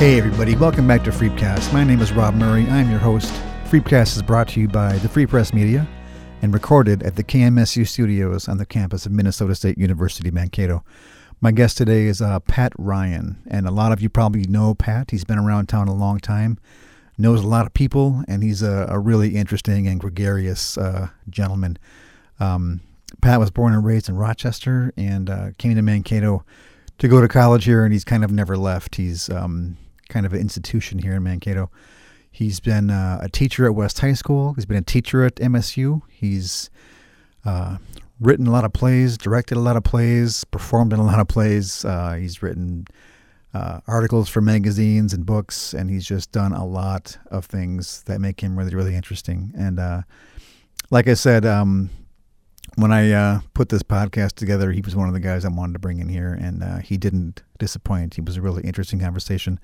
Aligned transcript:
Hey, 0.00 0.16
everybody, 0.16 0.56
welcome 0.56 0.86
back 0.86 1.04
to 1.04 1.10
Freepcast. 1.10 1.74
My 1.74 1.84
name 1.84 2.00
is 2.00 2.10
Rob 2.10 2.32
Murray. 2.32 2.66
I'm 2.68 2.88
your 2.88 2.98
host. 2.98 3.30
Freepcast 3.66 4.16
is 4.16 4.22
brought 4.22 4.48
to 4.48 4.60
you 4.60 4.66
by 4.66 4.94
the 4.94 5.10
Free 5.10 5.26
Press 5.26 5.52
Media 5.52 5.86
and 6.40 6.54
recorded 6.54 7.02
at 7.02 7.16
the 7.16 7.22
KMSU 7.22 7.86
studios 7.86 8.48
on 8.48 8.56
the 8.56 8.64
campus 8.64 9.04
of 9.04 9.12
Minnesota 9.12 9.54
State 9.54 9.76
University, 9.76 10.30
Mankato. 10.30 10.82
My 11.42 11.52
guest 11.52 11.76
today 11.76 12.06
is 12.06 12.22
uh, 12.22 12.40
Pat 12.40 12.72
Ryan, 12.78 13.42
and 13.46 13.66
a 13.66 13.70
lot 13.70 13.92
of 13.92 14.00
you 14.00 14.08
probably 14.08 14.44
know 14.44 14.74
Pat. 14.74 15.10
He's 15.10 15.24
been 15.24 15.36
around 15.36 15.66
town 15.66 15.86
a 15.86 15.94
long 15.94 16.18
time, 16.18 16.58
knows 17.18 17.44
a 17.44 17.46
lot 17.46 17.66
of 17.66 17.74
people, 17.74 18.24
and 18.26 18.42
he's 18.42 18.62
a, 18.62 18.86
a 18.88 18.98
really 18.98 19.36
interesting 19.36 19.86
and 19.86 20.00
gregarious 20.00 20.78
uh, 20.78 21.08
gentleman. 21.28 21.76
Um, 22.38 22.80
Pat 23.20 23.38
was 23.38 23.50
born 23.50 23.74
and 23.74 23.84
raised 23.84 24.08
in 24.08 24.16
Rochester 24.16 24.94
and 24.96 25.28
uh, 25.28 25.50
came 25.58 25.74
to 25.74 25.82
Mankato 25.82 26.42
to 26.96 27.06
go 27.06 27.20
to 27.20 27.28
college 27.28 27.66
here, 27.66 27.84
and 27.84 27.92
he's 27.92 28.04
kind 28.04 28.24
of 28.24 28.32
never 28.32 28.56
left. 28.56 28.96
He's 28.96 29.28
um, 29.28 29.76
kind 30.10 30.26
of 30.26 30.34
an 30.34 30.40
institution 30.40 30.98
here 30.98 31.14
in 31.14 31.22
Mankato. 31.22 31.70
He's 32.30 32.60
been 32.60 32.90
uh, 32.90 33.18
a 33.22 33.28
teacher 33.28 33.64
at 33.66 33.74
West 33.74 33.98
High 34.00 34.12
School. 34.12 34.52
He's 34.54 34.66
been 34.66 34.76
a 34.76 34.82
teacher 34.82 35.24
at 35.24 35.36
MSU. 35.36 36.02
He's 36.08 36.70
uh, 37.44 37.78
written 38.20 38.46
a 38.46 38.50
lot 38.50 38.64
of 38.64 38.72
plays, 38.72 39.16
directed 39.16 39.56
a 39.56 39.60
lot 39.60 39.76
of 39.76 39.82
plays, 39.82 40.44
performed 40.44 40.92
in 40.92 41.00
a 41.00 41.04
lot 41.04 41.18
of 41.18 41.26
plays. 41.26 41.84
Uh, 41.84 42.12
he's 42.12 42.42
written 42.42 42.86
uh, 43.52 43.80
articles 43.86 44.28
for 44.28 44.40
magazines 44.40 45.12
and 45.12 45.26
books, 45.26 45.74
and 45.74 45.90
he's 45.90 46.06
just 46.06 46.30
done 46.30 46.52
a 46.52 46.64
lot 46.64 47.18
of 47.30 47.46
things 47.46 48.02
that 48.04 48.20
make 48.20 48.40
him 48.40 48.56
really, 48.56 48.74
really 48.74 48.94
interesting. 48.94 49.52
And 49.56 49.80
uh, 49.80 50.02
like 50.90 51.08
I 51.08 51.14
said, 51.14 51.44
um, 51.44 51.90
when 52.76 52.92
I 52.92 53.10
uh, 53.12 53.40
put 53.54 53.68
this 53.68 53.82
podcast 53.82 54.34
together, 54.34 54.72
he 54.72 54.80
was 54.80 54.94
one 54.96 55.08
of 55.08 55.14
the 55.14 55.20
guys 55.20 55.44
I 55.44 55.48
wanted 55.48 55.74
to 55.74 55.78
bring 55.78 55.98
in 55.98 56.08
here, 56.08 56.32
and 56.32 56.62
uh, 56.62 56.78
he 56.78 56.96
didn't 56.96 57.42
disappoint. 57.58 58.14
He 58.14 58.20
was 58.20 58.36
a 58.36 58.42
really 58.42 58.62
interesting 58.62 59.00
conversation, 59.00 59.58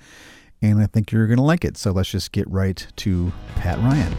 and 0.63 0.81
I 0.81 0.87
think 0.87 1.13
you're 1.13 1.27
going 1.27 1.39
to 1.39 1.43
like 1.43 1.65
it. 1.65 1.77
So 1.77 1.93
let's 1.93 2.11
just 2.11 2.33
get 2.33 2.49
right 2.51 2.87
to 2.97 3.33
Pat 3.57 3.79
Ryan. 3.79 4.15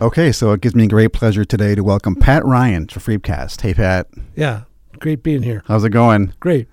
Okay, 0.00 0.30
so 0.30 0.52
it 0.52 0.60
gives 0.60 0.76
me 0.76 0.86
great 0.86 1.12
pleasure 1.12 1.44
today 1.44 1.74
to 1.74 1.82
welcome 1.82 2.14
Pat 2.14 2.44
Ryan 2.44 2.86
to 2.86 3.00
Freepcast. 3.00 3.62
Hey, 3.62 3.74
Pat, 3.74 4.06
Yeah, 4.36 4.62
great 5.00 5.22
being 5.22 5.42
here. 5.42 5.62
how's 5.66 5.84
it 5.84 5.90
going? 5.90 6.32
Great. 6.40 6.68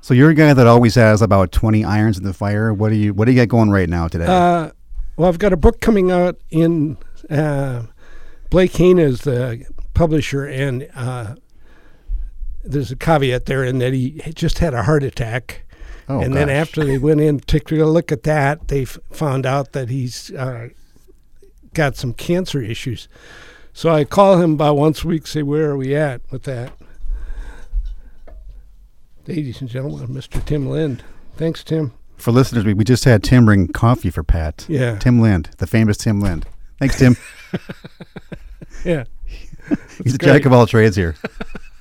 So 0.00 0.14
you're 0.14 0.30
a 0.30 0.34
guy 0.34 0.54
that 0.54 0.66
always 0.66 0.94
has 0.94 1.20
about 1.20 1.50
20 1.52 1.84
irons 1.84 2.16
in 2.16 2.24
the 2.24 2.32
fire. 2.32 2.72
What 2.72 2.90
do 2.90 2.94
you 2.96 3.12
What 3.12 3.24
do 3.24 3.32
you 3.32 3.38
got 3.40 3.48
going 3.48 3.70
right 3.70 3.88
now 3.88 4.06
today? 4.08 4.26
Uh, 4.26 4.70
well, 5.16 5.28
I've 5.28 5.38
got 5.38 5.52
a 5.52 5.56
book 5.56 5.80
coming 5.80 6.10
out 6.10 6.38
in 6.50 6.96
uh, 7.30 7.82
Blake 8.50 8.76
Hayne 8.76 8.98
is 8.98 9.22
the 9.22 9.64
publisher, 9.94 10.44
and 10.46 10.88
uh, 10.94 11.34
there's 12.62 12.90
a 12.90 12.96
caveat 12.96 13.46
there 13.46 13.64
in 13.64 13.78
that 13.78 13.92
he 13.92 14.20
just 14.34 14.58
had 14.58 14.74
a 14.74 14.82
heart 14.84 15.02
attack. 15.02 15.64
oh, 16.08 16.20
and 16.20 16.34
then 16.34 16.48
after 16.48 16.84
they 16.84 16.98
went 16.98 17.20
in 17.20 17.40
to 17.40 17.46
take 17.46 17.72
a 17.72 17.84
look 17.84 18.12
at 18.12 18.22
that, 18.24 18.68
they 18.68 18.82
f- 18.82 18.98
found 19.10 19.46
out 19.46 19.72
that 19.72 19.88
he's 19.88 20.30
uh, 20.32 20.68
got 21.74 21.96
some 21.96 22.12
cancer 22.12 22.60
issues. 22.60 23.08
So 23.72 23.90
I 23.90 24.04
call 24.04 24.40
him 24.40 24.52
about 24.52 24.76
once 24.76 25.02
a 25.02 25.08
week, 25.08 25.26
say, 25.26 25.42
Where 25.42 25.70
are 25.70 25.76
we 25.76 25.96
at 25.96 26.20
with 26.30 26.44
that? 26.44 26.72
Ladies 29.26 29.60
and 29.60 29.68
gentlemen, 29.68 30.08
Mr. 30.08 30.44
Tim 30.44 30.68
Lind. 30.68 31.02
Thanks, 31.36 31.64
Tim. 31.64 31.92
for 32.16 32.30
listeners, 32.30 32.64
we, 32.64 32.74
we 32.74 32.84
just 32.84 33.04
had 33.04 33.22
Tim 33.22 33.44
bring 33.44 33.68
coffee 33.68 34.10
for 34.10 34.22
Pat. 34.22 34.64
Yeah. 34.68 34.98
Tim 34.98 35.20
Lind, 35.20 35.50
the 35.58 35.66
famous 35.66 35.96
Tim 35.96 36.20
Lind. 36.20 36.46
Thanks, 36.78 36.98
Tim. 36.98 37.16
Yeah. 38.84 39.04
He's 40.04 40.14
a 40.14 40.18
jack 40.18 40.44
of 40.44 40.52
all 40.52 40.66
trades 40.66 40.94
here. 40.94 41.16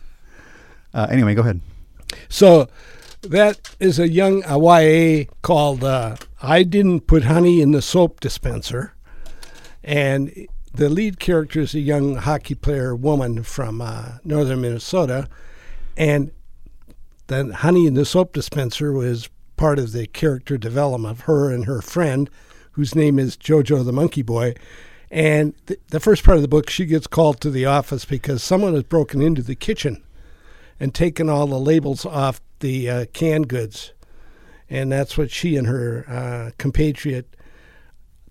uh, 0.94 1.08
anyway, 1.10 1.36
go 1.36 1.42
ahead. 1.42 1.62
So 2.30 2.68
that 3.22 3.76
is 3.80 4.00
a 4.00 4.10
young 4.10 4.44
a 4.46 4.58
YA 4.58 5.26
called 5.44 5.84
uh, 5.84 6.16
I 6.42 6.64
Didn't 6.64 7.02
Put 7.02 7.26
Honey 7.26 7.62
in 7.62 7.72
the 7.72 7.82
Soap 7.82 8.20
Dispenser. 8.20 8.94
And 9.84 10.48
the 10.74 10.90
lead 10.90 11.20
character 11.20 11.62
is 11.62 11.76
a 11.76 11.80
young 11.80 12.16
hockey 12.16 12.56
player 12.56 12.96
woman 12.96 13.44
from 13.44 13.82
uh, 13.82 14.18
northern 14.24 14.62
Minnesota. 14.62 15.28
And 15.96 16.32
the 17.28 17.54
Honey 17.56 17.88
in 17.88 17.94
the 17.96 18.06
Soap 18.06 18.34
Dispenser 18.34 18.92
was 18.92 19.30
part 19.58 19.80
of 19.80 19.92
the 19.92 20.08
character 20.08 20.58
development 20.58 21.12
of 21.12 21.22
her 21.22 21.52
and 21.52 21.66
her 21.66 21.82
friend, 21.82 22.30
whose 22.74 22.96
name 22.96 23.18
is 23.18 23.38
Jojo 23.38 23.84
the 23.84 23.94
Monkey 23.94 24.22
Boy. 24.22 24.54
And 25.10 25.54
th- 25.68 25.80
the 25.90 26.00
first 26.00 26.24
part 26.24 26.38
of 26.38 26.42
the 26.42 26.48
book, 26.48 26.70
she 26.70 26.86
gets 26.86 27.08
called 27.08 27.40
to 27.42 27.50
the 27.50 27.66
office 27.66 28.06
because 28.06 28.44
someone 28.44 28.74
has 28.74 28.84
broken 28.84 29.22
into 29.22 29.42
the 29.42 29.56
kitchen 29.56 30.04
and 30.80 30.94
taken 30.94 31.30
all 31.30 31.48
the 31.48 31.60
labels 31.60 32.06
off 32.06 32.42
the 32.60 32.90
uh, 32.90 33.06
canned 33.14 33.48
goods. 33.48 33.94
And 34.70 34.92
that's 34.92 35.18
what 35.18 35.32
she 35.32 35.56
and 35.56 35.68
her 35.68 36.06
uh, 36.08 36.52
compatriot, 36.58 37.36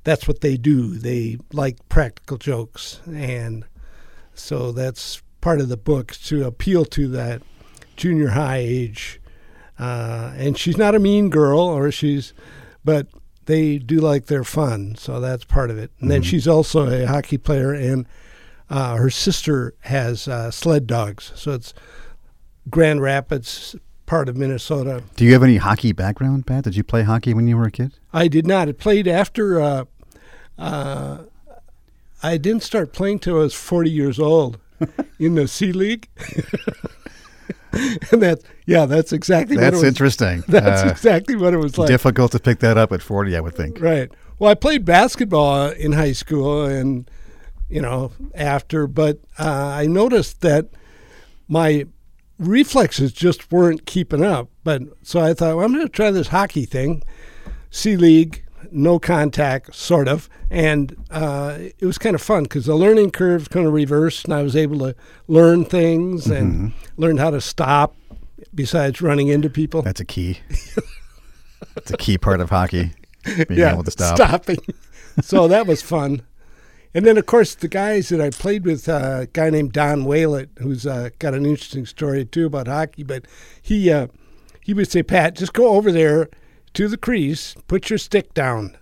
that's 0.03 0.29
what 0.29 0.41
they 0.41 0.57
do. 0.57 0.95
They 0.99 1.39
like 1.53 1.89
practical 1.89 2.37
jokes. 2.37 3.01
And 3.07 3.65
so 4.35 4.73
that's 4.73 5.23
part 5.41 5.61
of 5.61 5.69
the 5.69 5.77
book 5.77 6.13
to 6.25 6.45
appeal 6.45 6.85
to 6.87 7.09
that 7.09 7.43
junior 7.97 8.29
high 8.29 8.59
age. 8.59 9.21
Uh, 9.79 10.33
and 10.37 10.57
she's 10.57 10.77
not 10.77 10.95
a 10.95 10.99
mean 10.99 11.31
girl, 11.31 11.61
or 11.61 11.91
she's, 11.91 12.33
but 12.85 13.09
they 13.47 13.79
do 13.79 13.97
like 13.97 14.27
their 14.27 14.45
fun. 14.45 14.95
So 14.97 15.21
that's 15.21 15.45
part 15.45 15.71
of 15.71 15.79
it. 15.79 15.91
And 16.01 16.11
then 16.11 16.23
she's 16.23 16.47
also 16.47 16.89
a 16.89 17.07
hockey 17.07 17.39
player, 17.39 17.73
and 17.73 18.07
uh, 18.71 18.97
her 18.97 19.11
sister 19.11 19.75
has 19.81 20.29
uh, 20.29 20.51
sled 20.51 20.87
dogs. 20.87 21.33
So 21.35 21.53
it's 21.53 21.75
Grand 22.71 23.03
Rapids, 23.03 23.77
part 24.07 24.29
of 24.29 24.37
Minnesota. 24.37 25.03
Do 25.17 25.25
you 25.25 25.33
have 25.33 25.43
any 25.43 25.57
hockey 25.57 25.93
background, 25.93 26.47
Pat? 26.47 26.65
Did 26.65 26.77
you 26.77 26.85
play 26.85 27.03
hockey 27.03 27.35
when 27.35 27.49
you 27.49 27.57
were 27.57 27.65
a 27.65 27.71
kid? 27.71 27.95
I 28.13 28.29
did 28.29 28.47
not. 28.47 28.69
I 28.69 28.73
played 28.73 29.09
after. 29.09 29.61
Uh, 29.61 29.85
uh, 30.59 31.19
I 32.23 32.37
didn't 32.39 32.63
start 32.63 32.93
playing 32.93 33.19
till 33.19 33.37
I 33.37 33.41
was 33.41 33.55
40 33.55 33.91
years 33.91 34.19
old 34.19 34.59
in 35.19 35.35
the 35.35 35.49
C 35.49 35.73
League. 35.73 36.09
and 38.13 38.23
that, 38.23 38.41
yeah, 38.67 38.87
that's 38.87 39.13
exactly 39.13 39.57
what 39.57 39.63
That's 39.63 39.75
it 39.77 39.81
was. 39.81 39.85
interesting. 39.85 40.45
That's 40.49 40.83
Uh, 40.83 40.89
exactly 40.89 41.37
what 41.37 41.55
it 41.55 41.59
was 41.59 41.77
like. 41.79 41.89
difficult 41.89 42.33
to 42.33 42.39
pick 42.39 42.61
that 42.61 42.77
up 42.79 42.93
at 42.93 43.03
40, 43.03 43.37
I 43.37 43.41
would 43.41 43.55
think. 43.55 43.81
Right. 43.81 44.11
Well, 44.39 44.51
I 44.51 44.55
played 44.55 44.85
basketball 44.85 45.69
in 45.71 45.93
high 45.93 46.13
school 46.13 46.65
and, 46.65 47.11
you 47.69 47.81
know, 47.81 48.13
after, 48.35 48.87
but 48.87 49.21
uh, 49.39 49.45
I 49.79 49.87
noticed 49.87 50.41
that 50.43 50.69
my 51.49 51.87
reflexes 52.39 53.13
just 53.13 53.51
weren't 53.53 53.87
keeping 53.87 54.23
up. 54.25 54.49
But 54.65 54.83
so 55.03 55.21
I 55.21 55.35
thought, 55.35 55.57
well, 55.57 55.65
I'm 55.67 55.73
going 55.73 55.87
to 55.87 55.93
try 55.93 56.11
this 56.11 56.29
hockey 56.29 56.65
thing, 56.65 57.03
C 57.71 57.97
League, 57.97 58.44
no 58.71 58.99
contact, 58.99 59.75
sort 59.75 60.09
of. 60.09 60.29
And 60.51 60.97
uh, 61.11 61.59
it 61.59 61.85
was 61.85 61.99
kind 61.99 62.15
of 62.15 62.23
fun 62.23 62.45
because 62.45 62.67
the 62.67 62.75
learning 62.75 63.11
curve 63.11 63.51
kind 63.51 63.67
of 63.67 63.73
reversed 63.73 64.25
and 64.25 64.35
I 64.35 64.43
was 64.43 64.57
able 64.57 64.79
to 64.81 64.95
learn 65.29 65.65
things 65.65 66.27
and 66.27 66.73
learn 66.97 67.17
how 67.17 67.31
to 67.31 67.41
stop 67.41 67.97
besides 68.55 69.01
running 69.01 69.29
into 69.29 69.51
people. 69.51 69.83
That's 69.83 70.01
a 70.01 70.05
key. 70.05 70.41
That's 71.75 71.91
a 71.91 71.97
key 71.97 72.19
part 72.19 72.41
of 72.41 72.51
hockey. 72.51 72.93
Being 73.49 73.61
able 73.61 73.85
to 73.85 73.91
stop. 73.91 74.17
stopping. 74.17 74.59
so 75.23 75.49
that 75.49 75.67
was 75.67 75.83
fun. 75.83 76.23
And 76.97 77.05
then, 77.05 77.19
of 77.19 77.27
course, 77.27 77.57
the 77.57 77.67
guys 77.67 78.11
that 78.11 78.21
I 78.21 78.31
played 78.31 78.65
with, 78.65 78.89
uh, 78.89 79.21
a 79.23 79.27
guy 79.27 79.51
named 79.51 79.73
Don 79.73 80.05
Whalett, 80.05 80.49
who's 80.59 80.87
uh, 80.87 81.11
got 81.19 81.35
an 81.35 81.45
interesting 81.45 81.87
story 81.87 82.25
too 82.25 82.47
about 82.47 82.69
hockey. 82.69 83.03
But 83.03 83.27
he 83.61 83.91
uh, 83.91 84.07
he 84.61 84.73
would 84.75 84.89
say, 84.89 85.03
"Pat, 85.03 85.35
just 85.35 85.53
go 85.53 85.71
over 85.71 85.91
there 85.91 86.29
to 86.75 86.89
the 86.89 86.97
crease, 86.97 87.55
put 87.69 87.89
your 87.91 87.99
stick 87.99 88.35
down." 88.35 88.77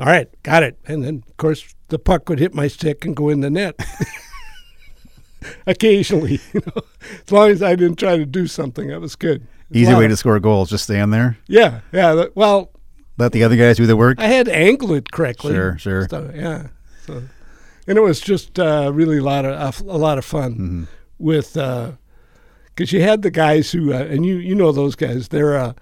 All 0.00 0.06
right, 0.06 0.28
got 0.44 0.62
it. 0.62 0.78
And 0.86 1.02
then, 1.04 1.24
of 1.28 1.36
course, 1.38 1.74
the 1.88 1.98
puck 1.98 2.28
would 2.28 2.38
hit 2.38 2.54
my 2.54 2.68
stick 2.68 3.04
and 3.04 3.16
go 3.16 3.28
in 3.28 3.40
the 3.40 3.50
net. 3.50 3.74
Occasionally, 5.66 6.40
you 6.52 6.60
know, 6.66 6.82
as 7.24 7.30
long 7.32 7.50
as 7.50 7.62
I 7.62 7.76
didn't 7.76 7.96
try 7.98 8.16
to 8.16 8.26
do 8.26 8.46
something, 8.48 8.88
that 8.88 9.00
was 9.00 9.14
good. 9.14 9.46
Easy 9.72 9.92
Wow. 9.92 10.00
way 10.00 10.08
to 10.08 10.16
score 10.16 10.40
goals. 10.40 10.70
Just 10.70 10.84
stand 10.84 11.12
there. 11.12 11.38
Yeah, 11.46 11.80
yeah. 11.92 12.24
Well, 12.34 12.70
Let 13.18 13.32
the 13.32 13.44
other 13.44 13.56
guys 13.56 13.76
do 13.76 13.86
the 13.86 13.96
work. 13.96 14.18
I 14.20 14.26
had 14.26 14.46
to 14.46 14.54
angle 14.54 14.94
it 14.94 15.12
correctly. 15.12 15.52
Sure, 15.52 15.78
sure. 15.78 16.08
So, 16.08 16.30
yeah. 16.34 16.68
So, 17.06 17.22
and 17.86 17.98
it 17.98 18.00
was 18.00 18.20
just 18.20 18.58
uh, 18.58 18.90
really 18.94 19.18
a 19.18 19.22
lot 19.22 19.44
of 19.44 19.80
a 19.80 19.96
lot 19.96 20.18
of 20.18 20.24
fun 20.24 20.52
Mm-hmm. 20.54 20.84
with 21.18 21.52
because 21.54 22.92
you 22.92 23.02
had 23.02 23.22
the 23.22 23.30
guys 23.30 23.70
who 23.72 23.92
uh, 23.92 23.96
and 23.98 24.24
you 24.26 24.36
you 24.36 24.54
know 24.54 24.72
those 24.72 24.94
guys. 24.96 25.28
They're 25.28 25.56
uh, 25.56 25.72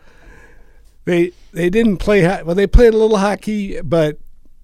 they 1.07 1.33
they 1.53 1.71
didn't 1.71 1.97
play 1.97 2.23
well. 2.43 2.55
They 2.55 2.67
played 2.67 2.93
a 2.93 2.97
little 2.99 3.17
hockey, 3.17 3.81
but 3.81 4.19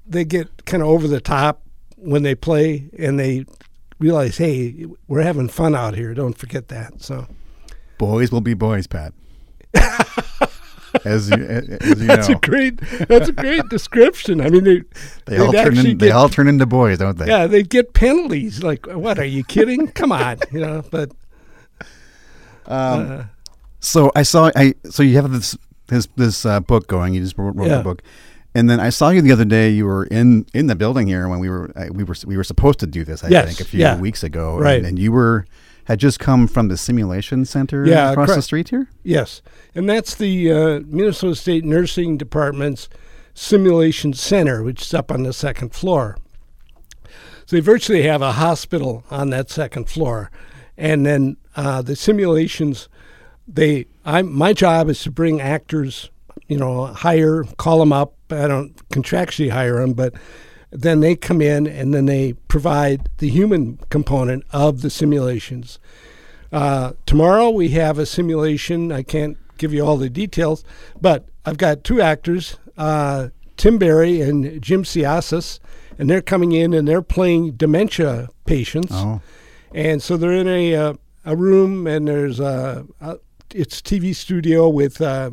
they 0.06 0.24
get 0.24 0.66
kind 0.66 0.82
of 0.82 0.88
over 0.90 1.08
the 1.08 1.20
top 1.20 1.62
when 1.96 2.22
they 2.22 2.34
play, 2.34 2.90
and 2.98 3.18
they 3.18 3.46
realize, 3.98 4.36
hey, 4.36 4.84
we're 5.08 5.22
having 5.22 5.48
fun 5.48 5.74
out 5.74 5.94
here. 5.94 6.12
Don't 6.12 6.36
forget 6.36 6.68
that. 6.68 7.00
So 7.00 7.26
Boys 7.98 8.30
will 8.32 8.40
be 8.40 8.54
boys, 8.54 8.86
Pat. 8.86 9.14
as 11.04 11.30
you, 11.30 11.36
as 11.36 11.68
you 12.00 12.06
That's 12.06 12.28
know. 12.28 12.34
a 12.34 12.38
great. 12.40 12.80
That's 13.08 13.28
a 13.28 13.32
great 13.32 13.66
description. 13.70 14.40
I 14.40 14.50
mean, 14.50 14.64
they 14.64 14.82
they 15.26 15.38
all 15.38 15.52
turn 15.52 15.78
in, 15.78 15.98
they 15.98 16.10
all 16.10 16.28
turn 16.28 16.48
into 16.48 16.66
boys, 16.66 16.98
don't 16.98 17.16
they? 17.16 17.26
yeah 17.26 17.46
they 17.46 17.62
get 17.62 17.94
penalties. 17.94 18.62
Like, 18.62 18.86
what 18.86 19.18
are 19.18 19.24
you 19.24 19.44
kidding? 19.44 19.86
Come 19.88 20.12
on, 20.12 20.38
you 20.50 20.60
know. 20.60 20.82
But 20.90 21.12
Um, 22.66 23.10
uh, 23.12 23.24
So 23.80 24.10
I 24.14 24.22
saw 24.24 24.50
I 24.56 24.74
so 24.90 25.02
you 25.02 25.14
have 25.16 25.30
this 25.32 25.56
this 25.88 26.08
this 26.16 26.44
uh, 26.46 26.60
book 26.60 26.86
going. 26.86 27.14
You 27.14 27.20
just 27.20 27.36
wrote, 27.38 27.54
wrote 27.56 27.68
Yeah. 27.68 27.78
the 27.78 27.82
book, 27.84 28.02
and 28.54 28.68
then 28.70 28.80
I 28.80 28.90
saw 28.90 29.10
you 29.10 29.20
the 29.22 29.32
other 29.32 29.44
day. 29.44 29.70
You 29.70 29.86
were 29.86 30.04
in 30.06 30.46
in 30.54 30.66
the 30.66 30.74
building 30.76 31.06
here 31.06 31.28
when 31.28 31.38
we 31.40 31.48
were 31.48 31.70
we 31.92 32.04
were 32.04 32.14
we 32.26 32.36
were 32.36 32.44
supposed 32.44 32.78
to 32.80 32.86
do 32.86 33.04
this. 33.04 33.22
I 33.24 33.28
Yes, 33.28 33.46
think 33.46 33.60
a 33.60 33.64
few 33.64 33.80
yeah. 33.80 33.98
weeks 33.98 34.22
ago, 34.22 34.58
Right. 34.58 34.76
And, 34.78 34.86
and 34.86 34.98
you 34.98 35.12
were 35.12 35.46
had 35.86 35.98
just 35.98 36.20
come 36.20 36.46
from 36.46 36.68
the 36.68 36.76
simulation 36.76 37.44
center 37.44 37.84
Yeah, 37.84 38.12
across 38.12 38.34
the 38.36 38.42
street 38.42 38.68
here. 38.68 38.88
yes, 39.02 39.42
and 39.74 39.88
that's 39.90 40.14
the 40.14 40.52
uh, 40.52 40.80
Minnesota 40.86 41.34
State 41.34 41.64
Nursing 41.64 42.16
Department's 42.16 42.88
simulation 43.34 44.12
center, 44.12 44.62
which 44.62 44.82
is 44.82 44.94
up 44.94 45.10
on 45.10 45.24
the 45.24 45.32
second 45.32 45.74
floor. 45.74 46.16
So 47.46 47.56
they 47.56 47.60
virtually 47.60 48.02
have 48.02 48.22
a 48.22 48.32
hospital 48.32 49.02
on 49.10 49.30
that 49.30 49.50
second 49.50 49.88
floor, 49.88 50.30
and 50.78 51.04
then 51.04 51.36
uh, 51.56 51.82
the 51.82 51.96
simulations. 51.96 52.88
They, 53.48 53.86
I, 54.04 54.22
my 54.22 54.52
job 54.52 54.88
is 54.88 55.02
to 55.02 55.10
bring 55.10 55.40
actors, 55.40 56.10
you 56.48 56.56
know, 56.56 56.86
hire, 56.86 57.44
call 57.56 57.78
them 57.78 57.92
up. 57.92 58.14
I 58.30 58.48
don't 58.48 58.76
contractually 58.88 59.50
hire 59.50 59.80
them, 59.80 59.92
but 59.92 60.14
then 60.70 61.00
they 61.00 61.14
come 61.16 61.40
in 61.42 61.66
and 61.66 61.92
then 61.92 62.06
they 62.06 62.32
provide 62.48 63.08
the 63.18 63.28
human 63.28 63.78
component 63.90 64.44
of 64.52 64.82
the 64.82 64.90
simulations. 64.90 65.78
Uh, 66.50 66.92
tomorrow 67.06 67.50
we 67.50 67.70
have 67.70 67.98
a 67.98 68.06
simulation. 68.06 68.90
I 68.90 69.02
can't 69.02 69.36
give 69.58 69.72
you 69.72 69.84
all 69.84 69.96
the 69.96 70.10
details, 70.10 70.64
but 71.00 71.26
I've 71.44 71.58
got 71.58 71.84
two 71.84 72.00
actors, 72.00 72.58
uh, 72.76 73.28
Tim 73.56 73.78
Barry 73.78 74.20
and 74.20 74.60
Jim 74.62 74.82
Siasis, 74.82 75.60
and 75.98 76.08
they're 76.08 76.22
coming 76.22 76.52
in 76.52 76.72
and 76.72 76.88
they're 76.88 77.02
playing 77.02 77.52
dementia 77.52 78.28
patients. 78.46 78.92
Oh, 78.92 79.20
And 79.74 80.02
so 80.02 80.16
they're 80.16 80.32
in 80.32 80.48
a 80.48 80.74
uh, 80.74 80.94
a 81.24 81.36
room, 81.36 81.86
and 81.86 82.08
there's 82.08 82.40
a, 82.40 82.84
a 83.00 83.18
it's 83.54 83.80
TV 83.80 84.14
studio 84.14 84.68
with 84.68 85.00
uh, 85.00 85.30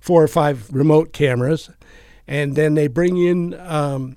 four 0.00 0.22
or 0.22 0.28
five 0.28 0.72
remote 0.72 1.12
cameras, 1.12 1.70
and 2.26 2.54
then 2.54 2.74
they 2.74 2.88
bring 2.88 3.16
in 3.16 3.54
um, 3.60 4.16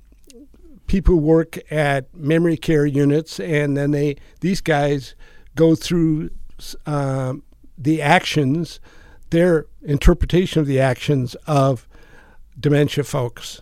people 0.86 1.14
who 1.14 1.20
work 1.20 1.58
at 1.72 2.14
memory 2.14 2.56
care 2.56 2.86
units, 2.86 3.40
and 3.40 3.76
then 3.76 3.90
they 3.90 4.16
these 4.40 4.60
guys 4.60 5.14
go 5.54 5.74
through 5.74 6.30
um, 6.86 7.42
the 7.76 8.00
actions, 8.00 8.80
their 9.30 9.66
interpretation 9.82 10.60
of 10.60 10.66
the 10.66 10.80
actions 10.80 11.34
of 11.46 11.86
dementia 12.58 13.04
folks, 13.04 13.60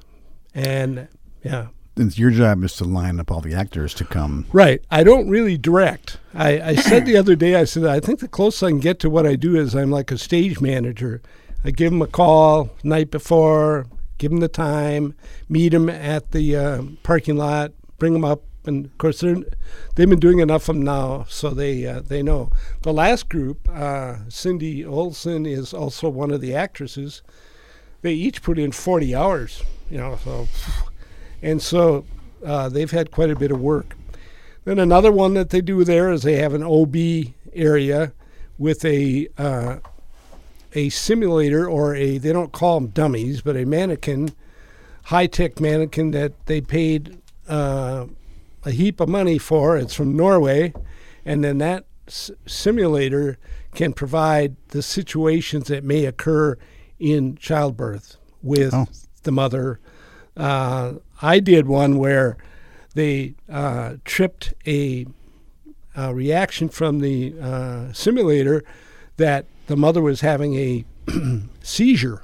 and 0.54 1.08
yeah. 1.42 1.68
And 1.96 2.16
your 2.16 2.30
job 2.30 2.64
is 2.64 2.76
to 2.76 2.84
line 2.84 3.20
up 3.20 3.30
all 3.30 3.40
the 3.40 3.54
actors 3.54 3.94
to 3.94 4.04
come. 4.04 4.46
Right. 4.52 4.82
I 4.90 5.02
don't 5.04 5.28
really 5.28 5.58
direct. 5.58 6.18
I, 6.34 6.60
I 6.60 6.74
said 6.76 7.04
the 7.04 7.16
other 7.16 7.34
day, 7.34 7.56
I 7.56 7.64
said, 7.64 7.84
I 7.84 8.00
think 8.00 8.20
the 8.20 8.28
closest 8.28 8.62
I 8.62 8.68
can 8.70 8.80
get 8.80 9.00
to 9.00 9.10
what 9.10 9.26
I 9.26 9.36
do 9.36 9.56
is 9.56 9.74
I'm 9.74 9.90
like 9.90 10.10
a 10.10 10.18
stage 10.18 10.60
manager. 10.60 11.20
I 11.64 11.70
give 11.70 11.90
them 11.90 12.00
a 12.02 12.06
call 12.06 12.70
night 12.82 13.10
before, 13.10 13.86
give 14.18 14.30
them 14.30 14.40
the 14.40 14.48
time, 14.48 15.14
meet 15.48 15.70
them 15.70 15.88
at 15.88 16.30
the 16.30 16.56
uh, 16.56 16.82
parking 17.02 17.36
lot, 17.36 17.72
bring 17.98 18.12
them 18.12 18.24
up. 18.24 18.42
And 18.66 18.86
of 18.86 18.98
course, 18.98 19.20
they're, 19.20 19.36
they've 19.94 20.08
been 20.08 20.20
doing 20.20 20.38
enough 20.38 20.68
of 20.68 20.76
them 20.76 20.84
now, 20.84 21.24
so 21.28 21.50
they 21.50 21.86
uh, 21.86 22.00
they 22.00 22.22
know. 22.22 22.50
The 22.82 22.92
last 22.92 23.30
group, 23.30 23.66
uh, 23.70 24.16
Cindy 24.28 24.84
Olson 24.84 25.46
is 25.46 25.72
also 25.72 26.10
one 26.10 26.30
of 26.30 26.42
the 26.42 26.54
actresses. 26.54 27.22
They 28.02 28.12
each 28.12 28.42
put 28.42 28.58
in 28.58 28.72
40 28.72 29.14
hours, 29.14 29.62
you 29.90 29.96
know, 29.96 30.18
so 30.22 30.46
and 31.42 31.60
so 31.62 32.04
uh, 32.44 32.68
they've 32.68 32.90
had 32.90 33.10
quite 33.10 33.30
a 33.30 33.36
bit 33.36 33.50
of 33.50 33.60
work. 33.60 33.96
Then 34.64 34.78
another 34.78 35.10
one 35.12 35.34
that 35.34 35.50
they 35.50 35.60
do 35.60 35.84
there 35.84 36.10
is 36.10 36.22
they 36.22 36.36
have 36.36 36.54
an 36.54 36.62
OB 36.62 36.96
area 37.54 38.12
with 38.58 38.84
a 38.84 39.28
uh, 39.38 39.76
a 40.74 40.88
simulator 40.90 41.68
or 41.68 41.94
a 41.94 42.18
they 42.18 42.32
don't 42.32 42.52
call 42.52 42.78
them 42.80 42.88
dummies, 42.90 43.40
but 43.40 43.56
a 43.56 43.64
mannequin, 43.64 44.30
high 45.04 45.26
tech 45.26 45.60
mannequin 45.60 46.10
that 46.12 46.32
they 46.46 46.60
paid 46.60 47.18
uh, 47.48 48.06
a 48.64 48.70
heap 48.70 49.00
of 49.00 49.08
money 49.08 49.38
for. 49.38 49.76
It's 49.76 49.94
from 49.94 50.14
Norway, 50.16 50.72
and 51.24 51.42
then 51.42 51.58
that 51.58 51.86
s- 52.06 52.30
simulator 52.46 53.38
can 53.74 53.92
provide 53.92 54.56
the 54.68 54.82
situations 54.82 55.68
that 55.68 55.82
may 55.84 56.04
occur 56.04 56.56
in 56.98 57.36
childbirth 57.36 58.16
with 58.42 58.74
Oh. 58.74 58.86
the 59.22 59.32
mother. 59.32 59.80
Uh, 60.36 60.94
I 61.22 61.40
did 61.40 61.66
one 61.66 61.98
where 61.98 62.36
they 62.94 63.34
uh, 63.48 63.96
tripped 64.04 64.54
a, 64.66 65.06
a 65.94 66.14
reaction 66.14 66.68
from 66.68 67.00
the 67.00 67.34
uh, 67.40 67.92
simulator 67.92 68.62
that 69.16 69.46
the 69.66 69.76
mother 69.76 70.00
was 70.00 70.22
having 70.22 70.54
a 70.56 70.84
seizure. 71.62 72.22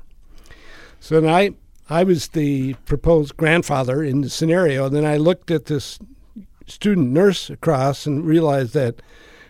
So 0.99 1.21
then 1.21 1.33
I, 1.33 1.51
I 1.89 2.05
was 2.05 2.29
the 2.29 2.75
proposed 2.87 3.37
grandfather 3.37 4.03
in 4.03 4.23
the 4.23 4.31
scenario. 4.31 4.89
Then 4.89 5.05
I 5.05 5.19
looked 5.19 5.51
at 5.51 5.67
this 5.67 5.99
student 6.67 7.11
nurse 7.11 7.49
across 7.49 8.07
and 8.07 8.25
realized 8.25 8.75
that 8.75 9.01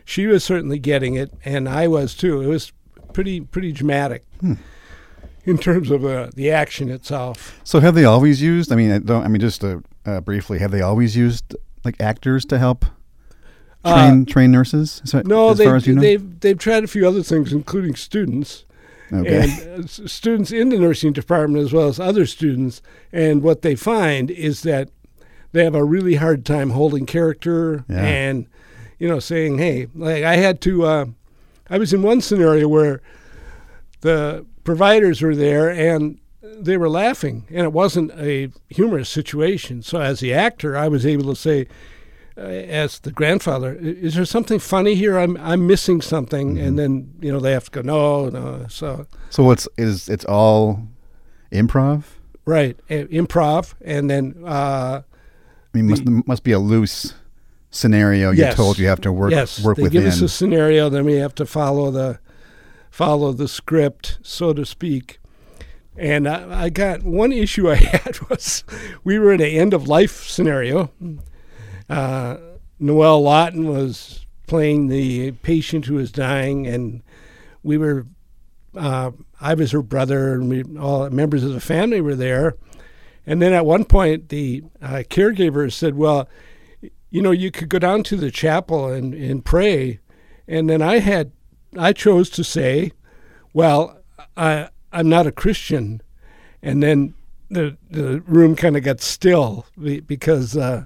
she 0.05 0.27
was 0.27 0.45
certainly 0.45 0.79
getting 0.79 1.15
it, 1.15 1.33
and 1.45 1.69
I 1.69 1.89
was 1.89 2.15
too. 2.15 2.41
It 2.41 2.47
was 2.47 2.73
pretty 3.13 3.41
pretty 3.41 3.73
dramatic 3.73 4.25
in 5.47 5.57
terms 5.59 5.91
of 5.91 6.05
uh, 6.05 6.29
the 6.35 6.51
action 6.51 6.91
itself. 6.91 7.59
So 7.65 7.81
have 7.81 7.95
they 7.95 8.05
always 8.05 8.43
used? 8.43 8.71
I 8.73 8.77
mean, 8.77 8.91
I 8.93 8.99
don't. 8.99 9.25
I 9.25 9.29
mean, 9.29 9.41
just 9.41 9.65
uh, 9.65 9.79
uh, 10.05 10.21
briefly, 10.21 10.59
have 10.59 10.71
they 10.73 10.83
always 10.83 11.17
used 11.17 11.57
like 11.85 11.99
actors 12.01 12.45
to 12.47 12.59
help 12.59 12.85
train 13.85 14.27
train 14.27 14.51
nurses? 14.53 15.01
Uh, 15.15 15.23
No, 15.25 15.55
they, 15.55 15.67
as 15.69 15.87
you 15.87 15.95
know. 15.95 16.03
they've 16.03 16.41
they've 16.41 16.59
tried 16.59 16.85
a 16.85 16.89
few 16.89 17.07
other 17.07 17.23
things, 17.23 17.53
including 17.53 17.95
students. 17.95 18.65
okay. 19.13 19.49
and 19.77 19.85
uh, 19.85 19.87
students 19.87 20.51
in 20.51 20.69
the 20.71 20.79
nursing 20.79 21.13
department 21.13 21.65
as 21.65 21.73
well 21.73 21.87
as 21.89 22.01
other 22.01 22.27
students. 22.27 22.83
And 23.13 23.41
what 23.41 23.63
they 23.63 23.77
find 23.77 24.33
is 24.33 24.63
that 24.63 24.91
they 25.53 25.63
have 25.63 25.77
a 25.77 25.85
really 25.85 26.17
hard 26.17 26.45
time 26.45 26.71
holding 26.71 27.07
character 27.07 27.85
Yeah. 27.89 28.05
and, 28.05 28.47
you 28.99 29.07
know, 29.09 29.21
saying, 29.21 29.59
hey, 29.59 29.87
like 29.95 30.25
I 30.25 30.37
had 30.39 30.61
to, 30.63 30.85
uh, 30.85 31.05
I 31.71 31.79
was 31.79 31.93
in 31.93 32.03
one 32.03 32.21
scenario 32.21 32.67
where 32.67 33.01
the 34.01 34.45
providers 34.67 35.23
were 35.23 35.37
there 35.37 35.71
and 35.71 36.19
they 36.43 36.77
were 36.77 36.89
laughing 36.89 37.47
and 37.49 37.61
it 37.61 37.73
wasn't 37.73 38.11
a 38.13 38.51
humorous 38.69 39.09
situation. 39.09 39.83
So 39.83 40.01
as 40.01 40.21
the 40.21 40.35
actor, 40.35 40.77
I 40.77 40.89
was 40.89 41.07
able 41.07 41.25
to 41.35 41.37
say, 41.37 41.67
uh, 42.39 42.43
as 42.43 42.99
the 42.99 43.13
grandfather, 43.13 43.75
is 43.75 44.15
there 44.15 44.27
something 44.27 44.59
funny 44.59 44.95
here? 44.95 45.19
I'm 45.19 45.39
I'm 45.39 45.67
missing 45.67 46.03
something, 46.03 46.59
and 46.59 46.79
then 46.79 47.15
you 47.23 47.33
know 47.33 47.41
they 47.41 47.53
have 47.53 47.65
to 47.65 47.71
go, 47.71 47.81
no, 47.81 48.29
no. 48.29 48.67
So 48.69 49.07
so 49.31 49.43
what's 49.43 49.67
is 49.79 50.11
it's 50.11 50.27
all 50.27 50.87
improv? 51.51 52.05
right, 52.45 52.79
uh, 52.91 53.09
improv, 53.11 53.73
and 53.81 54.11
then 54.11 54.35
uh, 54.45 55.01
I 55.01 55.03
mean, 55.73 55.89
must 55.89 56.05
must 56.27 56.45
be 56.45 56.53
a 56.53 56.59
loose 56.59 57.15
scenario. 57.71 58.33
You're 58.33 58.53
told 58.53 58.79
you 58.79 58.89
have 58.89 59.01
to 59.01 59.13
work 59.13 59.31
yes, 59.31 59.65
work 59.65 59.79
they 59.79 59.85
within. 59.85 60.03
give 60.03 60.13
us 60.13 60.21
a 60.21 60.29
scenario, 60.29 60.91
then 60.91 61.07
we 61.07 61.15
have 61.15 61.35
to 61.37 61.47
follow 61.47 61.91
the 61.91 62.19
follow 62.97 63.31
the 63.31 63.47
script, 63.47 64.19
so 64.23 64.55
to 64.55 64.65
speak. 64.65 65.19
And 65.99 66.27
I, 66.27 66.65
I 66.65 66.71
got 66.71 67.03
one 67.03 67.31
issue 67.31 67.71
I 67.71 67.75
had 67.75 68.19
was 68.31 68.65
we 69.05 69.19
were 69.19 69.35
in 69.35 69.43
an 69.43 69.49
end 69.49 69.75
of 69.75 69.87
life 69.87 70.27
scenario. 70.27 70.91
Uh, 71.91 72.39
Noelle 72.81 73.23
Lawton 73.23 73.69
was 73.69 74.25
playing 74.47 74.89
the 74.89 75.33
patient 75.33 75.85
who 75.85 75.97
was 75.97 76.11
dying, 76.11 76.67
and 76.67 77.03
we 77.63 77.77
were. 77.77 78.07
Uh, 78.75 79.11
I 79.43 79.53
was 79.53 79.73
her 79.73 79.83
brother, 79.83 80.33
and 80.33 80.49
we 80.49 80.65
all 80.79 81.11
members 81.11 81.45
of 81.45 81.53
the 81.53 81.61
family 81.61 82.01
were 82.01 82.15
there. 82.15 82.57
And 83.27 83.43
then 83.43 83.53
at 83.53 83.67
one 83.67 83.85
point, 83.85 84.31
the 84.31 84.63
uh, 84.81 85.03
caregiver 85.11 85.71
said, 85.71 85.97
"Well, 85.97 86.31
you 87.11 87.21
know, 87.21 87.31
you 87.31 87.51
could 87.51 87.69
go 87.69 87.79
down 87.79 88.05
to 88.05 88.17
the 88.17 88.31
chapel 88.31 88.89
and, 88.89 89.13
and 89.13 89.45
pray." 89.45 90.01
And 90.49 90.71
then 90.71 90.81
I 90.81 91.01
had, 91.01 91.33
I 91.79 91.93
chose 91.93 92.31
to 92.31 92.45
say, 92.45 92.93
"Well, 93.53 93.99
I 94.37 94.69
I'm 94.93 95.09
not 95.09 95.27
a 95.27 95.33
Christian," 95.33 96.01
and 96.63 96.83
then 96.83 97.15
the 97.51 97.77
the 97.91 98.21
room 98.23 98.57
kind 98.57 98.77
of 98.77 98.83
got 98.83 99.01
still 99.01 99.67
because 100.07 100.57
uh, 100.57 100.85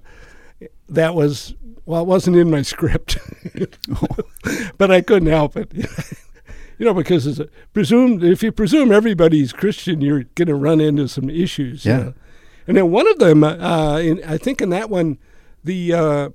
that 0.88 1.14
was 1.14 1.54
well, 1.86 2.02
it 2.02 2.06
wasn't 2.06 2.36
in 2.36 2.50
my 2.50 2.62
script, 2.74 3.18
but 4.78 4.90
I 4.90 5.00
couldn't 5.00 5.28
help 5.28 5.56
it. 5.56 5.72
You 6.78 6.86
know, 6.86 6.94
because 6.94 7.26
it's 7.26 7.38
a, 7.38 7.46
presumed 7.74 8.24
if 8.24 8.42
you 8.42 8.50
presume 8.50 8.90
everybody's 8.90 9.52
Christian, 9.52 10.00
you're 10.00 10.24
going 10.34 10.48
to 10.48 10.54
run 10.54 10.80
into 10.80 11.08
some 11.08 11.28
issues. 11.28 11.84
you 11.84 11.92
Yeah. 11.92 11.98
know. 11.98 12.14
And 12.66 12.76
then 12.78 12.90
one 12.90 13.06
of 13.06 13.18
them, 13.18 13.44
uh, 13.44 13.98
in, 13.98 14.24
I 14.24 14.38
think 14.38 14.62
in 14.62 14.70
that 14.70 14.88
one, 14.88 15.18
the 15.62 15.92
uh, 15.92 16.28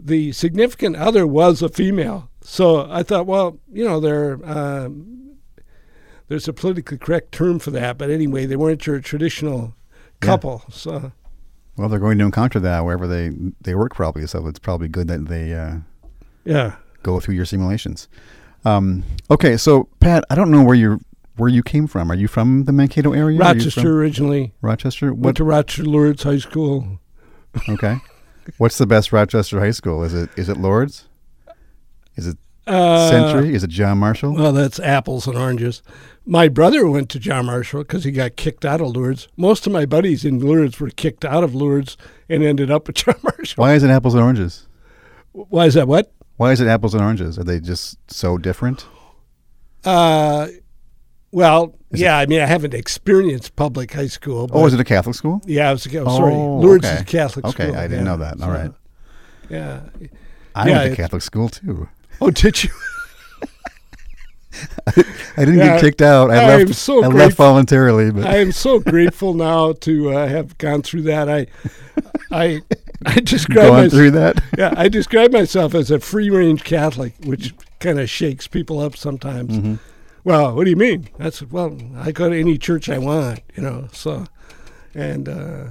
the 0.00 0.32
significant 0.32 0.96
other 0.96 1.26
was 1.26 1.60
a 1.60 1.68
female. 1.68 2.30
So 2.44 2.86
I 2.90 3.02
thought, 3.02 3.26
well, 3.26 3.58
you 3.72 3.84
know, 3.84 4.00
they're 4.00 4.38
um, 4.44 5.36
there's 6.28 6.46
a 6.46 6.52
politically 6.52 6.98
correct 6.98 7.32
term 7.32 7.58
for 7.58 7.70
that, 7.72 7.98
but 7.98 8.10
anyway, 8.10 8.46
they 8.46 8.56
weren't 8.56 8.86
your 8.86 9.00
traditional 9.00 9.74
couple. 10.20 10.62
So 10.70 11.12
Well, 11.76 11.88
they're 11.88 11.98
going 11.98 12.18
to 12.18 12.24
encounter 12.24 12.60
that 12.60 12.84
wherever 12.84 13.06
they 13.06 13.30
they 13.62 13.74
work, 13.74 13.94
probably. 13.94 14.26
So 14.26 14.46
it's 14.46 14.58
probably 14.58 14.88
good 14.88 15.08
that 15.08 15.26
they 15.26 15.54
uh, 15.54 15.78
yeah, 16.44 16.76
go 17.02 17.18
through 17.18 17.34
your 17.34 17.46
simulations. 17.46 18.08
Um, 18.64 19.04
okay, 19.30 19.56
so 19.56 19.88
Pat, 20.00 20.24
I 20.30 20.34
don't 20.34 20.50
know 20.50 20.62
where 20.62 20.74
you 20.74 21.00
where 21.36 21.48
you 21.48 21.62
came 21.62 21.86
from. 21.86 22.10
Are 22.10 22.14
you 22.14 22.28
from 22.28 22.64
the 22.64 22.72
Mankato 22.72 23.12
area? 23.12 23.38
Rochester 23.38 23.98
originally. 23.98 24.52
Rochester. 24.60 25.12
Went 25.14 25.38
to 25.38 25.44
Rochester 25.44 25.84
Lourdes 25.84 26.22
High 26.22 26.38
School. 26.38 27.00
Okay. 27.68 27.96
What's 28.58 28.76
the 28.78 28.86
best 28.86 29.12
Rochester 29.12 29.60
high 29.60 29.70
school? 29.70 30.02
Is 30.04 30.12
it 30.12 30.28
is 30.36 30.48
it 30.48 30.58
Lourdes? 30.58 31.08
Is 32.16 32.26
it 32.26 32.38
Uh, 32.66 33.10
Century? 33.10 33.54
Is 33.54 33.62
it 33.62 33.68
John 33.70 33.98
Marshall? 33.98 34.34
Well, 34.34 34.52
that's 34.52 34.80
apples 34.80 35.26
and 35.26 35.36
oranges. 35.36 35.82
My 36.24 36.48
brother 36.48 36.88
went 36.88 37.10
to 37.10 37.18
John 37.18 37.44
Marshall 37.46 37.80
because 37.82 38.04
he 38.04 38.10
got 38.10 38.36
kicked 38.36 38.64
out 38.64 38.80
of 38.80 38.88
Lourdes. 38.96 39.28
Most 39.36 39.66
of 39.66 39.72
my 39.74 39.84
buddies 39.84 40.24
in 40.24 40.38
Lourdes 40.40 40.80
were 40.80 40.88
kicked 40.88 41.26
out 41.26 41.44
of 41.44 41.54
Lourdes 41.54 41.98
and 42.28 42.42
ended 42.42 42.70
up 42.70 42.88
at 42.88 42.94
John 43.04 43.16
Marshall. 43.22 43.60
Why 43.62 43.74
is 43.74 43.82
it 43.82 43.90
apples 43.90 44.14
and 44.14 44.22
oranges? 44.22 44.66
Why 45.32 45.66
is 45.66 45.74
that? 45.74 45.86
What? 45.88 46.10
Why 46.36 46.52
is 46.52 46.60
it 46.62 46.66
apples 46.66 46.94
and 46.94 47.02
oranges? 47.02 47.38
Are 47.38 47.44
they 47.44 47.60
just 47.60 47.98
so 48.10 48.38
different? 48.38 48.86
Uh, 49.84 50.48
well, 51.32 51.74
Is 51.90 52.00
yeah. 52.00 52.16
I 52.16 52.26
mean, 52.26 52.40
I 52.40 52.46
haven't 52.46 52.72
experienced 52.74 53.56
public 53.56 53.92
high 53.92 54.06
school. 54.06 54.46
But 54.46 54.54
Oh, 54.56 54.66
is 54.66 54.72
it 54.74 54.80
a 54.80 54.84
Catholic 54.84 55.14
school? 55.16 55.42
Yeah, 55.44 55.68
I 55.68 55.72
was. 55.72 55.86
Oh, 55.86 55.90
sorry, 56.16 56.32
Oh, 56.34 56.56
Lourdes 56.60 56.86
okay. 56.86 56.94
is 56.94 57.00
a 57.02 57.04
Catholic 57.04 57.44
Okay, 57.44 57.64
school. 57.66 57.76
I 57.76 57.82
didn't 57.88 58.06
yeah. 58.06 58.10
know 58.12 58.16
that. 58.18 58.40
All 58.40 58.48
So, 58.48 58.54
right. 58.54 58.70
Yeah. 59.50 59.80
I 60.54 60.68
Yeah, 60.68 60.78
went 60.78 60.90
to 60.92 60.96
Catholic 60.96 61.22
school 61.22 61.48
too. 61.48 61.88
Oh, 62.20 62.30
did 62.30 62.64
you? 62.64 62.70
I 64.86 65.02
didn't 65.44 65.58
Yeah, 65.58 65.72
get 65.74 65.80
kicked 65.80 66.02
out. 66.02 66.30
I, 66.30 66.36
I 66.36 66.56
left. 66.58 66.74
so 66.74 67.02
I 67.02 67.08
left 67.08 67.36
voluntarily, 67.36 68.10
but 68.12 68.24
I 68.26 68.36
am 68.38 68.52
so 68.52 68.78
grateful 68.78 69.34
now 69.34 69.72
to 69.72 70.12
uh, 70.12 70.28
have 70.28 70.56
gone 70.58 70.82
through 70.82 71.02
that. 71.02 71.28
I, 71.28 71.46
I, 72.30 72.60
I 73.04 73.14
describe 73.20 73.56
going 73.56 73.72
myself. 73.72 73.92
through 73.92 74.10
that. 74.12 74.42
Yeah, 74.56 74.72
I 74.76 74.88
describe 74.88 75.32
myself 75.32 75.74
as 75.74 75.90
a 75.90 75.98
free 75.98 76.30
range 76.30 76.62
Catholic, 76.64 77.14
which 77.24 77.52
kind 77.80 77.98
of 77.98 78.08
shakes 78.08 78.46
people 78.46 78.78
up 78.78 78.96
sometimes. 78.96 79.58
Mm-hmm. 79.58 79.74
Well, 80.22 80.54
what 80.54 80.64
do 80.64 80.70
you 80.70 80.76
mean? 80.76 81.08
That's 81.18 81.42
well, 81.42 81.76
I 81.96 82.12
go 82.12 82.30
to 82.30 82.38
any 82.38 82.56
church 82.56 82.88
I 82.88 82.98
want, 82.98 83.40
you 83.56 83.62
know. 83.62 83.88
So, 83.92 84.24
and 84.94 85.28
uh, 85.28 85.64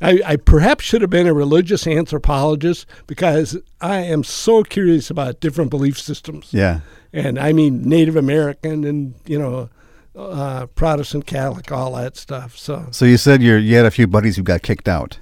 I, 0.00 0.20
I 0.24 0.36
perhaps 0.36 0.84
should 0.84 1.00
have 1.02 1.10
been 1.10 1.26
a 1.26 1.34
religious 1.34 1.86
anthropologist 1.86 2.86
because 3.08 3.56
I 3.80 3.96
am 3.98 4.22
so 4.22 4.62
curious 4.62 5.10
about 5.10 5.40
different 5.40 5.70
belief 5.70 5.98
systems, 5.98 6.48
Yeah. 6.52 6.80
and 7.12 7.38
I 7.38 7.52
mean 7.52 7.82
Native 7.82 8.14
American 8.16 8.84
and 8.84 9.14
you 9.26 9.38
know 9.38 9.68
uh, 10.16 10.66
Protestant, 10.66 11.26
Catholic, 11.26 11.70
all 11.72 11.94
that 11.96 12.16
stuff. 12.16 12.56
So, 12.56 12.86
So 12.90 13.04
you 13.04 13.16
said 13.16 13.42
you 13.42 13.54
you 13.56 13.76
had 13.76 13.86
a 13.86 13.90
few 13.90 14.06
buddies 14.06 14.36
who 14.36 14.42
got 14.42 14.62
kicked 14.62 14.88
out. 14.88 15.18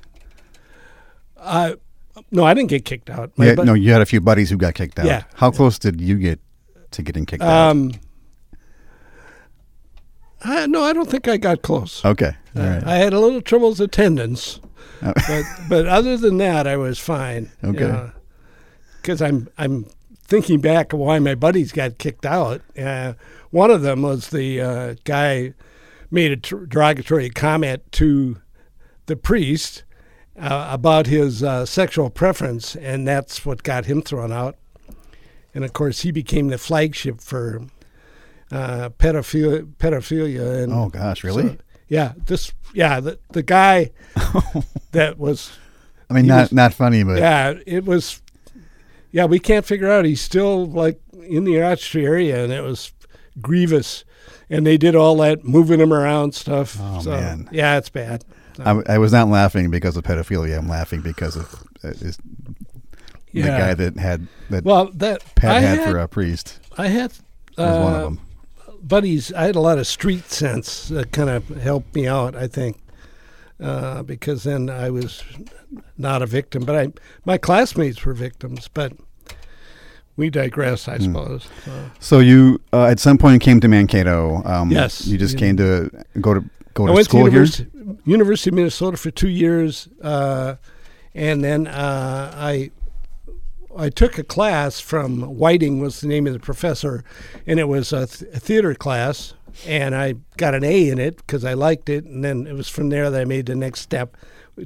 I 1.41 1.77
no, 2.31 2.45
I 2.45 2.55
didn't 2.55 2.71
get 2.71 2.85
kicked 2.85 3.09
out. 3.11 3.31
Yeah, 3.37 3.55
no, 3.55 3.75
you 3.75 3.93
had 3.93 4.01
a 4.03 4.07
few 4.07 4.21
buddies 4.21 4.51
who 4.51 4.57
got 4.57 4.75
kicked 4.75 4.99
out. 4.99 5.07
Yeah. 5.07 5.25
How 5.35 5.51
close 5.51 5.79
did 5.79 6.01
you 6.01 6.19
get 6.19 6.41
to 6.93 7.03
getting 7.03 7.25
kicked 7.27 7.43
out? 7.43 7.71
Um, 7.71 7.93
I, 10.43 10.67
no, 10.67 10.83
I 10.83 10.93
don't 10.93 11.11
think 11.11 11.29
I 11.29 11.37
got 11.37 11.63
close. 11.63 12.05
Okay. 12.05 12.37
Right. 12.57 12.85
I 12.85 12.97
had 12.97 13.13
a 13.13 13.21
little 13.21 13.41
trouble 13.43 13.71
with 13.71 13.81
attendance, 13.81 14.61
Oh. 15.03 15.13
but 15.29 15.45
but 15.69 15.87
other 15.87 16.17
than 16.17 16.39
that, 16.39 16.67
I 16.67 16.77
was 16.77 16.99
fine. 16.99 17.51
Okay. 17.63 18.11
Because 19.03 19.21
I'm 19.23 19.49
I'm 19.59 19.87
thinking 20.25 20.61
back 20.61 20.93
of 20.93 20.99
why 20.99 21.19
my 21.19 21.35
buddies 21.35 21.71
got 21.73 21.99
kicked 21.99 22.27
out. 22.27 22.61
Uh, 22.79 23.13
one 23.51 23.71
of 23.71 23.83
them 23.83 24.03
was 24.03 24.29
the 24.31 24.61
uh, 24.61 24.95
guy 25.05 25.55
made 26.11 26.33
a 26.33 26.37
tr- 26.37 26.65
derogatory 26.65 27.31
comment 27.31 27.83
to 27.93 28.39
the 29.07 29.17
priest 29.17 29.85
uh, 30.39 30.69
about 30.71 31.07
his 31.07 31.43
uh, 31.43 31.65
sexual 31.65 32.11
preference, 32.11 32.75
and 32.77 33.07
that's 33.07 33.45
what 33.47 33.63
got 33.63 33.85
him 33.87 34.03
thrown 34.03 34.33
out. 34.33 34.57
And 35.55 35.65
of 35.65 35.73
course, 35.73 36.01
he 36.01 36.11
became 36.11 36.49
the 36.49 36.59
flagship 36.59 37.21
for 37.21 37.63
uh, 38.51 38.91
pedophilia, 38.99 39.63
pedophilia 39.79 40.63
and 40.63 40.73
oh 40.73 40.89
gosh, 40.89 41.25
really? 41.25 41.49
so, 41.49 41.57
yeah, 41.89 42.13
this 42.27 42.53
yeah 42.75 43.01
the 43.01 43.19
the 43.31 43.43
guy 43.43 43.91
that 44.93 45.19
was 45.19 45.53
I 46.11 46.15
mean, 46.15 46.27
not 46.27 46.43
was- 46.43 46.53
not 46.53 46.75
funny, 46.75 47.03
but 47.05 47.19
yeah 47.19 47.55
it 47.67 47.85
was 47.85 48.21
yeah 49.13 49.25
we 49.25 49.39
can't 49.39 49.65
figure 49.65 49.91
out 49.91 50.05
he's 50.05 50.21
still 50.21 50.67
like 50.67 51.01
in 51.23 51.45
the 51.45 51.57
Rochester 51.57 52.01
area 52.01 52.43
and 52.45 52.53
it 52.53 52.63
was 52.63 52.93
grievous 53.41 54.05
and 54.49 54.67
they 54.67 54.77
did 54.77 54.95
all 54.95 55.17
that 55.19 55.45
moving 55.45 55.81
him 55.81 55.93
around 55.93 56.35
stuff. 56.35 56.77
Oh, 56.81 57.01
so, 57.01 57.11
man. 57.11 57.49
yeah, 57.51 57.79
it's 57.79 57.89
bad. 57.89 58.25
I, 58.59 58.81
I 58.89 58.99
was 58.99 59.13
not 59.13 59.29
laughing 59.29 59.71
because 59.71 59.97
of 59.97 60.05
pedophilia. 60.05 60.57
I'm 60.57 60.69
laughing 60.69 61.01
because 61.03 61.37
of 61.37 61.53
uh, 61.85 61.89
is 61.89 62.19
the 63.33 63.43
guy 63.43 63.75
that 63.75 63.97
had 63.99 64.27
that 64.51 64.65
Well, 64.65 64.91
that 64.95 65.23
Pat 65.35 65.57
I 65.57 65.61
had, 65.61 65.79
had, 65.79 65.91
for 65.91 65.99
a 65.99 66.09
priest. 66.09 66.59
I 66.79 66.87
had 66.89 67.13
Was 67.59 67.83
one 67.83 67.95
of 67.95 68.01
uh, 68.01 68.05
them. 68.05 68.21
Buddies. 68.83 69.33
I 69.33 69.45
had 69.45 69.57
a 69.57 69.61
lot 69.61 69.79
of 69.79 69.87
street 69.87 70.31
sense 70.31 70.89
that 70.89 71.13
kind 71.13 71.31
of 71.31 71.49
helped 71.49 71.95
me 71.95 72.07
out. 72.07 72.35
I 72.37 72.47
think 72.49 72.79
uh, 73.61 74.03
because 74.03 74.43
then 74.45 74.69
I 74.71 74.91
was 74.91 75.23
not 75.99 76.23
a 76.23 76.27
victim, 76.27 76.65
but 76.65 76.77
I 76.77 76.93
my 77.25 77.39
classmates 77.39 78.05
were 78.05 78.15
victims. 78.15 78.69
But 78.73 78.93
we 80.17 80.31
digress, 80.31 80.87
Hmm. 80.87 80.91
I 80.93 80.99
suppose. 80.99 81.49
So, 81.65 81.91
So 82.01 82.19
you 82.21 82.61
uh, 82.73 82.87
at 82.87 82.99
some 83.01 83.19
point 83.19 83.43
came 83.43 83.61
to 83.61 83.69
Mankato. 83.69 84.43
Um, 84.45 84.71
Yes. 84.71 85.07
You 85.07 85.19
just 85.19 85.35
Yeah. 85.35 85.41
came 85.41 85.57
to 85.59 85.91
go 86.21 86.35
to 86.35 86.45
go 86.75 86.85
I 86.85 86.87
to 86.89 86.93
went 86.93 86.99
to 86.99 87.05
school 87.05 87.21
here. 87.27 87.33
University, 87.45 87.71
University 88.05 88.51
of 88.51 88.55
Minnesota 88.55 88.97
for 88.97 89.11
two 89.11 89.29
years, 89.29 89.89
uh, 90.03 90.57
and 91.15 91.43
then 91.43 91.67
uh, 91.67 92.33
I 92.35 92.71
I 93.79 93.89
took 93.91 94.19
a 94.19 94.23
class 94.25 94.81
from 94.81 95.23
Whiting 95.23 95.81
was 95.81 96.01
the 96.01 96.09
name 96.09 96.27
of 96.27 96.33
the 96.33 96.39
professor, 96.39 97.05
and 97.47 97.59
it 97.61 97.69
was 97.69 97.93
a, 97.93 98.07
th- 98.07 98.31
a 98.35 98.41
theater 98.41 98.75
class, 98.75 99.35
and 99.67 99.95
I 99.95 100.15
got 100.37 100.55
an 100.55 100.65
A 100.65 100.89
in 100.89 100.99
it 100.99 101.17
because 101.19 101.45
I 101.45 101.55
liked 101.55 101.89
it, 101.89 102.05
and 102.05 102.25
then 102.25 102.47
it 102.47 102.55
was 102.55 102.69
from 102.69 102.89
there 102.89 103.11
that 103.11 103.21
I 103.21 103.25
made 103.25 103.47
the 103.47 103.55
next 103.55 103.81
step 103.81 104.17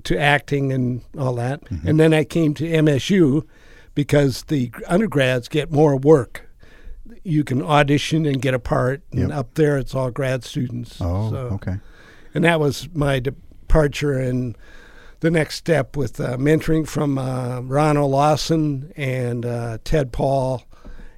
to 0.05 0.19
acting 0.19 0.73
and 0.73 1.03
all 1.19 1.35
that, 1.37 1.65
Mm-hmm. 1.65 1.89
and 1.89 1.99
then 2.01 2.15
I 2.15 2.25
came 2.25 2.55
to 2.55 2.65
MSU 2.65 3.47
because 3.95 4.45
the 4.45 4.71
undergrads 4.87 5.49
get 5.49 5.71
more 5.73 5.97
work. 5.97 6.49
You 7.25 7.43
can 7.45 7.61
audition 7.63 8.25
and 8.27 8.41
get 8.41 8.55
a 8.55 8.59
part, 8.61 9.03
and 9.11 9.29
Yep. 9.31 9.39
up 9.39 9.55
there 9.55 9.77
it's 9.79 9.95
all 9.95 10.11
grad 10.11 10.45
students. 10.45 10.99
Oh, 11.01 11.31
so 11.31 11.37
okay. 11.55 11.77
and 12.35 12.45
that 12.45 12.61
was 12.61 12.89
my 12.95 13.19
departure 13.19 14.13
and 14.19 14.57
the 15.21 15.31
next 15.31 15.57
step 15.57 15.97
with 15.97 16.21
uh, 16.21 16.37
mentoring 16.37 16.87
from 16.89 17.19
uh, 17.19 17.61
Ron 17.61 17.97
Lawson 17.97 18.93
and 18.97 19.47
uh, 19.47 19.79
Ted 19.85 20.13
Paul, 20.13 20.65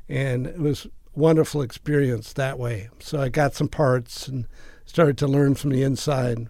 and 0.08 0.46
it 0.46 0.58
was 0.58 0.86
a 0.86 0.90
wonderful 1.14 1.62
experience 1.62 2.32
that 2.32 2.58
way. 2.58 2.88
So 2.98 3.20
I 3.20 3.28
got 3.28 3.54
some 3.54 3.68
parts 3.68 4.28
and 4.28 4.46
started 4.84 5.16
to 5.18 5.26
learn 5.26 5.54
from 5.54 5.70
the 5.70 5.82
inside. 5.82 6.38
And 6.38 6.48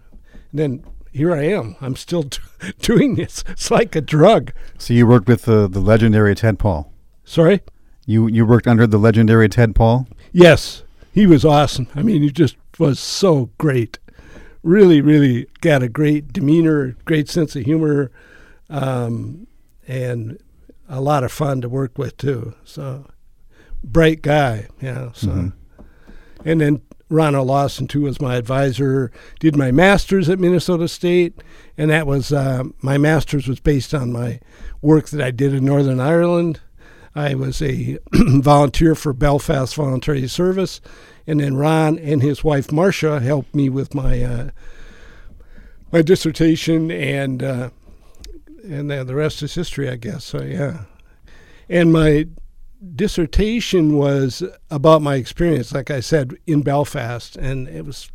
then 0.51 0.83
here 1.11 1.33
I 1.33 1.43
am. 1.43 1.75
I'm 1.79 1.95
still 1.95 2.23
d- 2.23 2.39
doing 2.79 3.15
this. 3.15 3.43
It's 3.47 3.71
like 3.71 3.95
a 3.95 4.01
drug. 4.01 4.51
So 4.77 4.93
you 4.93 5.07
worked 5.07 5.27
with 5.27 5.43
the 5.43 5.67
the 5.67 5.79
legendary 5.79 6.35
Ted 6.35 6.59
Paul. 6.59 6.91
Sorry. 7.23 7.61
You 8.05 8.27
you 8.27 8.45
worked 8.45 8.67
under 8.67 8.87
the 8.87 8.97
legendary 8.97 9.47
Ted 9.47 9.75
Paul. 9.75 10.07
Yes, 10.31 10.83
he 11.11 11.27
was 11.27 11.45
awesome. 11.45 11.87
I 11.95 12.01
mean, 12.01 12.21
he 12.23 12.31
just 12.31 12.57
was 12.79 12.99
so 12.99 13.51
great. 13.59 13.99
Really, 14.63 15.01
really 15.01 15.47
got 15.61 15.83
a 15.83 15.89
great 15.89 16.31
demeanor, 16.31 16.95
great 17.05 17.27
sense 17.29 17.55
of 17.55 17.63
humor, 17.63 18.11
um, 18.69 19.45
and 19.87 20.37
a 20.87 21.01
lot 21.01 21.23
of 21.25 21.31
fun 21.31 21.59
to 21.61 21.69
work 21.69 21.97
with 21.97 22.15
too. 22.17 22.53
So, 22.63 23.07
bright 23.83 24.21
guy, 24.21 24.67
yeah. 24.81 25.09
So, 25.13 25.27
Mhm. 25.27 25.53
and 26.45 26.61
then 26.61 26.81
Ronald 27.09 27.47
Lawson 27.47 27.87
too 27.87 28.03
was 28.03 28.21
my 28.21 28.35
advisor. 28.37 29.11
Did 29.39 29.55
my 29.57 29.71
master's 29.71 30.29
at 30.29 30.39
Minnesota 30.39 30.87
State, 30.87 31.43
and 31.77 31.91
that 31.91 32.07
was 32.07 32.31
uh, 32.31 32.63
my 32.81 32.97
master's 32.97 33.47
was 33.47 33.59
based 33.59 33.93
on 33.93 34.13
my 34.13 34.39
work 34.81 35.09
that 35.09 35.21
I 35.21 35.31
did 35.31 35.53
in 35.53 35.65
Northern 35.65 35.99
Ireland. 35.99 36.61
I 37.15 37.35
was 37.35 37.61
a 37.61 37.97
volunteer 38.13 38.95
for 38.95 39.13
Belfast 39.13 39.75
Voluntary 39.75 40.27
Service, 40.27 40.81
and 41.27 41.39
then 41.39 41.55
Ron 41.55 41.99
and 41.99 42.21
his 42.21 42.43
wife 42.43 42.71
Marcia 42.71 43.19
helped 43.19 43.53
me 43.53 43.69
with 43.69 43.93
my 43.93 44.21
uh, 44.23 44.49
my 45.91 46.01
dissertation, 46.01 46.89
and 46.89 47.43
uh, 47.43 47.69
and 48.63 48.89
then 48.89 49.05
the 49.05 49.15
rest 49.15 49.43
is 49.43 49.53
history, 49.53 49.89
I 49.89 49.95
guess. 49.95 50.25
So 50.25 50.41
yeah, 50.41 50.85
and 51.69 51.93
my 51.93 52.27
dissertation 52.95 53.95
was 53.95 54.43
about 54.69 55.01
my 55.01 55.15
experience, 55.15 55.71
like 55.71 55.91
I 55.91 55.99
said, 55.99 56.35
in 56.47 56.61
Belfast, 56.61 57.35
and 57.35 57.67
it 57.67 57.85
was 57.85 58.11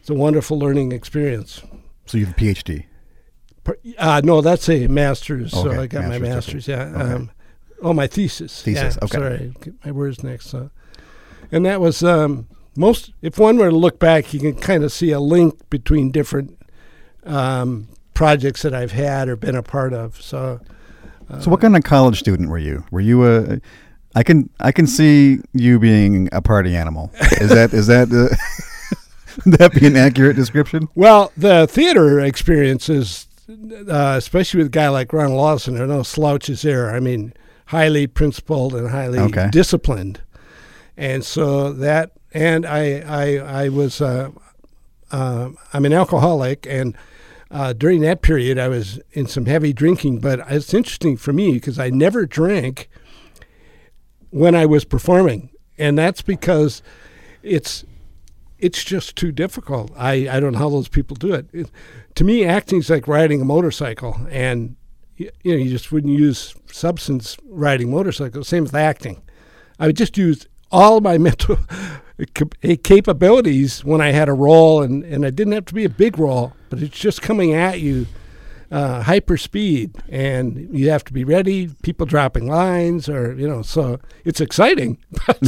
it's 0.00 0.10
a 0.10 0.14
wonderful 0.14 0.58
learning 0.58 0.92
experience. 0.92 1.62
So 2.06 2.18
you 2.18 2.26
have 2.26 2.34
a 2.34 2.40
PhD. 2.40 2.86
Uh, 3.96 4.20
no, 4.24 4.40
that's 4.40 4.68
a 4.68 4.88
master's. 4.88 5.54
Okay. 5.54 5.76
so 5.76 5.80
I 5.80 5.86
got 5.86 6.02
my 6.04 6.18
master's, 6.18 6.66
master's. 6.66 6.68
Yeah. 6.68 6.82
Okay. 6.82 7.12
Um, 7.14 7.30
oh, 7.82 7.92
my 7.92 8.06
thesis. 8.06 8.62
Thesis, 8.62 8.96
Yeah, 8.96 9.04
okay. 9.04 9.18
Sorry, 9.18 9.54
get 9.62 9.84
my 9.84 9.92
words 9.92 10.22
next. 10.22 10.46
So, 10.46 10.70
and 11.50 11.66
that 11.66 11.80
was 11.80 12.02
um, 12.02 12.48
most. 12.76 13.12
If 13.22 13.38
one 13.38 13.56
were 13.58 13.70
to 13.70 13.76
look 13.76 13.98
back, 13.98 14.32
you 14.32 14.40
can 14.40 14.54
kind 14.54 14.84
of 14.84 14.92
see 14.92 15.10
a 15.10 15.20
link 15.20 15.68
between 15.70 16.10
different 16.10 16.58
um, 17.24 17.88
projects 18.14 18.62
that 18.62 18.74
I've 18.74 18.92
had 18.92 19.28
or 19.28 19.36
been 19.36 19.56
a 19.56 19.62
part 19.62 19.92
of. 19.92 20.20
So, 20.20 20.60
So, 21.40 21.50
what 21.50 21.60
kind 21.60 21.76
of 21.76 21.82
college 21.82 22.18
student 22.18 22.48
were 22.48 22.58
you? 22.58 22.84
Were 22.90 23.00
you 23.00 23.26
a? 23.26 23.60
I 24.14 24.22
can 24.22 24.50
I 24.60 24.72
can 24.72 24.86
see 24.86 25.40
you 25.52 25.78
being 25.78 26.28
a 26.32 26.42
party 26.42 26.76
animal. 26.76 27.10
Is 27.40 27.50
that 27.50 27.72
is 27.72 27.86
that 27.86 28.08
uh, 28.12 28.34
would 29.44 29.58
that 29.58 29.72
be 29.72 29.86
an 29.86 29.96
accurate 29.96 30.36
description? 30.36 30.88
well, 30.94 31.32
the 31.36 31.66
theater 31.66 32.20
experiences, 32.20 33.26
uh, 33.48 34.14
especially 34.18 34.58
with 34.58 34.66
a 34.66 34.70
guy 34.70 34.88
like 34.88 35.12
Ron 35.12 35.32
Lawson, 35.32 35.74
there 35.74 35.84
are 35.84 35.88
no 35.88 36.02
slouches 36.02 36.62
there. 36.62 36.94
I 36.94 37.00
mean, 37.00 37.32
highly 37.72 38.06
principled 38.06 38.74
and 38.74 38.90
highly 38.90 39.18
Okay. 39.18 39.48
disciplined, 39.50 40.20
and 40.96 41.24
so 41.24 41.72
that 41.72 42.12
and 42.32 42.64
I 42.66 43.00
I 43.00 43.64
I 43.64 43.68
was 43.70 44.00
uh, 44.00 44.30
uh, 45.10 45.48
I'm 45.72 45.84
an 45.84 45.92
alcoholic 45.92 46.66
and. 46.66 46.96
Uh, 47.54 47.74
during 47.74 48.00
that 48.00 48.22
period, 48.22 48.58
I 48.58 48.68
was 48.68 48.98
in 49.12 49.26
some 49.26 49.44
heavy 49.44 49.74
drinking, 49.74 50.20
but 50.20 50.40
it's 50.48 50.72
interesting 50.72 51.18
for 51.18 51.34
me 51.34 51.52
because 51.52 51.78
I 51.78 51.90
never 51.90 52.24
drank 52.24 52.88
when 54.30 54.54
I 54.54 54.64
was 54.64 54.86
performing, 54.86 55.50
and 55.76 55.98
that's 55.98 56.22
because 56.22 56.82
it's 57.42 57.84
it's 58.58 58.82
just 58.82 59.16
too 59.16 59.32
difficult. 59.32 59.90
I, 59.94 60.12
I 60.30 60.40
don't 60.40 60.52
know 60.54 60.60
how 60.60 60.70
those 60.70 60.88
people 60.88 61.14
do 61.14 61.34
it. 61.34 61.46
it 61.52 61.70
to 62.14 62.24
me, 62.24 62.46
acting 62.46 62.78
is 62.78 62.88
like 62.88 63.06
riding 63.06 63.42
a 63.42 63.44
motorcycle, 63.44 64.16
and 64.30 64.76
you, 65.16 65.30
you 65.42 65.52
know 65.52 65.58
you 65.58 65.70
just 65.70 65.92
wouldn't 65.92 66.16
use 66.18 66.54
substance 66.70 67.36
riding 67.48 67.90
motorcycles. 67.90 68.48
Same 68.48 68.64
with 68.64 68.74
acting. 68.74 69.22
I 69.78 69.86
would 69.86 69.96
just 69.96 70.16
use 70.16 70.46
all 70.70 71.00
my 71.00 71.18
mental 71.28 71.58
capabilities 72.82 73.84
when 73.84 74.00
I 74.00 74.12
had 74.12 74.28
a 74.28 74.32
role, 74.32 74.82
and, 74.82 75.04
and 75.04 75.24
it 75.24 75.34
didn't 75.34 75.52
have 75.54 75.66
to 75.66 75.74
be 75.74 75.84
a 75.84 75.90
big 75.90 76.18
role, 76.18 76.52
but 76.70 76.80
it's 76.80 76.98
just 76.98 77.22
coming 77.22 77.52
at 77.52 77.80
you 77.80 78.06
uh, 78.70 79.02
hyper 79.02 79.36
speed, 79.36 79.96
and 80.08 80.68
you 80.72 80.90
have 80.90 81.04
to 81.04 81.12
be 81.12 81.24
ready. 81.24 81.68
People 81.82 82.06
dropping 82.06 82.46
lines, 82.46 83.08
or 83.08 83.34
you 83.34 83.46
know, 83.48 83.62
so 83.62 84.00
it's 84.24 84.40
exciting. 84.40 84.98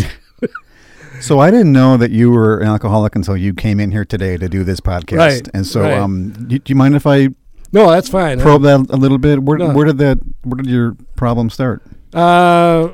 So 1.21 1.39
I 1.39 1.51
didn't 1.51 1.73
know 1.73 1.97
that 1.97 2.11
you 2.11 2.31
were 2.31 2.59
an 2.59 2.67
alcoholic 2.67 3.15
until 3.15 3.37
you 3.37 3.55
came 3.55 3.79
in 3.79 3.93
here 3.93 4.05
today 4.05 4.37
to 4.37 4.49
do 4.49 4.65
this 4.65 4.81
podcast. 4.81 5.17
Right, 5.17 5.49
And 5.55 5.67
so, 5.67 5.83
right. 5.83 5.93
um, 5.93 6.33
do, 6.33 6.59
do 6.59 6.71
you 6.71 6.75
mind 6.75 6.97
if 6.97 7.07
I 7.07 7.29
no, 7.73 7.91
that's 7.91 8.09
fine. 8.09 8.41
probe 8.41 8.63
that 8.63 8.87
a 8.91 8.97
little 8.97 9.19
bit? 9.19 9.43
Where, 9.43 9.59
No. 9.59 9.73
where 9.73 9.85
did 9.87 9.99
that? 9.99 10.19
Where 10.43 10.57
did 10.57 10.67
your 10.67 10.97
problem 11.17 11.51
start? 11.51 11.83
Uh, 12.13 12.91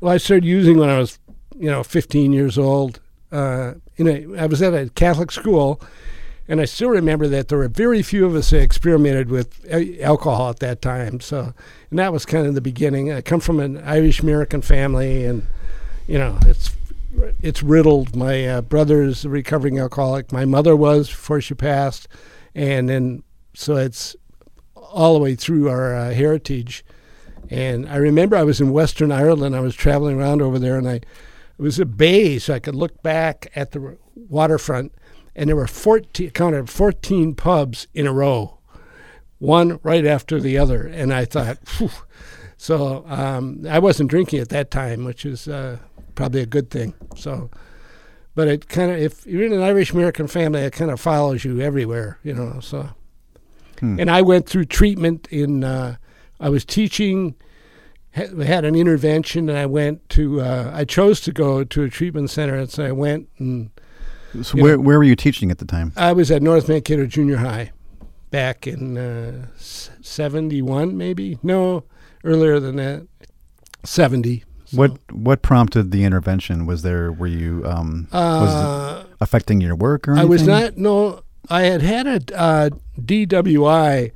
well, 0.00 0.12
I 0.14 0.16
started 0.16 0.44
using 0.44 0.78
when 0.78 0.88
I 0.88 0.98
was, 0.98 1.18
you 1.58 1.70
know, 1.70 1.82
15 1.82 2.32
years 2.32 2.58
old. 2.58 3.00
Uh, 3.30 3.74
in 3.96 4.08
a, 4.08 4.40
I 4.42 4.46
was 4.46 4.60
at 4.62 4.74
a 4.74 4.88
Catholic 4.90 5.30
school, 5.30 5.80
and 6.48 6.60
I 6.60 6.64
still 6.64 6.88
remember 6.88 7.28
that 7.28 7.48
there 7.48 7.58
were 7.58 7.68
very 7.68 8.02
few 8.02 8.26
of 8.26 8.34
us 8.34 8.50
that 8.50 8.60
experimented 8.62 9.30
with 9.30 9.64
alcohol 10.02 10.50
at 10.50 10.58
that 10.60 10.82
time. 10.82 11.20
So, 11.20 11.52
and 11.90 11.98
that 11.98 12.12
was 12.12 12.26
kind 12.26 12.46
of 12.46 12.54
the 12.54 12.60
beginning. 12.60 13.12
I 13.12 13.20
come 13.20 13.40
from 13.40 13.60
an 13.60 13.78
Irish 13.84 14.20
American 14.20 14.62
family, 14.62 15.24
and 15.24 15.46
you 16.08 16.18
know, 16.18 16.38
it's 16.46 16.74
it's 17.42 17.62
riddled. 17.62 18.16
My 18.16 18.46
uh, 18.46 18.60
brother's 18.62 19.24
a 19.24 19.28
recovering 19.28 19.78
alcoholic. 19.78 20.32
My 20.32 20.44
mother 20.44 20.74
was 20.74 21.08
before 21.08 21.40
she 21.40 21.54
passed, 21.54 22.08
and 22.54 22.88
then 22.88 23.22
so 23.60 23.76
it's 23.76 24.16
all 24.74 25.14
the 25.14 25.20
way 25.20 25.34
through 25.34 25.68
our 25.68 25.94
uh, 25.94 26.12
heritage. 26.12 26.84
And 27.48 27.88
I 27.88 27.96
remember 27.96 28.36
I 28.36 28.44
was 28.44 28.60
in 28.60 28.72
Western 28.72 29.12
Ireland. 29.12 29.56
I 29.56 29.60
was 29.60 29.74
traveling 29.74 30.18
around 30.18 30.40
over 30.40 30.58
there, 30.58 30.78
and 30.78 30.88
I 30.88 31.00
it 31.60 31.64
was 31.64 31.78
a 31.78 31.84
bay, 31.84 32.38
so 32.38 32.54
I 32.54 32.58
could 32.58 32.74
look 32.74 33.02
back 33.02 33.50
at 33.54 33.72
the 33.72 33.98
waterfront, 34.14 34.94
and 35.36 35.46
there 35.46 35.56
were 35.56 35.66
14, 35.66 36.28
I 36.28 36.30
counted 36.30 36.70
14 36.70 37.34
pubs 37.34 37.86
in 37.92 38.06
a 38.06 38.14
row, 38.14 38.56
one 39.40 39.78
right 39.82 40.06
after 40.06 40.40
the 40.40 40.56
other. 40.56 40.86
And 40.86 41.12
I 41.12 41.26
thought, 41.26 41.58
Phew. 41.68 41.90
so 42.56 43.04
um, 43.08 43.66
I 43.68 43.78
wasn't 43.78 44.08
drinking 44.08 44.40
at 44.40 44.48
that 44.48 44.70
time, 44.70 45.04
which 45.04 45.26
is 45.26 45.48
uh, 45.48 45.76
probably 46.14 46.40
a 46.40 46.46
good 46.46 46.70
thing. 46.70 46.94
So, 47.14 47.50
but 48.34 48.48
it 48.48 48.70
kind 48.70 48.90
of, 48.90 48.98
if 48.98 49.26
you're 49.26 49.44
in 49.44 49.52
an 49.52 49.62
Irish 49.62 49.92
American 49.92 50.28
family, 50.28 50.62
it 50.62 50.72
kind 50.72 50.90
of 50.90 50.98
follows 50.98 51.44
you 51.44 51.60
everywhere, 51.60 52.18
you 52.22 52.32
know. 52.32 52.60
So, 52.60 52.88
Hmm. 53.80 53.98
and 53.98 54.10
I 54.10 54.22
went 54.22 54.46
through 54.48 54.66
treatment 54.66 55.26
in. 55.30 55.64
Uh, 55.64 55.96
I 56.38 56.48
was 56.48 56.64
teaching. 56.64 57.34
ha- 58.14 58.34
Had 58.44 58.64
an 58.64 58.74
intervention, 58.74 59.48
and 59.48 59.58
I 59.58 59.66
went 59.66 60.08
to. 60.10 60.40
Uh, 60.40 60.70
I 60.74 60.84
chose 60.84 61.20
to 61.22 61.32
go 61.32 61.64
to 61.64 61.82
a 61.82 61.88
treatment 61.88 62.30
center, 62.30 62.54
and 62.56 62.70
so 62.70 62.84
I 62.84 62.92
went, 62.92 63.28
and 63.38 63.70
So 64.42 64.58
where 64.58 64.76
know- 64.76 64.82
where 64.82 64.98
were 64.98 65.04
you 65.04 65.16
teaching 65.16 65.50
at 65.50 65.58
the 65.58 65.64
time? 65.64 65.92
I 65.96 66.12
was 66.12 66.30
at 66.30 66.42
North 66.42 66.68
Mankato 66.68 67.06
Junior 67.06 67.36
High, 67.38 67.72
back 68.30 68.66
in 68.66 68.96
uh, 68.98 69.46
'71, 69.58 70.96
maybe. 70.96 71.38
No, 71.42 71.84
earlier 72.24 72.60
than 72.60 72.76
that, 72.76 73.06
'70. 73.84 74.44
So, 74.66 74.76
What 74.76 74.98
what 75.12 75.42
prompted 75.42 75.90
the 75.90 76.04
intervention? 76.04 76.64
Was 76.66 76.82
there 76.82 77.10
were 77.12 77.26
you 77.26 77.62
um, 77.66 78.06
was 78.12 78.50
Uh, 78.54 79.04
it 79.04 79.14
affecting 79.20 79.60
your 79.60 79.74
work 79.74 80.06
or 80.06 80.12
anything? 80.12 80.26
I 80.26 80.30
was 80.30 80.46
not. 80.46 80.76
No, 80.76 81.22
I 81.48 81.62
had 81.62 81.82
had 81.82 82.06
a 82.06 82.38
uh, 82.38 82.70
DWI 83.00 84.12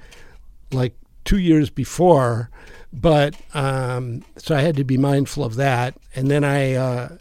like 0.72 0.94
two 1.24 1.38
years 1.38 1.70
before, 1.70 2.50
but 2.92 3.34
um, 3.54 4.24
so 4.37 4.54
I 4.54 4.60
had 4.60 4.76
to 4.76 4.84
be 4.84 4.96
mindful 4.98 5.44
of 5.44 5.56
that. 5.56 5.96
And 6.14 6.30
then 6.30 6.44
I 6.44 6.74
uh, 6.74 7.16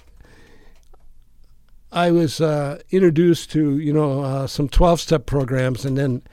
I 1.92 2.12
was 2.12 2.42
uh, 2.42 2.80
introduced 2.92 3.52
to 3.52 3.78
you 3.78 3.94
know 3.94 4.22
uh, 4.22 4.48
some 4.48 4.68
twelve 4.70 5.00
step 5.00 5.26
programs, 5.26 5.86
and 5.86 5.98
then 5.98 6.24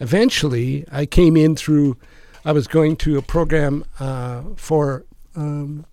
eventually 0.00 0.84
I 0.90 1.06
came 1.06 1.36
in 1.36 1.56
through. 1.56 1.96
I 2.42 2.52
was 2.52 2.66
going 2.66 2.96
to 2.96 3.18
a 3.18 3.22
program 3.22 3.84
uh, 3.98 4.42
for 4.56 5.04
um, 5.36 5.84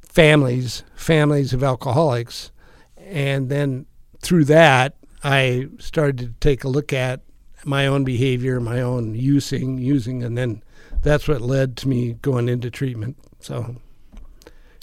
families, 0.00 0.84
families 0.94 1.52
of 1.52 1.64
alcoholics, 1.64 2.52
and 2.96 3.48
then 3.48 3.86
through 4.20 4.44
that, 4.44 4.94
I 5.24 5.68
started 5.78 6.18
to 6.18 6.26
take 6.40 6.64
a 6.64 6.68
look 6.68 6.92
at 6.92 7.20
my 7.64 7.86
own 7.86 8.04
behavior, 8.04 8.60
my 8.60 8.80
own 8.80 9.14
using, 9.14 9.78
using, 9.78 10.22
and 10.22 10.36
then 10.38 10.62
that's 11.02 11.26
what 11.26 11.40
led 11.40 11.76
to 11.78 11.88
me 11.88 12.14
going 12.22 12.48
into 12.48 12.70
treatment. 12.70 13.16
So, 13.40 13.76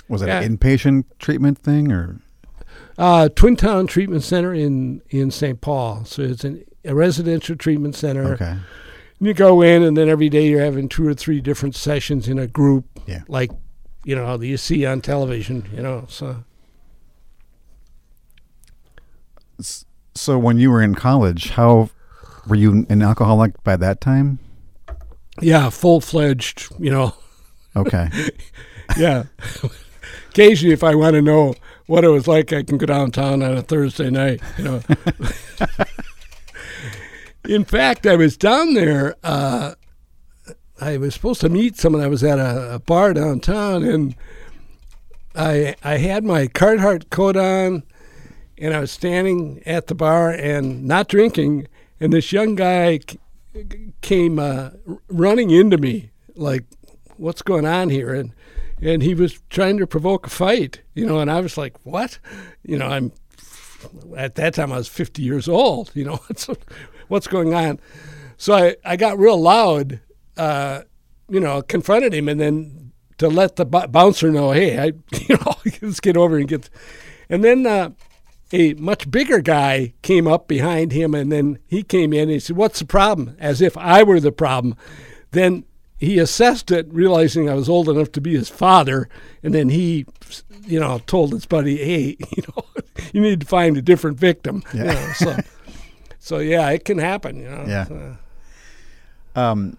Was 0.09 0.21
it 0.21 0.27
Yeah. 0.27 0.41
an 0.41 0.57
inpatient 0.57 1.05
treatment 1.19 1.57
thing 1.59 1.91
or? 1.91 2.19
uh, 2.97 3.29
Twin 3.29 3.55
Town 3.55 3.87
Treatment 3.87 4.21
Center 4.23 4.53
in 4.53 5.01
in 5.09 5.31
St. 5.31 5.59
Paul. 5.61 6.03
So 6.05 6.21
it's 6.23 6.43
an, 6.43 6.63
a 6.85 6.93
residential 6.93 7.55
treatment 7.55 7.95
center. 7.95 8.33
Okay. 8.33 8.57
You 9.19 9.33
go 9.33 9.61
in, 9.61 9.81
and 9.83 9.95
then 9.95 10.09
every 10.09 10.27
day 10.29 10.47
you're 10.49 10.59
having 10.61 10.89
two 10.89 11.07
or 11.07 11.13
three 11.13 11.39
different 11.39 11.75
sessions 11.75 12.27
in 12.27 12.37
a 12.37 12.47
group, 12.47 12.85
Yeah. 13.07 13.21
like 13.29 13.51
you 14.03 14.15
know 14.15 14.35
that 14.37 14.45
you 14.45 14.57
see 14.57 14.85
on 14.85 14.99
television. 15.01 15.65
You 15.73 15.81
know, 15.81 16.05
so 16.09 16.43
S- 19.59 19.85
So 20.15 20.37
when 20.37 20.57
you 20.57 20.69
were 20.71 20.81
in 20.81 20.95
college, 20.95 21.51
how 21.51 21.89
were 22.47 22.55
you 22.55 22.85
an 22.89 23.01
alcoholic 23.01 23.63
by 23.63 23.75
that 23.77 24.01
time? 24.01 24.39
yeah, 25.41 25.69
full 25.69 26.01
fledged. 26.01 26.71
You 26.79 26.91
know. 26.91 27.13
Okay. 27.75 28.09
yeah. 28.97 29.23
Occasionally, 30.29 30.73
if 30.73 30.83
I 30.83 30.95
want 30.95 31.13
to 31.13 31.21
know 31.21 31.55
what 31.87 32.03
it 32.03 32.09
was 32.09 32.27
like, 32.27 32.53
I 32.53 32.63
can 32.63 32.77
go 32.77 32.85
downtown 32.85 33.41
on 33.41 33.57
a 33.57 33.61
Thursday 33.61 34.09
night. 34.09 34.41
You 34.57 34.63
know. 34.63 34.81
In 37.49 37.65
fact, 37.65 38.05
I 38.07 38.15
was 38.15 38.37
down 38.37 38.73
there. 38.73 39.15
Uh, 39.23 39.75
I 40.79 40.97
was 40.97 41.13
supposed 41.13 41.41
to 41.41 41.49
meet 41.49 41.77
someone. 41.77 42.01
I 42.01 42.07
was 42.07 42.23
at 42.23 42.39
a, 42.39 42.75
a 42.75 42.79
bar 42.79 43.13
downtown, 43.13 43.83
and 43.83 44.15
I 45.35 45.75
I 45.83 45.97
had 45.97 46.23
my 46.23 46.47
Carhartt 46.47 47.09
coat 47.09 47.35
on, 47.35 47.83
and 48.63 48.73
I 48.73 48.79
was 48.79 48.91
standing 48.91 49.61
at 49.65 49.87
the 49.87 49.93
bar 49.93 50.31
and 50.31 50.85
not 50.85 51.09
drinking. 51.09 51.67
And 51.99 52.13
this 52.13 52.31
young 52.31 52.55
guy 52.55 53.01
came 53.99 54.39
uh, 54.39 54.69
running 55.09 55.49
into 55.49 55.77
me, 55.77 56.11
like, 56.35 56.63
"What's 57.17 57.41
going 57.41 57.65
on 57.65 57.89
here?" 57.89 58.13
And 58.13 58.31
and 58.81 59.03
he 59.03 59.15
was 59.15 59.41
trying 59.49 59.77
to 59.79 59.85
provoke 59.85 60.27
a 60.27 60.29
fight, 60.29 60.79
you 60.93 61.05
know. 61.05 61.19
And 61.19 61.29
I 61.29 61.41
was 61.41 61.57
like, 61.57 61.75
"What?" 61.83 62.19
You 62.63 62.77
know, 62.77 62.87
I'm 62.87 63.11
at 64.15 64.35
that 64.35 64.53
time 64.53 64.71
I 64.71 64.77
was 64.77 64.87
50 64.87 65.21
years 65.21 65.49
old. 65.49 65.91
You 65.93 66.05
know, 66.05 66.15
what's 66.27 66.47
what's 67.09 67.27
going 67.27 67.53
on? 67.53 67.81
So 68.37 68.53
I 68.53 68.77
I 68.85 68.95
got 68.95 69.19
real 69.19 69.41
loud, 69.41 69.99
uh, 70.37 70.83
you 71.27 71.41
know, 71.41 71.61
confronted 71.63 72.13
him, 72.13 72.29
and 72.29 72.39
then 72.39 72.93
to 73.17 73.27
let 73.27 73.57
the 73.57 73.65
b- 73.65 73.87
bouncer 73.89 74.31
know, 74.31 74.51
hey, 74.51 74.79
I 74.79 74.85
you 75.27 75.35
know, 75.35 75.53
let's 75.81 75.99
get 75.99 76.15
over 76.15 76.37
and 76.37 76.47
get. 76.47 76.69
And 77.29 77.43
then 77.43 77.65
uh, 77.65 77.89
a 78.53 78.75
much 78.75 79.09
bigger 79.09 79.41
guy 79.41 79.93
came 80.03 80.27
up 80.27 80.47
behind 80.47 80.91
him, 80.93 81.13
and 81.15 81.31
then 81.31 81.57
he 81.67 81.83
came 81.83 82.13
in 82.13 82.21
and 82.21 82.31
he 82.31 82.39
said, 82.39 82.55
"What's 82.55 82.79
the 82.79 82.85
problem?" 82.85 83.35
As 83.39 83.61
if 83.61 83.75
I 83.77 84.03
were 84.03 84.19
the 84.19 84.31
problem. 84.31 84.75
Then 85.31 85.65
he 85.97 86.19
assessed 86.19 86.69
it, 86.69 86.87
realizing 86.93 87.49
I 87.49 87.55
was 87.55 87.67
old 87.67 87.89
enough 87.89 88.11
to 88.13 88.21
be 88.21 88.35
his 88.35 88.49
father, 88.49 89.09
and 89.41 89.53
then 89.53 89.69
he, 89.69 90.05
you 90.65 90.79
know, 90.79 90.99
told 91.07 91.33
his 91.33 91.47
buddy, 91.47 91.77
"Hey, 91.77 92.15
you 92.37 92.43
know, 92.47 92.63
you 93.11 93.21
need 93.21 93.41
to 93.41 93.47
find 93.47 93.75
a 93.75 93.81
different 93.81 94.19
victim." 94.19 94.63
Yeah. 94.73 94.79
You 94.81 94.85
know, 94.87 95.13
so, 95.13 95.37
so 96.19 96.37
yeah, 96.37 96.69
it 96.69 96.85
can 96.85 96.99
happen. 96.99 97.37
You 97.37 97.49
know. 97.49 97.65
Yeah. 97.67 97.85
So, 97.85 98.17
Um, 99.35 99.77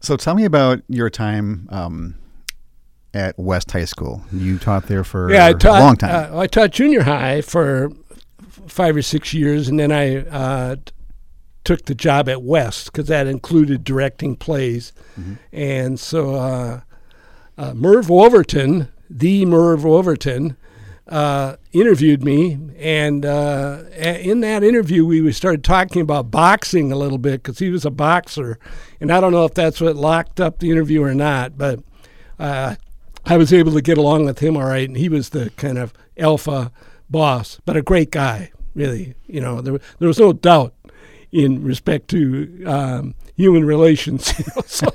so 0.00 0.16
tell 0.16 0.34
me 0.34 0.46
about 0.46 0.82
your 0.88 1.10
time 1.10 1.68
um, 1.70 2.14
at 3.14 3.38
West 3.38 3.70
High 3.72 3.84
School. 3.84 4.22
You 4.32 4.58
taught 4.58 4.86
there 4.88 5.04
for 5.04 5.32
yeah, 5.32 5.46
I 5.46 5.52
taught. 5.54 5.80
a 5.80 5.84
long 5.84 5.96
time. 5.96 6.34
Uh, 6.34 6.38
I 6.40 6.46
taught 6.46 6.70
junior 6.72 7.02
high 7.04 7.40
for 7.40 7.90
five 8.66 8.96
or 8.96 9.02
six 9.02 9.32
years, 9.32 9.68
and 9.68 9.78
then 9.78 9.92
I 9.92 10.18
uh, 10.26 10.76
took 11.64 11.84
the 11.86 11.94
job 11.94 12.28
at 12.28 12.42
West 12.42 12.86
because 12.92 13.06
that 13.08 13.26
included 13.26 13.84
directing 13.84 14.36
plays, 14.36 14.92
Mm-hmm. 15.18 15.34
and 15.52 16.00
so 16.00 16.34
uh, 16.34 16.80
uh, 17.56 17.72
Merv 17.74 18.10
Overton, 18.10 18.88
the 19.08 19.44
Merv 19.46 19.86
Overton. 19.86 20.56
Uh, 21.06 21.56
interviewed 21.72 22.24
me, 22.24 22.58
and 22.78 23.26
uh, 23.26 23.82
in 23.94 24.40
that 24.40 24.64
interview, 24.64 25.04
we 25.04 25.30
started 25.32 25.62
talking 25.62 26.00
about 26.00 26.30
boxing 26.30 26.90
a 26.90 26.96
little 26.96 27.18
bit 27.18 27.42
because 27.42 27.58
he 27.58 27.68
was 27.68 27.84
a 27.84 27.90
boxer, 27.90 28.58
and 29.02 29.12
I 29.12 29.20
don't 29.20 29.30
know 29.32 29.44
if 29.44 29.52
that's 29.52 29.82
what 29.82 29.96
locked 29.96 30.40
up 30.40 30.60
the 30.60 30.70
interview 30.70 31.02
or 31.02 31.12
not, 31.12 31.58
but 31.58 31.80
uh, 32.38 32.76
I 33.26 33.36
was 33.36 33.52
able 33.52 33.72
to 33.72 33.80
get 33.82 33.98
along 33.98 34.26
with 34.26 34.38
him 34.40 34.56
all 34.56 34.64
right, 34.64 34.88
and 34.88 34.96
he 34.96 35.08
was 35.08 35.30
the 35.30 35.50
kind 35.56 35.78
of 35.78 35.92
alpha 36.18 36.70
boss, 37.08 37.60
but 37.64 37.76
a 37.76 37.82
great 37.82 38.10
guy, 38.10 38.50
really. 38.74 39.14
You 39.26 39.40
know, 39.40 39.60
there 39.60 39.78
there 39.98 40.08
was 40.08 40.18
no 40.18 40.32
doubt 40.32 40.74
in 41.32 41.64
respect 41.64 42.08
to 42.08 42.64
um, 42.66 43.14
human 43.36 43.64
relations. 43.64 44.32
You 44.38 44.44
know, 44.56 44.62
so 44.66 44.86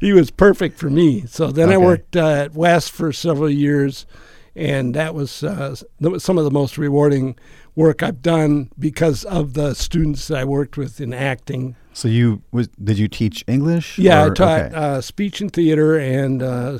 he 0.00 0.12
was 0.12 0.30
perfect 0.30 0.78
for 0.78 0.90
me. 0.90 1.24
So 1.26 1.50
then 1.50 1.70
I 1.70 1.78
worked 1.78 2.16
uh, 2.16 2.26
at 2.44 2.54
West 2.54 2.90
for 2.92 3.12
several 3.12 3.50
years, 3.50 4.06
and 4.54 4.94
that 4.94 5.14
was 5.14 5.42
uh, 5.42 5.74
that 6.00 6.10
was 6.10 6.22
some 6.22 6.38
of 6.38 6.44
the 6.44 6.50
most 6.50 6.76
rewarding 6.78 7.36
work 7.74 8.02
I've 8.02 8.20
done 8.20 8.70
because 8.78 9.24
of 9.24 9.54
the 9.54 9.74
students 9.74 10.28
that 10.28 10.38
I 10.38 10.44
worked 10.44 10.76
with 10.76 11.00
in 11.00 11.14
acting. 11.14 11.74
so 11.94 12.06
you 12.06 12.42
was 12.52 12.68
did 12.68 12.98
you 12.98 13.08
teach 13.08 13.42
English? 13.46 13.98
Yeah, 13.98 14.26
I 14.26 14.28
taught 14.30 14.60
Okay. 14.60 14.74
uh, 14.74 15.00
speech 15.00 15.40
and 15.40 15.50
theater 15.50 15.96
and 15.98 16.42
uh, 16.42 16.78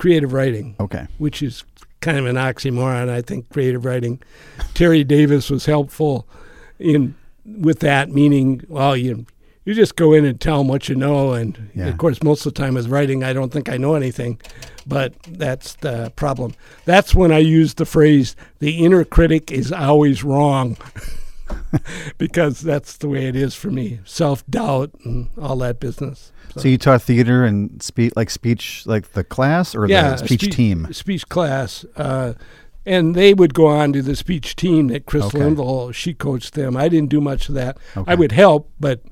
creative 0.00 0.32
writing 0.32 0.74
okay. 0.80 1.06
which 1.18 1.42
is 1.42 1.62
kind 2.00 2.18
of 2.18 2.26
an 2.26 2.36
oxymoron. 2.36 3.08
I 3.10 3.20
think 3.20 3.48
creative 3.50 3.84
writing. 3.84 4.20
Terry 4.74 5.04
Davis 5.04 5.50
was 5.50 5.66
helpful 5.66 6.26
in 6.78 7.14
with 7.44 7.80
that, 7.80 8.08
meaning, 8.10 8.64
well, 8.68 8.96
you 8.96 9.26
you 9.66 9.74
just 9.74 9.94
go 9.96 10.14
in 10.14 10.24
and 10.24 10.40
tell 10.40 10.58
them 10.58 10.68
what 10.68 10.88
you 10.88 10.94
know, 10.94 11.32
and 11.34 11.70
Yeah. 11.74 11.88
of 11.88 11.98
course, 11.98 12.22
most 12.22 12.46
of 12.46 12.54
the 12.54 12.58
time 12.60 12.74
with 12.74 12.88
writing, 12.88 13.22
I 13.22 13.34
don't 13.34 13.52
think 13.52 13.68
I 13.68 13.76
know 13.76 13.94
anything, 13.94 14.40
but 14.86 15.12
that's 15.28 15.74
the 15.76 16.10
problem. 16.16 16.54
That's 16.86 17.14
when 17.14 17.30
I 17.30 17.38
use 17.38 17.74
the 17.74 17.84
phrase, 17.84 18.34
"the 18.58 18.82
inner 18.84 19.04
critic 19.04 19.52
is 19.52 19.70
always 19.70 20.24
wrong." 20.24 20.76
because 22.18 22.60
that's 22.60 22.96
the 22.96 23.08
way 23.08 23.26
it 23.26 23.36
is 23.36 23.54
for 23.54 23.70
me 23.70 24.00
self 24.04 24.46
doubt 24.46 24.90
and 25.04 25.28
all 25.40 25.56
that 25.56 25.80
business. 25.80 26.32
So 26.56 26.68
you 26.68 26.78
taught 26.78 27.02
theater 27.02 27.44
and 27.44 27.82
speech, 27.82 28.12
like 28.16 28.30
speech, 28.30 28.84
like 28.86 29.12
the 29.12 29.24
class 29.24 29.74
or 29.74 29.86
yeah, 29.86 30.12
the 30.12 30.18
speech 30.18 30.40
speech, 30.42 30.54
team? 30.56 30.88
speech 30.92 31.28
class, 31.28 31.84
uh, 31.96 32.34
and 32.86 33.14
they 33.14 33.34
would 33.34 33.54
go 33.54 33.66
on 33.66 33.92
to 33.92 34.02
the 34.02 34.16
speech 34.16 34.56
team 34.56 34.88
that 34.88 35.06
Chris 35.06 35.24
Okay. 35.26 35.38
Linville 35.38 35.92
she 35.92 36.14
coached 36.14 36.54
them. 36.54 36.76
I 36.76 36.88
didn't 36.88 37.10
do 37.10 37.20
much 37.20 37.48
of 37.48 37.54
that. 37.54 37.78
Okay. 37.96 38.10
I 38.10 38.14
would 38.14 38.32
help, 38.32 38.70
but 38.80 39.02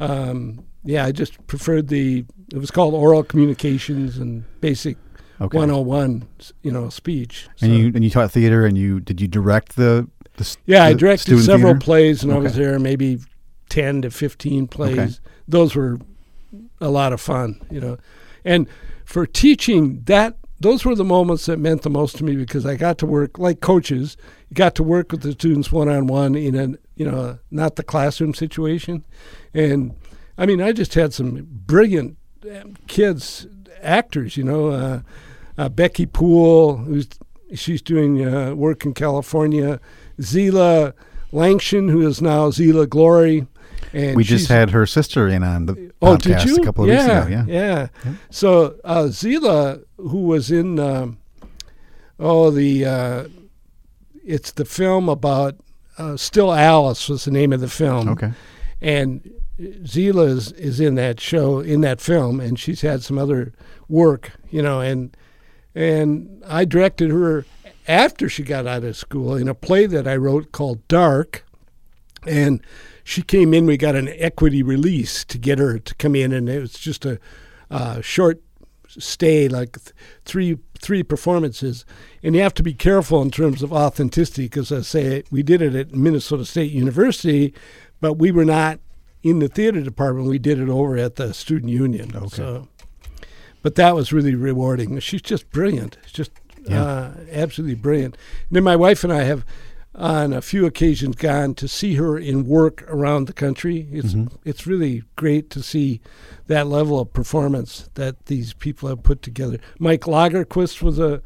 um, 0.00 0.64
yeah, 0.84 1.04
I 1.04 1.12
just 1.12 1.44
preferred 1.46 1.88
the. 1.88 2.24
It 2.52 2.58
was 2.58 2.70
called 2.70 2.92
oral 2.94 3.22
communications 3.22 4.18
and 4.18 4.44
basic 4.60 4.96
Okay. 5.40 5.56
101, 5.58 6.28
you 6.62 6.70
know, 6.70 6.88
speech. 6.88 7.48
So- 7.56 7.66
And 7.66 7.74
you 7.76 7.86
and 7.94 8.04
you 8.04 8.10
taught 8.10 8.30
theater, 8.30 8.64
and 8.66 8.76
you 8.78 9.00
did 9.00 9.20
you 9.20 9.26
direct 9.28 9.76
the? 9.76 10.08
the 10.36 10.56
yeah, 10.66 10.84
I 10.84 10.92
directed 10.92 11.38
several 11.40 11.72
theater? 11.72 11.80
plays, 11.84 12.22
and 12.22 12.32
I 12.32 12.38
was 12.38 12.54
there 12.54 12.78
maybe 12.78 13.18
ten 13.68 14.02
to 14.02 14.10
fifteen 14.10 14.66
plays. 14.68 15.20
Those 15.48 15.74
were 15.74 15.98
a 16.82 16.90
lot 16.90 17.12
of 17.12 17.20
fun, 17.20 17.60
you 17.70 17.80
know. 17.80 17.96
And 18.44 18.66
for 19.04 19.26
teaching, 19.26 20.02
that 20.04 20.36
those 20.60 20.84
were 20.84 20.94
the 20.94 21.04
moments 21.04 21.46
that 21.46 21.58
meant 21.58 21.82
the 21.82 21.90
most 21.90 22.16
to 22.16 22.24
me 22.24 22.36
because 22.36 22.66
I 22.66 22.76
got 22.76 22.98
to 22.98 23.06
work 23.06 23.38
like 23.38 23.60
coaches. 23.60 24.16
Got 24.52 24.74
to 24.76 24.82
work 24.82 25.10
with 25.10 25.22
the 25.22 25.32
students 25.32 25.72
one 25.72 25.88
on 25.88 26.06
one 26.06 26.34
in 26.34 26.54
a 26.54 26.76
you 26.96 27.10
know 27.10 27.38
not 27.50 27.76
the 27.76 27.82
classroom 27.82 28.34
situation, 28.34 29.04
and 29.54 29.94
I 30.36 30.46
mean 30.46 30.60
I 30.60 30.72
just 30.72 30.94
had 30.94 31.14
some 31.14 31.46
brilliant 31.48 32.16
um, 32.44 32.76
kids 32.86 33.46
actors. 33.82 34.36
You 34.36 34.44
know, 34.44 34.68
uh, 34.68 35.00
uh, 35.56 35.68
Becky 35.68 36.06
Poole, 36.06 36.76
who's 36.78 37.08
she's 37.54 37.82
doing 37.82 38.24
uh, 38.24 38.54
work 38.54 38.84
in 38.84 38.94
California. 38.94 39.80
Zila 40.20 40.92
Langshan, 41.32 41.90
who 41.90 42.06
is 42.06 42.20
now 42.20 42.50
Zila 42.50 42.88
Glory. 42.88 43.46
And 43.92 44.16
We 44.16 44.24
just 44.24 44.48
had 44.48 44.70
her 44.70 44.86
sister 44.86 45.28
in 45.28 45.42
on 45.42 45.66
the 45.66 45.92
Oh, 46.00 46.16
podcast 46.16 46.22
did 46.40 46.44
you? 46.44 46.56
a 46.56 46.64
couple 46.64 46.84
of 46.84 46.90
yeah, 46.90 47.24
weeks 47.26 47.26
ago. 47.26 47.44
Yeah. 47.52 47.88
yeah. 48.04 48.12
So 48.30 48.76
uh, 48.84 49.04
Zila, 49.04 49.84
who 49.98 50.22
was 50.22 50.50
in, 50.50 50.78
um, 50.78 51.18
oh, 52.18 52.50
the, 52.50 52.84
uh, 52.84 53.28
it's 54.24 54.52
the 54.52 54.64
film 54.64 55.08
about, 55.08 55.56
uh, 55.98 56.16
Still 56.16 56.52
Alice 56.52 57.08
was 57.08 57.24
the 57.26 57.30
name 57.30 57.52
of 57.52 57.60
the 57.60 57.68
film. 57.68 58.08
Okay. 58.08 58.32
And 58.80 59.30
Zila 59.60 60.26
is, 60.26 60.52
is 60.52 60.80
in 60.80 60.94
that 60.96 61.20
show, 61.20 61.60
in 61.60 61.82
that 61.82 62.00
film, 62.00 62.40
and 62.40 62.58
she's 62.58 62.80
had 62.80 63.02
some 63.02 63.18
other 63.18 63.52
work, 63.88 64.32
you 64.50 64.62
know, 64.62 64.80
and 64.80 65.14
and 65.74 66.42
I 66.46 66.64
directed 66.64 67.10
her 67.10 67.44
after 67.86 68.28
she 68.28 68.42
got 68.42 68.66
out 68.66 68.84
of 68.84 68.96
school 68.96 69.34
in 69.34 69.48
a 69.48 69.54
play 69.54 69.86
that 69.86 70.06
I 70.08 70.16
wrote 70.16 70.50
called 70.52 70.86
Dark, 70.88 71.44
and 72.26 72.60
she 73.04 73.22
came 73.22 73.52
in. 73.54 73.66
We 73.66 73.76
got 73.76 73.94
an 73.96 74.08
equity 74.16 74.62
release 74.62 75.24
to 75.26 75.38
get 75.38 75.58
her 75.58 75.78
to 75.78 75.94
come 75.96 76.14
in, 76.14 76.32
and 76.32 76.48
it 76.48 76.60
was 76.60 76.74
just 76.74 77.04
a 77.04 77.18
uh, 77.70 78.00
short 78.00 78.40
stay, 78.88 79.48
like 79.48 79.72
th- 79.82 79.94
three 80.24 80.58
three 80.80 81.02
performances. 81.02 81.84
And 82.22 82.34
you 82.34 82.42
have 82.42 82.54
to 82.54 82.62
be 82.62 82.74
careful 82.74 83.22
in 83.22 83.30
terms 83.30 83.62
of 83.62 83.72
authenticity, 83.72 84.44
because 84.44 84.72
I 84.72 84.80
say 84.82 85.22
we 85.30 85.42
did 85.42 85.62
it 85.62 85.74
at 85.74 85.94
Minnesota 85.94 86.44
State 86.44 86.72
University, 86.72 87.54
but 88.00 88.14
we 88.14 88.30
were 88.32 88.44
not 88.44 88.80
in 89.22 89.38
the 89.38 89.48
theater 89.48 89.80
department. 89.80 90.28
We 90.28 90.38
did 90.38 90.58
it 90.58 90.68
over 90.68 90.96
at 90.98 91.16
the 91.16 91.32
student 91.32 91.70
union. 91.70 92.10
Okay. 92.16 92.28
So, 92.36 92.68
but 93.62 93.76
that 93.76 93.94
was 93.94 94.12
really 94.12 94.34
rewarding. 94.34 94.98
She's 94.98 95.22
just 95.22 95.50
brilliant. 95.50 95.96
She's 96.04 96.12
just 96.12 96.32
Yeah. 96.68 96.82
uh, 96.82 97.14
absolutely 97.30 97.76
brilliant. 97.76 98.16
And 98.48 98.56
then 98.56 98.64
my 98.64 98.74
wife 98.76 99.04
and 99.04 99.12
I 99.12 99.22
have, 99.22 99.44
on 99.94 100.32
a 100.32 100.40
few 100.40 100.64
occasions, 100.64 101.16
gone 101.16 101.54
to 101.54 101.68
see 101.68 101.94
her 101.96 102.16
in 102.18 102.46
work 102.46 102.82
around 102.88 103.26
the 103.26 103.32
country. 103.34 103.86
It's 103.92 104.14
Mhm. 104.14 104.32
it's 104.44 104.66
really 104.66 105.02
great 105.16 105.50
to 105.50 105.62
see 105.62 106.00
that 106.46 106.66
level 106.66 106.98
of 107.00 107.12
performance 107.12 107.90
that 107.94 108.26
these 108.26 108.54
people 108.54 108.88
have 108.88 109.02
put 109.02 109.20
together. 109.22 109.58
Mike 109.78 110.02
Lagerquist 110.06 110.80
was 110.82 110.98
a, 110.98 111.20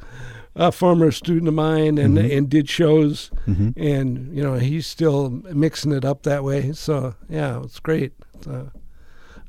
a 0.56 0.72
former 0.72 1.12
student 1.12 1.46
of 1.48 1.54
mine 1.54 1.96
and 1.96 2.16
Mhm. 2.18 2.36
and 2.38 2.48
did 2.50 2.68
shows, 2.68 3.30
hmm 3.44 3.70
and 3.76 4.34
you 4.36 4.42
know 4.42 4.54
he's 4.54 4.86
still 4.86 5.30
mixing 5.52 5.92
it 5.92 6.04
up 6.04 6.24
that 6.24 6.42
way. 6.42 6.72
So 6.72 7.14
yeah, 7.28 7.62
it's 7.62 7.78
great. 7.78 8.12
Uh, 8.48 8.64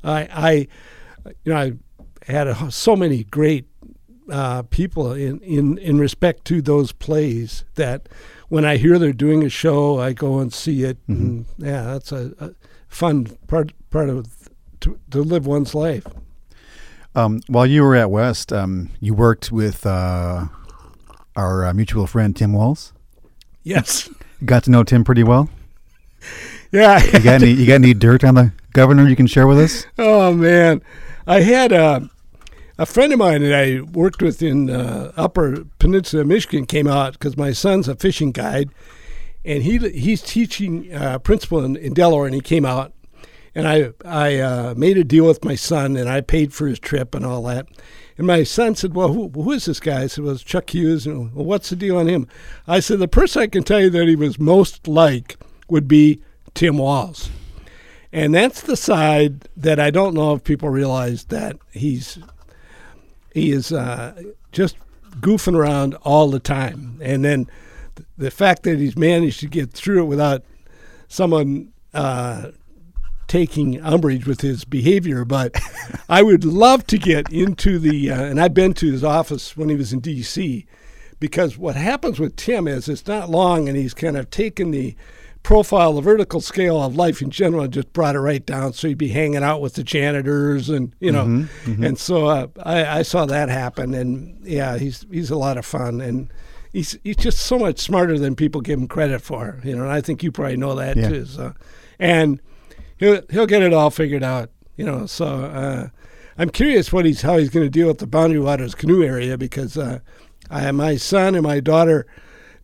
I 0.04 0.28
I 0.32 0.52
you 1.44 1.52
know 1.52 1.56
I 1.56 1.72
had 2.32 2.46
a, 2.46 2.70
so 2.70 2.94
many 2.94 3.24
great 3.24 3.66
uh, 4.30 4.62
people 4.62 5.12
in, 5.12 5.40
in 5.40 5.78
in 5.78 5.98
respect 5.98 6.44
to 6.44 6.60
those 6.62 6.92
plays 6.92 7.64
that 7.76 8.08
when 8.48 8.64
I 8.64 8.76
hear 8.76 8.98
they're 8.98 9.12
doing 9.12 9.44
a 9.44 9.48
show, 9.48 10.00
I 10.00 10.12
go 10.12 10.38
and 10.38 10.52
see 10.52 10.82
it. 10.84 10.98
Mhm. 11.06 11.16
And 11.18 11.46
yeah, 11.58 11.82
that's 11.84 12.12
a, 12.12 12.32
a 12.40 12.50
fun 12.88 13.26
part 13.46 13.72
part 13.90 14.08
of 14.08 14.26
to, 14.80 14.98
to 15.10 15.22
live 15.22 15.46
one's 15.46 15.74
life. 15.74 16.06
Um, 17.14 17.40
while 17.48 17.66
you 17.66 17.82
were 17.82 17.96
at 17.96 18.10
West, 18.10 18.52
um, 18.52 18.90
you 19.00 19.12
worked 19.14 19.50
with 19.50 19.84
uh, 19.86 20.46
our 21.34 21.66
uh, 21.66 21.72
mutual 21.74 22.06
friend 22.06 22.36
Tim 22.36 22.52
Walz. 22.52 22.92
Yes. 23.64 24.08
Got 24.44 24.64
to 24.64 24.70
know 24.70 24.84
Tim 24.84 25.02
pretty 25.04 25.24
well. 25.24 25.48
Yeah. 26.70 27.02
You 27.04 27.20
got 27.20 27.42
any? 27.42 27.50
You 27.52 27.66
got 27.66 27.74
any 27.76 27.94
dirt 27.94 28.22
on 28.24 28.34
the 28.34 28.52
governor 28.72 29.08
you 29.08 29.16
can 29.16 29.26
share 29.26 29.46
with 29.46 29.58
us? 29.58 29.86
Oh 29.98 30.32
man, 30.34 30.82
I 31.26 31.40
had 31.40 31.72
a 31.72 32.08
a 32.78 32.86
friend 32.86 33.12
of 33.12 33.18
mine 33.18 33.42
that 33.42 33.52
I 33.52 33.80
worked 33.80 34.22
with 34.22 34.40
in 34.40 34.70
uh, 34.70 35.12
Upper 35.16 35.64
Peninsula, 35.80 36.24
Michigan, 36.24 36.64
came 36.64 36.86
out 36.86 37.14
because 37.14 37.36
my 37.36 37.52
son's 37.52 37.88
a 37.88 37.96
fishing 37.96 38.30
guide, 38.30 38.70
and 39.44 39.64
he 39.64 39.78
he's 39.90 40.22
teaching 40.22 40.94
uh, 40.94 41.18
principal 41.18 41.64
in, 41.64 41.76
in 41.76 41.92
Delaware, 41.92 42.26
and 42.26 42.34
he 42.34 42.40
came 42.40 42.64
out, 42.64 42.92
and 43.54 43.66
I 43.66 43.90
I 44.04 44.38
uh, 44.38 44.74
made 44.76 44.96
a 44.96 45.04
deal 45.04 45.26
with 45.26 45.44
my 45.44 45.56
son, 45.56 45.96
and 45.96 46.08
I 46.08 46.20
paid 46.20 46.54
for 46.54 46.68
his 46.68 46.78
trip 46.78 47.14
and 47.14 47.26
all 47.26 47.42
that. 47.44 47.66
And 48.16 48.26
my 48.26 48.44
son 48.44 48.76
said, 48.76 48.94
"Well, 48.94 49.12
who, 49.12 49.28
who 49.28 49.50
is 49.52 49.64
this 49.64 49.80
guy?" 49.80 50.02
I 50.02 50.06
said, 50.06 50.24
"Well, 50.24 50.34
it's 50.34 50.44
Chuck 50.44 50.72
Hughes." 50.72 51.04
And 51.04 51.34
well, 51.34 51.44
what's 51.44 51.70
the 51.70 51.76
deal 51.76 51.98
on 51.98 52.06
him? 52.06 52.28
I 52.68 52.78
said, 52.78 53.00
"The 53.00 53.08
person 53.08 53.42
I 53.42 53.46
can 53.48 53.64
tell 53.64 53.80
you 53.80 53.90
that 53.90 54.06
he 54.06 54.16
was 54.16 54.38
most 54.38 54.86
like 54.86 55.36
would 55.68 55.88
be 55.88 56.20
Tim 56.54 56.78
Walz." 56.78 57.30
And 58.12 58.34
that's 58.34 58.62
the 58.62 58.76
side 58.76 59.48
that 59.56 59.78
I 59.78 59.90
don't 59.90 60.14
know 60.14 60.32
if 60.34 60.42
people 60.42 60.70
realize 60.70 61.24
that 61.24 61.58
he's 61.72 62.18
he 63.32 63.52
is 63.52 63.72
uh, 63.72 64.20
just 64.52 64.76
goofing 65.20 65.56
around 65.56 65.94
all 66.02 66.30
the 66.30 66.40
time. 66.40 66.98
And 67.02 67.24
then 67.24 67.48
the 68.16 68.30
fact 68.30 68.62
that 68.64 68.78
he's 68.78 68.96
managed 68.96 69.40
to 69.40 69.46
get 69.46 69.72
through 69.72 70.02
it 70.02 70.06
without 70.06 70.42
someone 71.08 71.72
uh, 71.94 72.50
taking 73.26 73.80
umbrage 73.80 74.26
with 74.26 74.40
his 74.40 74.64
behavior. 74.64 75.24
But 75.24 75.60
I 76.08 76.22
would 76.22 76.44
love 76.44 76.86
to 76.88 76.98
get 76.98 77.30
into 77.32 77.78
the, 77.78 78.10
uh, 78.10 78.22
and 78.24 78.40
I've 78.40 78.54
been 78.54 78.74
to 78.74 78.90
his 78.90 79.04
office 79.04 79.56
when 79.56 79.68
he 79.68 79.76
was 79.76 79.92
in 79.92 80.00
D.C. 80.00 80.66
Because 81.20 81.58
what 81.58 81.76
happens 81.76 82.20
with 82.20 82.36
Tim 82.36 82.68
is 82.68 82.88
it's 82.88 83.06
not 83.06 83.28
long, 83.30 83.68
and 83.68 83.76
he's 83.76 83.94
kind 83.94 84.16
of 84.16 84.30
taken 84.30 84.70
the 84.70 84.94
profile, 85.48 85.94
the 85.94 86.02
vertical 86.02 86.42
scale 86.42 86.82
of 86.82 86.94
life 86.94 87.22
in 87.22 87.30
general, 87.30 87.62
and 87.64 87.72
just 87.72 87.90
brought 87.94 88.14
it 88.14 88.20
right 88.20 88.44
down. 88.44 88.74
So 88.74 88.86
he'd 88.86 88.98
be 88.98 89.08
hanging 89.08 89.42
out 89.42 89.62
with 89.62 89.74
the 89.74 89.82
janitors, 89.82 90.68
and 90.68 90.94
you 91.00 91.10
know, 91.10 91.24
Mm-hmm, 91.24 91.70
mm-hmm. 91.72 91.84
and 91.84 91.98
so 91.98 92.26
uh, 92.26 92.46
I, 92.62 92.98
I 92.98 93.02
saw 93.02 93.24
that 93.24 93.48
happen, 93.48 93.94
and 93.94 94.38
yeah, 94.44 94.76
he's 94.76 95.06
he's 95.10 95.30
a 95.30 95.36
lot 95.38 95.56
of 95.56 95.64
fun, 95.64 96.02
and 96.02 96.30
he's 96.70 96.98
he's 97.02 97.16
just 97.16 97.38
so 97.38 97.58
much 97.58 97.78
smarter 97.78 98.18
than 98.18 98.36
people 98.36 98.60
give 98.60 98.78
him 98.78 98.86
credit 98.88 99.22
for, 99.22 99.58
you 99.64 99.74
know. 99.74 99.84
And 99.84 99.90
I 99.92 100.02
think 100.02 100.22
you 100.22 100.30
probably 100.30 100.58
know 100.58 100.74
that 100.74 100.98
Yeah. 100.98 101.08
too. 101.08 101.24
So, 101.24 101.54
and 101.98 102.40
he'll 102.98 103.22
he'll 103.30 103.46
get 103.46 103.62
it 103.62 103.72
all 103.72 103.88
figured 103.88 104.22
out, 104.22 104.50
you 104.76 104.84
know. 104.84 105.06
So 105.06 105.26
uh, 105.26 105.88
I'm 106.36 106.50
curious 106.50 106.92
what 106.92 107.06
he's 107.06 107.22
how 107.22 107.38
he's 107.38 107.48
going 107.48 107.64
to 107.64 107.70
deal 107.70 107.88
with 107.88 107.98
the 108.00 108.06
Boundary 108.06 108.40
Waters 108.40 108.74
canoe 108.74 109.02
area 109.02 109.38
because 109.38 109.78
uh, 109.78 110.00
I, 110.50 110.60
have 110.60 110.74
my 110.74 110.96
son 110.96 111.34
and 111.34 111.42
my 111.42 111.60
daughter 111.60 112.06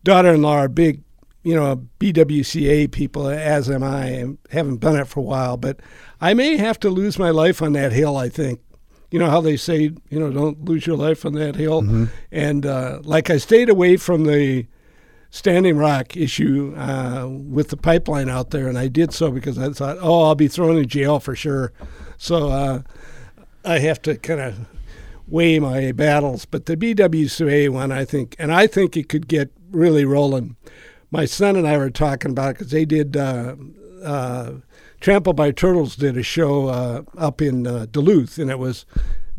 daughter-in-law 0.03 0.53
are 0.55 0.69
big, 0.69 1.01
you 1.45 1.53
know, 1.53 1.87
BWCA 1.99 2.91
people, 2.91 3.27
as 3.27 3.69
am 3.69 3.83
I. 3.83 4.07
and 4.07 4.37
haven't 4.49 4.79
done 4.79 4.97
it 4.97 5.07
for 5.07 5.19
a 5.19 5.23
while, 5.23 5.57
but 5.57 5.79
I 6.19 6.33
may 6.33 6.57
have 6.57 6.79
to 6.79 6.89
lose 6.89 7.19
my 7.19 7.29
life 7.29 7.61
on 7.61 7.73
that 7.73 7.91
hill. 7.91 8.17
I 8.17 8.29
think. 8.29 8.59
You 9.11 9.19
know 9.19 9.29
how 9.29 9.39
they 9.39 9.55
say, 9.55 9.91
you 10.09 10.19
know, 10.19 10.31
don't 10.31 10.65
lose 10.65 10.87
your 10.87 10.97
life 10.97 11.23
on 11.23 11.33
that 11.33 11.55
hill. 11.55 11.83
Mm-hmm. 11.83 12.05
And 12.31 12.65
uh, 12.65 12.99
like 13.03 13.29
I 13.29 13.37
stayed 13.37 13.69
away 13.69 13.95
from 13.95 14.25
the 14.25 14.65
Standing 15.29 15.77
Rock 15.77 16.17
issue 16.17 16.73
uh, 16.75 17.27
with 17.27 17.69
the 17.69 17.77
pipeline 17.77 18.27
out 18.27 18.49
there, 18.49 18.67
and 18.67 18.77
I 18.77 18.87
did 18.87 19.13
so 19.13 19.29
because 19.29 19.59
I 19.59 19.69
thought, 19.69 19.97
oh, 20.01 20.23
I'll 20.23 20.35
be 20.35 20.47
thrown 20.47 20.77
in 20.77 20.87
jail 20.87 21.19
for 21.19 21.35
sure. 21.35 21.71
So 22.17 22.49
uh, 22.49 22.81
I 23.63 23.79
have 23.79 24.01
to 24.01 24.17
kind 24.17 24.41
of 24.41 24.67
weigh 25.27 25.59
my 25.59 25.91
battles. 25.91 26.45
But 26.45 26.65
the 26.65 26.75
BWCA 26.75 27.69
one, 27.69 27.91
I 27.91 28.03
think, 28.03 28.35
and 28.39 28.51
I 28.51 28.65
think 28.65 28.97
it 28.97 29.09
could 29.09 29.27
get 29.27 29.51
really 29.71 30.05
rolling. 30.05 30.55
My 31.15 31.23
son 31.23 31.55
and 31.55 31.65
I 31.65 31.77
were 31.77 31.89
talking 31.89 32.31
about 32.31 32.55
because 32.55 32.71
they 32.71 32.83
did. 32.83 33.15
Uh, 33.15 33.55
uh, 34.03 34.51
Trampled 34.99 35.37
by 35.37 35.51
Turtles 35.51 35.95
did 35.95 36.17
a 36.17 36.23
show 36.23 36.67
uh, 36.67 37.03
up 37.17 37.41
in 37.41 37.65
uh, 37.65 37.85
Duluth, 37.89 38.37
and 38.37 38.51
it 38.51 38.59
was 38.59 38.85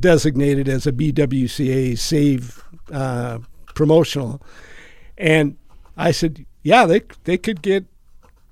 designated 0.01 0.69
as 0.71 0.87
a 0.87 0.93
BWCA 0.93 1.99
Save 1.99 2.65
uh, 2.91 3.41
promotional. 3.75 4.41
And 5.19 5.59
I 5.99 6.13
said, 6.13 6.47
yeah, 6.63 6.87
they 6.87 7.03
they 7.25 7.37
could 7.37 7.61
get 7.61 7.85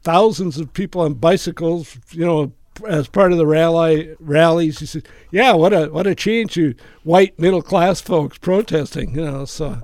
thousands 0.03 0.59
of 0.59 0.75
people 0.75 1.01
on 1.01 1.15
bicycles, 1.15 1.97
you 2.11 2.27
know, 2.27 2.53
as 2.87 3.09
part 3.09 3.33
of 3.33 3.39
the 3.39 3.47
rally 3.47 4.15
rallies. 4.21 4.81
He 4.81 4.87
said, 4.87 5.09
yeah, 5.31 5.55
what 5.55 5.73
a 5.73 5.87
what 5.87 6.07
a 6.07 6.15
change 6.15 6.53
to 6.55 6.75
white 7.05 7.39
middle 7.39 7.63
class 7.63 8.03
folks 8.03 8.37
protesting, 8.37 9.15
you 9.15 9.25
know. 9.25 9.47
So, 9.47 9.81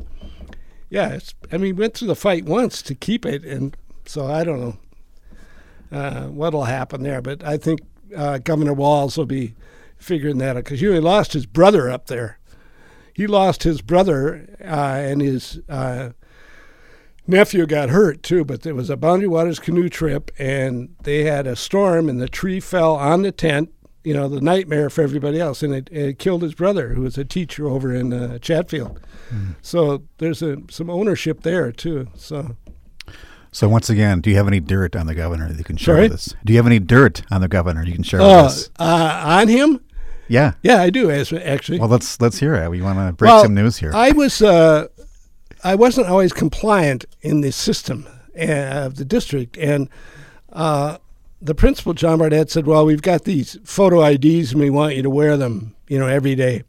yeah, 0.91 1.11
it's, 1.11 1.35
I 1.51 1.57
mean, 1.57 1.77
went 1.77 1.95
through 1.95 2.09
the 2.09 2.17
fight 2.17 2.45
once 2.45 2.83
to 2.83 2.95
keep 2.95 3.25
it, 3.25 3.45
and 3.45 3.77
so 4.05 4.27
I 4.27 4.45
don't 4.45 4.61
know 4.61 4.77
uh, 5.93 6.27
what'll 6.27 6.65
happen 6.65 7.03
there, 7.03 7.23
but 7.23 7.43
I 7.45 7.57
think 7.57 7.81
uh, 8.17 8.39
Governor 8.39 8.75
Walz 8.75 9.17
will 9.17 9.27
be 9.27 9.55
figuring 9.97 10.39
that 10.39 10.57
out 10.57 10.65
because 10.65 10.81
he 10.81 10.89
lost 10.89 11.33
his 11.33 11.47
brother 11.47 11.91
up 11.91 12.07
there. 12.07 12.39
He 13.13 13.27
lost 13.27 13.63
his 13.63 13.83
brother 13.83 14.49
uh, 14.61 14.65
and 14.65 15.21
his 15.21 15.61
uh, 15.69 16.11
nephew 17.27 17.67
got 17.67 17.91
hurt 17.91 18.23
too, 18.23 18.45
but 18.45 18.63
there 18.63 18.75
was 18.75 18.91
a 18.91 18.97
Boundary 18.97 19.29
Waters 19.29 19.59
canoe 19.59 19.89
trip 19.89 20.31
and 20.39 20.95
they 21.03 21.25
had 21.25 21.47
a 21.47 21.57
storm 21.57 22.09
and 22.09 22.21
the 22.21 22.29
tree 22.29 22.61
fell 22.61 22.97
on 22.97 23.23
the 23.23 23.33
tent. 23.33 23.73
You 24.03 24.15
know, 24.15 24.29
the 24.29 24.41
nightmare 24.41 24.89
for 24.89 25.03
everybody 25.03 25.39
else, 25.39 25.63
and 25.63 25.75
it, 25.75 25.89
it 25.93 26.19
killed 26.19 26.41
his 26.43 26.55
brother, 26.55 26.95
who 26.95 27.03
was 27.03 27.19
a 27.19 27.25
teacher 27.25 27.69
over 27.69 27.95
in 27.95 28.13
uh, 28.15 28.39
Chatfield. 28.39 28.99
So 29.63 30.03
there's 30.19 30.41
a, 30.43 30.57
some 30.71 30.89
ownership 30.89 31.43
there 31.43 31.71
too. 31.71 32.09
So 32.17 32.57
So 33.53 33.69
once 33.69 33.91
again, 33.91 34.21
do 34.23 34.31
you 34.31 34.37
have 34.37 34.47
any 34.49 34.59
dirt 34.61 34.97
on 34.97 35.07
the 35.07 35.15
governor 35.15 35.49
that 35.49 35.59
you 35.59 35.65
can 35.65 35.77
share 35.77 35.97
Sorry? 35.97 36.03
with 36.09 36.13
us? 36.15 36.35
Do 36.45 36.53
you 36.53 36.59
have 36.59 36.67
any 36.67 36.79
dirt 36.79 37.23
on 37.31 37.41
the 37.43 37.49
governor 37.49 37.85
you 37.85 37.93
can 37.93 38.03
share 38.03 38.21
with 38.21 38.29
uh, 38.29 38.45
us? 38.47 38.71
uh, 38.79 39.23
on 39.41 39.49
him, 39.49 39.81
Yeah. 40.29 40.53
yeah, 40.63 40.81
I 40.81 40.89
do 40.91 41.11
as- 41.11 41.33
actually. 41.33 41.79
Well, 41.79 41.89
let's 41.91 42.19
let's 42.21 42.39
hear 42.41 42.55
it. 42.55 42.71
We 42.71 42.81
want 42.81 42.99
to 42.99 43.13
break 43.13 43.29
Well, 43.31 43.43
some 43.43 43.55
news 43.55 43.77
here. 43.79 43.93
I 43.95 44.13
was 44.13 44.41
uh, 44.41 44.87
I 45.63 45.75
wasn't 45.75 46.07
always 46.07 46.33
compliant 46.33 47.05
in 47.21 47.43
the 47.43 47.53
system 47.53 48.07
uh, 48.35 48.87
of 48.87 48.95
the 48.97 49.05
district, 49.05 49.59
and 49.59 49.89
uh, 50.53 50.97
the 51.41 51.55
principal 51.55 51.95
John 51.95 52.19
Barnett 52.19 52.51
said, 52.51 52.67
"Well, 52.67 52.85
we've 52.85 53.03
got 53.03 53.25
these 53.25 53.59
photo 53.65 54.05
IDs, 54.05 54.53
and 54.53 54.61
we 54.61 54.71
want 54.71 54.97
you 54.97 55.03
to 55.03 55.11
wear 55.11 55.37
them, 55.37 55.75
you 55.89 55.99
know, 55.99 56.07
every 56.07 56.35
day." 56.35 56.65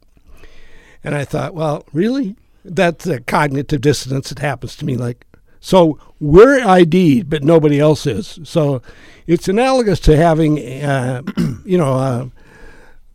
And 1.04 1.14
I 1.14 1.24
thought, 1.24 1.54
well, 1.54 1.84
really? 1.92 2.36
That's 2.64 3.06
a 3.06 3.20
cognitive 3.20 3.80
dissonance 3.80 4.28
that 4.28 4.38
happens 4.38 4.76
to 4.76 4.84
me. 4.84 4.96
Like, 4.96 5.26
so 5.60 5.98
we're 6.20 6.60
ID'd, 6.64 7.28
but 7.28 7.42
nobody 7.42 7.80
else 7.80 8.06
is. 8.06 8.38
So 8.44 8.82
it's 9.26 9.48
analogous 9.48 9.98
to 10.00 10.16
having, 10.16 10.58
uh, 10.82 11.22
you 11.64 11.76
know, 11.76 11.94
uh, 11.94 12.26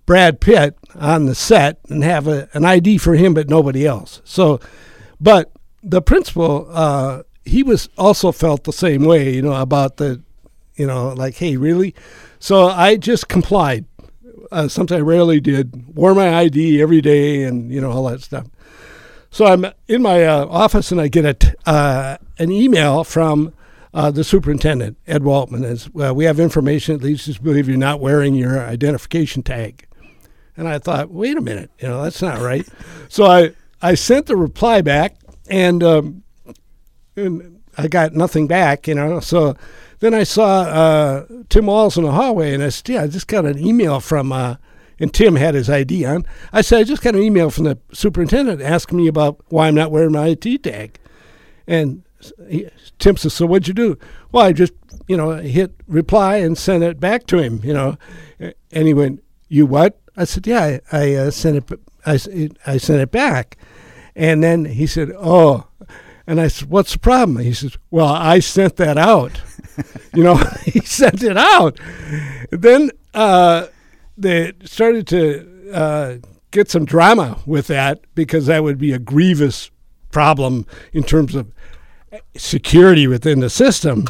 Brad 0.05 0.39
Pitt 0.39 0.77
on 0.95 1.25
the 1.25 1.35
set 1.35 1.79
and 1.89 2.03
have 2.03 2.27
a, 2.27 2.49
an 2.53 2.65
ID 2.65 2.97
for 2.97 3.15
him, 3.15 3.33
but 3.33 3.49
nobody 3.49 3.85
else. 3.85 4.21
So, 4.23 4.59
but 5.19 5.51
the 5.83 6.01
principal, 6.01 6.67
uh, 6.71 7.23
he 7.45 7.63
was 7.63 7.89
also 7.97 8.31
felt 8.31 8.63
the 8.65 8.73
same 8.73 9.05
way, 9.05 9.33
you 9.33 9.41
know, 9.41 9.53
about 9.53 9.97
the, 9.97 10.21
you 10.77 10.87
know, 10.87 11.09
like, 11.09 11.35
hey, 11.35 11.57
really? 11.57 11.93
So 12.39 12.67
I 12.67 12.95
just 12.95 13.27
complied. 13.27 13.85
Uh, 14.51 14.67
something 14.67 14.97
I 14.97 15.01
rarely 15.01 15.41
did. 15.41 15.95
Wore 15.95 16.15
my 16.15 16.33
ID 16.37 16.81
every 16.81 17.01
day, 17.01 17.43
and 17.43 17.69
you 17.71 17.81
know 17.81 17.91
all 17.91 18.05
that 18.09 18.21
stuff. 18.21 18.47
So 19.29 19.45
I'm 19.45 19.65
in 19.87 20.01
my 20.01 20.23
uh, 20.23 20.45
office, 20.45 20.91
and 20.91 21.01
I 21.01 21.09
get 21.09 21.25
a 21.25 21.33
t- 21.33 21.49
uh, 21.65 22.17
an 22.39 22.51
email 22.51 23.03
from 23.03 23.53
uh, 23.93 24.11
the 24.11 24.23
superintendent, 24.23 24.97
Ed 25.05 25.23
Waltman. 25.23 25.65
As 25.65 25.89
well, 25.89 26.15
we 26.15 26.23
have 26.25 26.39
information 26.39 26.97
that 26.97 27.03
leads 27.03 27.25
to 27.25 27.41
believe 27.41 27.67
you're 27.67 27.77
not 27.77 27.99
wearing 27.99 28.35
your 28.35 28.59
identification 28.59 29.43
tag. 29.43 29.85
And 30.55 30.67
I 30.67 30.79
thought, 30.79 31.11
wait 31.11 31.37
a 31.37 31.41
minute, 31.41 31.69
you 31.79 31.87
know 31.87 32.01
that's 32.03 32.21
not 32.21 32.39
right. 32.39 32.67
so 33.09 33.25
I 33.25 33.51
I 33.81 33.95
sent 33.95 34.27
the 34.27 34.37
reply 34.37 34.81
back, 34.81 35.17
and 35.49 35.83
um, 35.83 36.23
and 37.15 37.61
I 37.77 37.87
got 37.87 38.13
nothing 38.13 38.47
back, 38.47 38.87
you 38.87 38.95
know. 38.95 39.19
So 39.19 39.55
then 39.99 40.13
I 40.13 40.23
saw 40.23 40.61
uh, 40.61 41.25
Tim 41.49 41.65
Walz 41.65 41.97
in 41.97 42.03
the 42.03 42.11
hallway, 42.11 42.53
and 42.53 42.63
I 42.63 42.69
said, 42.69 42.89
yeah, 42.89 43.03
I 43.03 43.07
just 43.07 43.27
got 43.27 43.45
an 43.45 43.57
email 43.57 43.99
from, 43.99 44.31
uh, 44.31 44.55
and 44.99 45.13
Tim 45.13 45.35
had 45.35 45.55
his 45.55 45.69
ID 45.69 46.05
on. 46.05 46.25
I 46.53 46.61
said, 46.61 46.79
I 46.79 46.83
just 46.83 47.01
got 47.01 47.15
an 47.15 47.21
email 47.21 47.49
from 47.49 47.65
the 47.65 47.77
superintendent 47.93 48.61
asking 48.61 48.97
me 48.97 49.07
about 49.07 49.39
why 49.49 49.67
I'm 49.67 49.75
not 49.75 49.91
wearing 49.91 50.11
my 50.11 50.27
ID 50.27 50.59
tag. 50.59 50.99
And 51.65 52.03
he, 52.47 52.69
Tim 52.99 53.17
says, 53.17 53.33
so 53.33 53.45
what'd 53.45 53.67
you 53.67 53.73
do? 53.73 53.97
Well, 54.31 54.45
I 54.45 54.53
just, 54.53 54.73
you 55.07 55.17
know, 55.17 55.31
hit 55.37 55.73
reply 55.87 56.37
and 56.37 56.57
sent 56.57 56.83
it 56.83 56.99
back 56.99 57.27
to 57.27 57.37
him, 57.39 57.61
you 57.63 57.73
know. 57.73 57.97
And 58.39 58.87
he 58.87 58.93
went, 58.93 59.23
you 59.49 59.65
what? 59.65 59.99
I 60.15 60.23
said, 60.25 60.47
yeah, 60.47 60.79
I, 60.91 60.97
I 60.97 61.13
uh, 61.15 61.31
sent 61.31 61.57
it, 61.57 61.79
I, 62.05 62.13
I 62.65 62.77
sent 62.77 63.01
it 63.01 63.11
back. 63.11 63.57
And 64.15 64.43
then 64.43 64.65
he 64.65 64.87
said, 64.87 65.11
oh, 65.17 65.67
and 66.25 66.41
I 66.41 66.47
said, 66.47 66.69
what's 66.69 66.93
the 66.93 66.99
problem? 66.99 67.37
He 67.37 67.53
says, 67.53 67.77
well, 67.91 68.07
I 68.07 68.39
sent 68.39 68.75
that 68.77 68.97
out. 68.97 69.41
You 70.13 70.23
know, 70.23 70.35
he 70.65 70.79
sent 70.81 71.23
it 71.23 71.37
out. 71.37 71.79
Then 72.51 72.91
uh, 73.13 73.67
they 74.17 74.53
started 74.65 75.07
to 75.07 75.71
uh, 75.73 76.15
get 76.51 76.69
some 76.69 76.85
drama 76.85 77.39
with 77.45 77.67
that 77.67 78.01
because 78.15 78.45
that 78.47 78.63
would 78.63 78.77
be 78.77 78.93
a 78.93 78.99
grievous 78.99 79.71
problem 80.11 80.65
in 80.93 81.03
terms 81.03 81.35
of 81.35 81.51
security 82.35 83.07
within 83.07 83.39
the 83.39 83.49
system. 83.49 84.05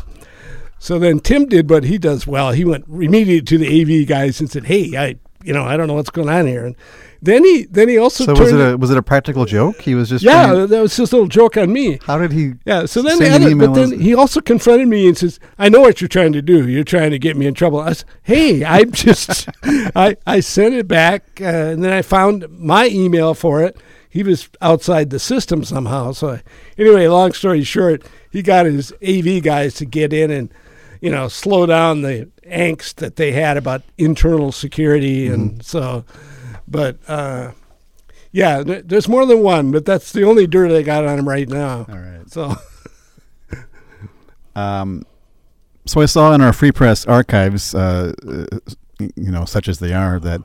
So 0.80 1.00
then 1.00 1.20
Tim 1.20 1.48
did 1.48 1.70
what 1.70 1.84
he 1.84 1.98
does 1.98 2.28
well. 2.28 2.52
He 2.52 2.64
went 2.64 2.86
immediately 2.88 3.42
to 3.42 3.58
the 3.58 3.82
AV 3.82 4.08
guys 4.08 4.40
and 4.40 4.50
said, 4.50 4.66
"Hey, 4.66 4.96
I, 4.96 5.16
you 5.44 5.54
know, 5.54 5.64
I 5.64 5.76
don't 5.76 5.88
know 5.88 5.96
what's 5.96 6.12
going 6.12 6.30
on 6.30 6.46
here." 6.46 6.66
And 6.66 6.76
then 7.22 7.44
he, 7.44 7.66
then 7.66 7.90
he 7.90 7.98
also 7.98 8.26
so 8.26 8.34
was 8.34 8.52
it 8.52 8.60
a 8.60 8.78
was 8.78 8.92
it 8.92 8.98
a 8.98 9.02
practical 9.02 9.46
joke? 9.46 9.82
He 9.82 9.96
was 9.96 10.10
just 10.10 10.24
yeah, 10.24 10.48
trying- 10.48 10.68
that 10.68 10.82
was 10.82 10.96
just 10.96 11.12
a 11.12 11.16
little 11.16 11.28
joke 11.28 11.58
on 11.58 11.72
me. 11.74 12.00
how 12.06 12.18
did 12.18 12.32
he? 12.32 12.54
Yeah. 12.66 12.86
So 12.86 13.02
then, 13.02 13.20
the 13.20 13.30
other, 13.30 13.56
but 13.56 13.74
then 13.74 14.00
he 14.00 14.14
also 14.14 14.42
confronted 14.42 14.88
me 14.88 15.08
and 15.08 15.18
says, 15.18 15.40
"I 15.58 15.70
know 15.70 15.82
what 15.82 16.00
you're 16.00 16.08
trying 16.08 16.34
to 16.34 16.42
do. 16.42 16.68
You're 16.68 16.84
trying 16.84 17.12
to 17.12 17.20
get 17.20 17.36
me 17.38 17.48
in 17.48 17.54
trouble." 17.54 17.80
I 17.80 17.94
said, 17.94 18.06
"Hey, 18.24 18.64
I 18.64 18.84
just, 18.86 19.50
I, 19.64 20.16
I 20.26 20.40
sent 20.40 20.76
it 20.76 20.88
back, 20.88 21.24
uh, 21.42 21.46
and 21.46 21.84
then 21.84 21.92
I 21.92 22.02
found 22.02 22.48
my 22.50 22.88
email 22.88 23.34
for 23.34 23.64
it. 23.64 23.78
He 24.10 24.24
was 24.24 24.50
outside 24.62 25.10
the 25.10 25.20
system 25.20 25.64
somehow. 25.64 26.12
So 26.12 26.40
anyway, 26.78 27.08
long 27.08 27.34
story 27.34 27.64
short, 27.64 28.04
he 28.32 28.42
got 28.42 28.66
his 28.66 28.94
AV 29.08 29.42
guys 29.44 29.76
to 29.76 29.86
get 29.86 30.14
in 30.14 30.32
and 30.32 30.54
you 31.02 31.12
know, 31.12 31.28
slow 31.28 31.68
down 31.68 32.02
the 32.02 32.28
angst 32.48 32.96
that 32.96 33.18
they 33.18 33.32
had 33.32 33.56
about 33.58 33.84
internal 33.98 34.52
security, 34.52 35.28
and 35.28 35.64
so. 35.66 36.06
But 36.68 36.98
uh, 37.08 37.52
yeah, 38.32 38.62
there's 38.64 39.08
more 39.08 39.26
than 39.26 39.42
one, 39.42 39.72
but 39.72 39.86
that's 39.86 40.12
the 40.12 40.24
only 40.24 40.48
dirt 40.48 40.72
I 40.72 40.82
got 40.82 41.06
on 41.06 41.20
him 41.20 41.28
right 41.28 41.48
now. 41.48 41.86
All 41.90 41.98
right. 41.98 42.30
So 42.30 42.56
Um, 44.56 45.06
so 45.86 46.02
I 46.02 46.06
saw 46.06 46.34
in 46.34 46.42
our 46.42 46.52
free 46.52 46.72
press 46.72 47.06
archives, 47.06 47.76
uh, 47.76 48.14
uh, 48.28 48.58
you 49.16 49.32
know, 49.32 49.46
such 49.46 49.68
as 49.68 49.80
they 49.80 49.94
are, 49.94 50.20
that 50.20 50.42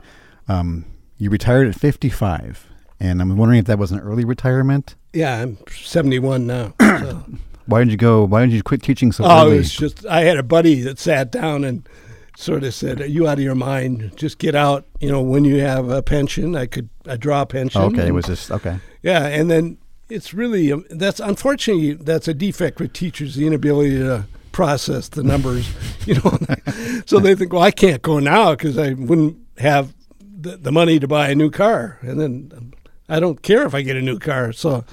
um, 0.49 0.85
you 1.17 1.31
retired 1.31 1.67
at 1.69 1.75
55, 1.75 2.69
and 3.01 3.23
I'm 3.23 3.37
wondering 3.37 3.61
if 3.61 3.65
that 3.67 3.79
was 3.79 3.91
an 3.91 4.01
early 4.01 4.25
retirement. 4.25 4.97
yeah, 5.15 5.41
I'm 5.43 5.57
71 5.71 6.47
now. 6.47 6.75
So. 7.03 7.25
Why 7.67 7.79
did 7.85 7.91
you 7.91 7.97
go? 7.97 8.25
Why 8.25 8.43
did 8.45 8.53
you 8.53 8.63
quit 8.63 8.83
teaching 8.83 9.13
so 9.13 9.25
Oh, 9.25 9.47
early? 9.47 9.55
it 9.55 9.59
was 9.59 9.73
just 9.73 10.05
I 10.07 10.23
had 10.23 10.37
a 10.37 10.43
buddy 10.43 10.81
that 10.83 10.99
sat 10.99 11.31
down 11.33 11.63
and 11.65 11.89
sort 12.37 12.65
of 12.65 12.75
said, 12.75 13.01
"Are 13.01 13.07
you 13.07 13.29
out 13.29 13.39
of 13.39 13.45
your 13.45 13.55
mind? 13.55 14.13
Just 14.17 14.39
get 14.39 14.55
out. 14.55 14.87
You 15.01 15.11
know, 15.11 15.21
when 15.23 15.45
you 15.45 15.61
have 15.61 15.89
a 15.91 16.03
pension, 16.03 16.57
I 16.57 16.67
could 16.67 16.89
I 17.07 17.17
draw 17.17 17.43
a 17.43 17.47
pension." 17.47 17.81
Oh, 17.81 17.87
okay, 17.87 18.09
it 18.09 18.15
was 18.15 18.27
just 18.27 18.51
okay. 18.51 18.79
yeah, 19.03 19.27
and 19.27 19.51
then 19.51 19.79
it's 20.09 20.35
really 20.35 20.73
um, 20.73 20.85
that's 20.91 21.21
unfortunately 21.21 21.95
that's 21.95 22.29
a 22.29 22.35
defect 22.35 22.81
with 22.81 22.93
teachers, 22.93 23.35
the 23.35 23.47
inability 23.47 23.99
to 23.99 24.27
process 24.53 25.09
the 25.09 25.23
numbers. 25.23 25.71
you 26.07 26.15
know, 26.15 26.39
so 27.07 27.19
they 27.19 27.35
think, 27.35 27.53
well, 27.53 27.63
I 27.63 27.71
can't 27.71 28.03
go 28.03 28.19
now 28.19 28.53
because 28.53 28.79
I 28.79 28.93
wouldn't 28.93 29.39
have 29.59 29.95
the, 30.21 30.57
the 30.57 30.73
money 30.73 30.99
to 30.99 31.09
buy 31.09 31.31
a 31.31 31.35
new 31.35 31.51
car, 31.51 31.99
and 32.03 32.21
then 32.21 32.73
I 33.09 33.21
don't 33.21 33.43
care 33.43 33.65
if 33.65 33.75
I 33.75 33.83
get 33.83 33.97
a 33.97 34.03
new 34.03 34.19
car. 34.19 34.53
So, 34.53 34.85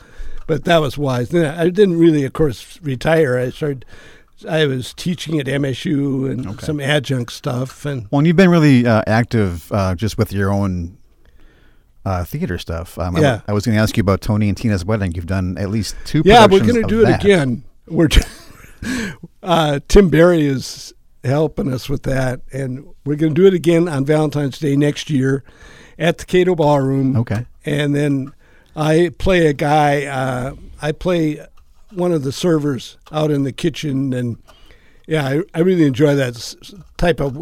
but 0.48 0.66
that 0.66 0.80
was 0.80 0.98
wise. 0.98 1.30
Then 1.30 1.46
I 1.46 1.70
didn't 1.70 2.00
really, 2.00 2.24
of 2.24 2.34
course, 2.34 2.80
retire. 2.82 3.38
I 3.38 3.50
started. 3.50 3.86
I 4.48 4.66
was 4.66 4.94
teaching 4.94 5.40
at 5.40 5.48
MSU 5.48 6.30
and 6.32 6.48
Okay. 6.48 6.66
some 6.66 6.80
adjunct 6.80 7.32
stuff, 7.34 7.86
and 7.86 8.08
Well, 8.12 8.20
and 8.20 8.28
you've 8.28 8.36
been 8.36 8.50
really 8.50 8.86
uh, 8.86 9.02
active 9.08 9.72
uh, 9.72 9.96
just 9.96 10.18
with 10.18 10.32
your 10.32 10.52
own 10.52 10.98
uh, 12.06 12.24
theater 12.24 12.58
stuff. 12.58 12.98
Um, 12.98 13.16
I- 13.18 13.22
Yeah. 13.22 13.42
I, 13.48 13.54
was 13.54 13.66
going 13.66 13.76
to 13.76 13.82
ask 13.82 13.98
you 13.98 14.02
about 14.02 14.22
Tony 14.22 14.48
and 14.48 14.58
Tina's 14.58 14.86
wedding. 14.86 15.12
You've 15.14 15.26
done 15.28 15.58
at 15.58 15.70
least 15.70 15.96
two. 16.06 16.22
Yeah, 16.26 16.48
we're 16.50 16.60
going 16.62 16.82
to 16.82 16.88
do 16.88 17.06
it 17.06 17.14
again. 17.16 17.64
We're 17.88 18.08
uh, 19.44 19.80
Tim 19.88 20.10
Barry 20.10 20.46
is 20.46 20.94
helping 21.24 21.72
us 21.74 21.90
with 21.90 22.04
that, 22.04 22.42
and 22.54 22.86
we're 23.06 23.16
going 23.16 23.34
to 23.36 23.42
do 23.42 23.48
it 23.48 23.54
again 23.54 23.88
on 23.88 24.06
Valentine's 24.06 24.58
Day 24.60 24.76
next 24.76 25.10
year 25.10 25.44
at 25.98 26.18
the 26.18 26.26
Kato 26.26 26.56
Ballroom. 26.56 27.18
Okay. 27.18 27.46
And 27.66 27.94
then 27.94 28.32
I 28.76 29.12
play 29.18 29.48
a 29.48 29.54
guy. 29.54 30.06
Uh, 30.06 30.56
I 30.82 30.94
play 30.94 31.46
one 31.92 32.12
of 32.12 32.24
the 32.24 32.32
servers 32.32 32.98
out 33.12 33.32
in 33.32 33.44
the 33.44 33.52
kitchen, 33.52 34.14
and 34.14 34.38
yeah, 35.08 35.28
I, 35.28 35.42
I 35.54 35.60
really 35.60 35.86
enjoy 35.86 36.16
that 36.16 36.56
type 36.98 37.20
of 37.20 37.38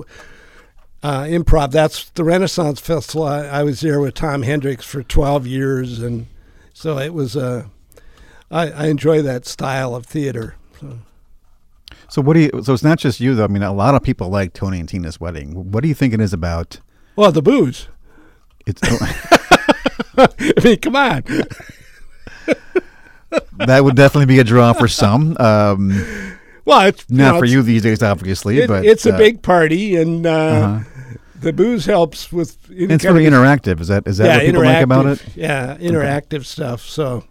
uh, 1.03 1.23
improv. 1.23 1.71
That's 1.71 2.09
the 2.11 2.23
Renaissance 2.23 2.79
Festival. 2.79 3.23
I, 3.23 3.45
I 3.45 3.63
was 3.63 3.81
there 3.81 3.99
with 3.99 4.13
Tom 4.13 4.43
Hendricks 4.43 4.85
for 4.85 5.03
12 5.03 5.47
years, 5.47 5.99
and 5.99 6.27
so 6.73 6.97
it 6.97 7.13
was. 7.13 7.35
Uh, 7.35 7.67
I, 8.49 8.71
I 8.71 8.85
enjoy 8.87 9.21
that 9.23 9.45
style 9.45 9.93
of 9.93 10.05
theater. 10.05 10.55
So. 10.79 10.99
So 12.09 12.21
what 12.21 12.35
do 12.35 12.39
you? 12.39 12.63
So 12.63 12.73
it's 12.73 12.83
not 12.83 12.99
just 12.99 13.19
you 13.19 13.35
though. 13.35 13.43
I 13.43 13.47
mean, 13.47 13.63
a 13.63 13.73
lot 13.73 13.95
of 13.95 14.01
people 14.01 14.29
like 14.29 14.53
Tony 14.53 14.79
and 14.79 14.87
Tina's 14.87 15.19
wedding. 15.19 15.71
What 15.71 15.81
do 15.81 15.89
you 15.89 15.93
think 15.93 16.13
it 16.13 16.21
is 16.21 16.31
about? 16.31 16.79
Well, 17.17 17.31
the 17.31 17.41
booze. 17.41 17.89
It's 18.65 18.81
I 20.17 20.53
mean, 20.63 20.77
come 20.77 20.95
on. 20.95 21.23
that 23.57 23.83
would 23.83 23.95
definitely 23.95 24.25
be 24.27 24.39
a 24.39 24.43
draw 24.43 24.73
for 24.73 24.87
some. 24.87 25.35
Um, 25.39 26.33
Well, 26.65 26.81
it's 26.87 27.09
not 27.09 27.33
know, 27.33 27.39
for 27.39 27.45
it's- 27.45 27.53
you 27.53 27.61
these 27.61 27.81
days, 27.83 28.03
obviously. 28.03 28.59
It, 28.59 28.67
but 28.67 28.85
it's 28.85 29.05
a 29.05 29.13
uh, 29.13 29.17
big 29.17 29.41
party, 29.41 29.95
and 29.95 30.25
uh, 30.25 30.29
uh-huh. 30.31 30.83
the 31.39 31.53
booze 31.53 31.85
helps 31.85 32.31
with. 32.31 32.57
It's 32.69 33.03
very 33.05 33.23
interactive. 33.23 33.79
Is 33.79 33.87
that 33.87 34.05
is 34.05 34.17
that 34.17 34.35
what 34.37 34.45
people 34.45 34.63
like 34.65 34.83
about 34.83 35.05
it? 35.05 35.23
Yeah, 35.35 35.77
interactive 35.77 36.43
stuff. 36.43 36.81
So 36.81 37.23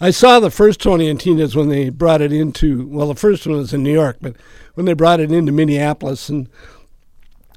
I 0.00 0.10
saw 0.10 0.40
the 0.40 0.50
first 0.50 0.80
Tony 0.80 1.08
and 1.08 1.18
Tina's 1.18 1.56
when 1.56 1.68
they 1.70 1.88
brought 1.88 2.20
it 2.20 2.30
into. 2.32 2.86
Well, 2.88 3.08
the 3.08 3.14
first 3.14 3.46
one 3.46 3.56
was 3.56 3.72
in 3.72 3.82
New 3.82 3.94
York, 3.94 4.18
but 4.20 4.36
when 4.74 4.84
they 4.84 4.92
brought 4.92 5.20
it 5.20 5.32
into 5.32 5.50
Minneapolis, 5.50 6.28
and 6.28 6.50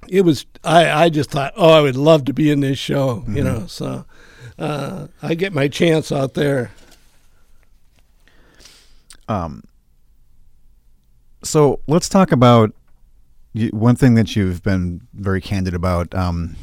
it 0.08 0.22
was, 0.22 0.46
I 0.64 0.90
I 0.90 1.10
just 1.10 1.32
thought, 1.32 1.52
oh, 1.58 1.72
I 1.74 1.82
would 1.82 1.98
love 1.98 2.24
to 2.26 2.34
be 2.34 2.50
in 2.50 2.62
this 2.62 2.80
show, 2.80 3.18
Mm-hmm. 3.18 3.36
you 3.36 3.44
know. 3.44 3.68
So 3.68 4.06
uh, 4.58 5.08
I 5.22 5.34
get 5.36 5.52
my 5.54 5.68
chance 5.68 6.14
out 6.14 6.34
there. 6.34 6.72
Um, 9.32 9.64
so 11.44 11.80
let's 11.88 12.10
talk 12.10 12.32
about 12.32 12.74
one 13.72 13.96
thing 13.96 14.16
that 14.16 14.36
you've 14.36 14.62
been 14.62 15.08
very 15.14 15.42
candid 15.42 15.74
about, 15.74 16.14
um, 16.14 16.56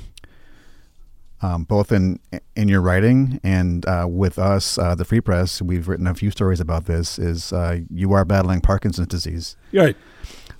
um, 1.41 1.65
both 1.65 1.93
in 1.93 2.19
in 2.57 2.69
your 2.69 2.81
writing 2.81 3.41
and 3.43 3.87
uh, 3.87 4.07
with 4.09 4.39
us, 4.39 4.77
uh, 4.77 4.95
the 4.95 5.05
Free 5.05 5.21
Press. 5.21 5.63
We've 5.63 5.89
written 5.89 6.07
a 6.07 6.15
few 6.15 6.31
stories 6.31 6.61
about 6.61 6.85
this. 6.87 7.19
Is 7.19 7.53
uh, 7.53 7.81
you 7.91 8.13
are 8.13 8.25
battling 8.25 8.61
Parkinson's 8.61 9.09
disease? 9.09 9.57
Right. 9.73 9.97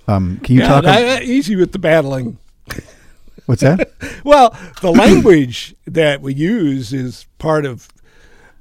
Um, 0.07 0.39
can 0.43 0.55
you 0.55 0.61
yeah, 0.61 0.67
talk? 0.67 0.85
ab- 0.85 1.21
I- 1.21 1.23
easy 1.23 1.55
with 1.55 1.73
the 1.73 1.79
battling. 1.79 2.37
what's 3.45 3.61
that? 3.61 3.91
Well, 4.23 4.55
the 4.81 4.91
language 4.91 5.75
that 5.85 6.21
we 6.21 6.33
use 6.33 6.93
is 6.93 7.25
part 7.37 7.65
of 7.65 7.87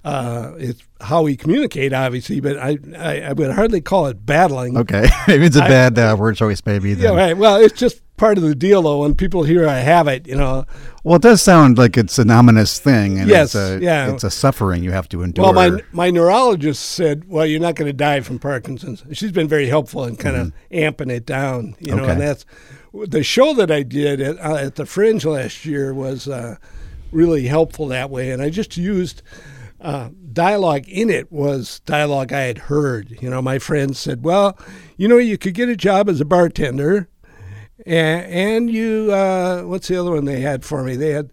uh, 0.05 0.53
it's 0.59 0.83
how 1.01 1.23
we 1.23 1.37
communicate, 1.37 1.93
obviously. 1.93 2.41
But 2.41 2.57
I, 2.59 2.79
I, 2.97 3.21
I 3.23 3.33
would 3.33 3.51
hardly 3.53 3.81
call 3.81 4.07
it 4.07 4.25
battling. 4.25 4.77
Okay, 4.77 5.09
maybe 5.29 5.47
it's 5.47 5.57
a 5.57 5.65
I- 5.65 5.69
bad 5.69 5.99
uh, 5.99 6.17
word 6.19 6.37
choice. 6.37 6.63
Maybe. 6.65 6.91
Yeah, 6.91 6.97
Then. 6.97 7.17
right. 7.17 7.37
Well, 7.37 7.57
it's 7.61 7.79
just 7.79 8.01
part 8.17 8.37
of 8.39 8.45
the 8.45 8.55
deal, 8.55 8.83
though. 8.83 9.03
When 9.03 9.15
people 9.15 9.43
hear 9.45 9.69
I 9.69 9.79
have 9.79 10.09
it, 10.09 10.27
you 10.27 10.35
know. 10.37 10.65
Well, 11.05 11.17
it 11.17 11.23
does 11.23 11.41
sound 11.43 11.79
like 11.79 11.97
it's 11.97 12.19
an 12.19 12.31
ominous 12.31 12.79
thing, 12.79 13.19
and 13.19 13.29
Yes, 13.29 13.55
it's 13.55 13.55
a 13.55 13.79
yeah. 13.83 14.13
it's 14.13 14.25
a 14.25 14.31
suffering 14.31 14.83
you 14.83 14.93
have 14.93 15.09
to 15.11 15.23
endure. 15.23 15.53
Well, 15.53 15.53
my 15.71 15.83
my 15.93 16.11
neurologist 16.11 16.83
said, 16.85 17.29
"Well, 17.29 17.47
you're 17.47 17.61
not 17.61 17.75
going 17.75 17.89
to 17.89 17.93
die 17.93 18.21
from 18.21 18.39
Parkinson's." 18.39 19.05
She's 19.13 19.33
been 19.33 19.49
very 19.49 19.67
helpful 19.67 20.05
in 20.05 20.17
kind 20.17 20.37
of 20.37 20.53
amping 20.73 21.11
it 21.11 21.27
down, 21.27 21.77
you 21.81 21.95
know. 21.95 22.03
Mm-hmm. 22.03 22.03
Okay. 22.05 22.13
And 22.13 22.21
that's 22.21 22.45
the 23.09 23.23
show 23.23 23.53
that 23.55 23.71
I 23.71 23.83
did 23.83 24.21
at, 24.21 24.39
uh, 24.39 24.57
at 24.57 24.75
the 24.77 24.87
Fringe 24.87 25.25
last 25.25 25.65
year 25.67 25.93
was 25.93 26.27
uh, 26.27 26.57
really 27.13 27.47
helpful 27.47 27.87
that 27.89 28.11
way. 28.11 28.31
And 28.31 28.43
I 28.43 28.51
just 28.51 28.77
used 28.77 29.23
uh, 29.81 30.11
dialogue 30.33 30.89
in 30.89 31.11
it 31.11 31.31
was 31.31 31.81
dialogue 31.81 32.33
I 32.33 32.43
had 32.43 32.59
heard. 32.59 33.17
You 33.21 33.31
know, 33.31 33.41
my 33.43 33.59
friends 33.59 33.99
said, 33.99 34.25
"Well, 34.25 34.59
you 34.97 35.09
know, 35.09 35.19
you 35.19 35.39
could 35.39 35.55
get 35.55 35.69
a 35.69 35.77
job 35.77 36.09
as 36.09 36.21
a 36.21 36.25
bartender." 36.25 37.09
And, 37.87 38.27
and 38.27 38.71
you, 38.71 39.13
uh, 39.13 39.63
what's 39.63 39.87
the 39.87 39.97
other 39.97 40.11
one 40.11 40.25
they 40.25 40.41
had 40.41 40.65
for 40.65 40.83
me? 40.83 40.97
They 40.97 41.11
had 41.11 41.31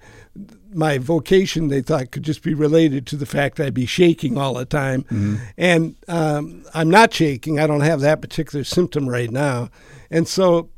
my 0.71 0.99
vocation. 0.99 1.69
They 1.69 1.81
thought 1.81 2.11
could 2.11 2.23
just 2.23 2.43
be 2.43 2.53
related 2.53 3.07
to 3.07 3.15
the 3.15 3.25
fact 3.25 3.59
I'd 3.59 3.73
be 3.73 3.87
shaking 3.87 4.37
all 4.37 4.53
the 4.53 4.65
time, 4.65 5.05
and 5.57 5.95
um, 6.07 6.63
I'm 6.73 6.89
not 6.89 7.13
shaking. 7.13 7.59
I 7.59 7.65
don't 7.65 7.81
have 7.81 8.01
that 8.01 8.21
particular 8.21 8.63
symptom 8.63 9.09
right 9.09 9.31
now, 9.31 9.69
and 10.11 10.27
so 10.27 10.69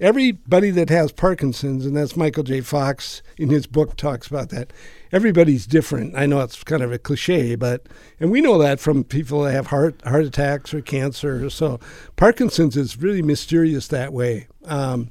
everybody 0.00 0.70
that 0.70 0.88
has 0.88 1.12
Parkinson's, 1.12 1.84
and 1.84 1.96
that's 1.96 2.16
Michael 2.16 2.42
J. 2.42 2.62
Fox 2.62 3.22
in 3.36 3.50
his 3.50 3.66
book 3.66 3.96
talks 3.96 4.26
about 4.26 4.48
that. 4.50 4.72
Everybody's 5.12 5.66
different. 5.66 6.16
I 6.16 6.26
know 6.26 6.40
it's 6.40 6.62
kind 6.62 6.82
of 6.82 6.92
a 6.92 6.98
cliche, 6.98 7.56
but 7.56 7.88
and 8.20 8.30
we 8.30 8.40
know 8.40 8.58
that 8.58 8.78
from 8.78 9.02
people 9.02 9.42
that 9.42 9.52
have 9.52 9.68
heart 9.68 10.00
heart 10.04 10.24
attacks 10.24 10.72
or 10.72 10.80
cancer. 10.80 11.50
So 11.50 11.80
Parkinson's 12.16 12.76
is 12.76 12.96
really 12.96 13.22
mysterious 13.22 13.88
that 13.88 14.12
way. 14.12 14.46
Um, 14.64 15.10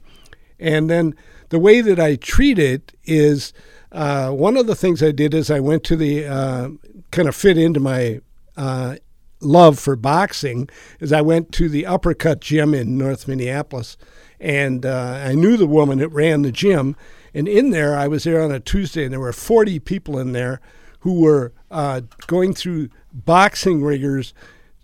and 0.60 0.90
then 0.90 1.16
the 1.50 1.60
way 1.60 1.82
that 1.82 2.00
I 2.00 2.16
treat 2.16 2.60
it 2.60 2.94
is 3.06 3.54
uh, 3.92 4.32
one 4.32 4.58
of 4.58 4.68
the 4.68 4.76
things 4.76 5.02
I 5.02 5.12
did 5.12 5.34
is 5.34 5.50
I 5.50 5.60
went 5.60 5.84
to 5.86 5.96
the 5.96 6.26
uh, 6.26 6.70
kind 7.12 7.28
of 7.28 7.36
fit 7.36 7.58
into 7.58 7.80
my 7.80 8.22
uh, 8.56 8.98
love 9.42 9.80
for 9.80 9.96
boxing 9.96 10.70
is 11.00 11.12
I 11.12 11.22
went 11.22 11.52
to 11.54 11.70
the 11.70 11.86
Uppercut 11.86 12.42
Gym 12.42 12.74
in 12.74 12.98
North 12.98 13.28
Minneapolis, 13.28 13.98
and 14.40 14.86
uh, 14.86 15.24
I 15.26 15.34
knew 15.34 15.58
the 15.58 15.68
woman 15.68 16.00
that 16.00 16.10
ran 16.10 16.42
the 16.42 16.52
gym. 16.52 16.96
And 17.34 17.48
in 17.48 17.70
there, 17.70 17.98
I 17.98 18.08
was 18.08 18.24
there 18.24 18.42
on 18.42 18.52
a 18.52 18.60
Tuesday, 18.60 19.04
and 19.04 19.14
there 19.14 19.20
were 19.20 19.34
40 19.34 19.80
people 19.80 20.18
in 20.20 20.32
there 20.32 20.60
who 21.02 21.22
were 21.22 21.54
uh, 21.72 22.02
going 22.28 22.54
through 22.54 22.90
boxing 23.14 23.84
rigors 23.84 24.34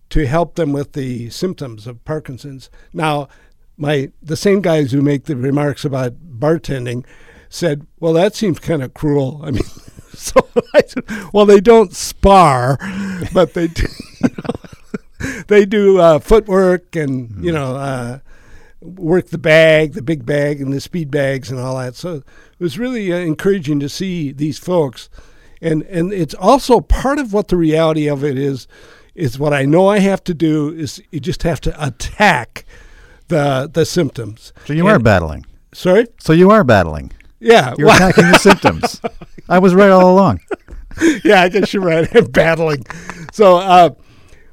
to 0.10 0.28
help 0.28 0.56
them 0.56 0.72
with 0.72 0.94
the 0.94 1.30
symptoms 1.30 1.88
of 1.88 2.04
Parkinson's. 2.06 2.70
Now, 2.94 3.28
my 3.78 4.12
the 4.22 4.38
same 4.38 4.62
guys 4.62 4.92
who 4.92 5.02
make 5.02 5.26
the 5.26 5.36
remarks 5.36 5.84
about 5.84 6.14
bartending 6.40 7.06
said, 7.50 7.86
"Well, 8.00 8.14
that 8.14 8.36
seems 8.36 8.60
kind 8.60 8.82
of 8.82 8.94
cruel." 8.94 9.42
I 9.44 9.52
mean, 9.52 9.64
so 10.14 10.48
I 10.74 10.84
said, 10.88 11.04
"Well, 11.34 11.46
they 11.46 11.60
don't 11.60 11.94
spar, 11.94 12.78
but 13.34 13.54
they 13.54 13.68
do, 13.68 13.88
you 14.22 14.30
know, 14.30 14.56
they 15.48 15.66
do 15.66 16.00
uh, 16.00 16.20
footwork 16.20 16.96
and 16.96 17.44
you 17.44 17.52
know 17.52 17.76
uh, 17.76 18.20
work 18.86 19.28
the 19.30 19.38
bag, 19.38 19.94
the 19.94 20.02
big 20.02 20.26
bag, 20.26 20.62
and 20.62 20.72
the 20.74 20.80
speed 20.82 21.12
bags 21.12 21.52
and 21.52 21.60
all 21.60 21.78
that." 21.78 21.96
So 21.96 22.16
it 22.16 22.24
was 22.60 22.78
really 22.80 23.12
uh, 23.12 23.18
encouraging 23.18 23.80
to 23.82 23.90
see 23.90 24.32
these 24.32 24.58
folks, 24.60 25.10
and 25.62 25.84
and 25.84 26.14
it's 26.14 26.34
also 26.36 26.80
part 26.82 27.20
of 27.20 27.34
what 27.34 27.48
the 27.50 27.58
reality 27.58 28.08
of 28.08 28.24
it 28.24 28.38
is. 28.38 28.68
Is 29.16 29.40
what 29.40 29.54
I 29.54 29.64
know 29.64 29.88
I 29.88 30.00
have 30.00 30.24
to 30.26 30.34
do 30.34 30.70
is 30.74 31.02
you 31.10 31.22
just 31.22 31.44
have 31.44 31.62
to 31.62 31.86
attack 31.86 32.66
the 33.30 33.70
the 33.72 33.86
symptoms. 33.86 34.52
So 34.66 34.74
you 34.74 34.86
And- 34.88 34.96
are 34.96 35.00
battling. 35.00 35.46
Sorry. 35.74 36.08
So 36.20 36.34
you 36.34 36.52
are 36.52 36.64
battling. 36.66 37.12
Yeah. 37.40 37.74
You're 37.78 37.88
well- 37.88 37.96
attacking 37.96 38.30
the 38.32 38.38
symptoms. 38.40 39.00
I 39.50 39.60
was 39.60 39.74
right 39.74 39.90
all 39.90 40.10
along. 40.12 40.42
yeah, 41.24 41.42
I 41.44 41.50
guess 41.50 41.74
you're 41.74 41.84
right. 41.84 42.08
I'm 42.16 42.26
battling. 42.26 42.84
So, 43.32 43.58
uh, 43.58 43.90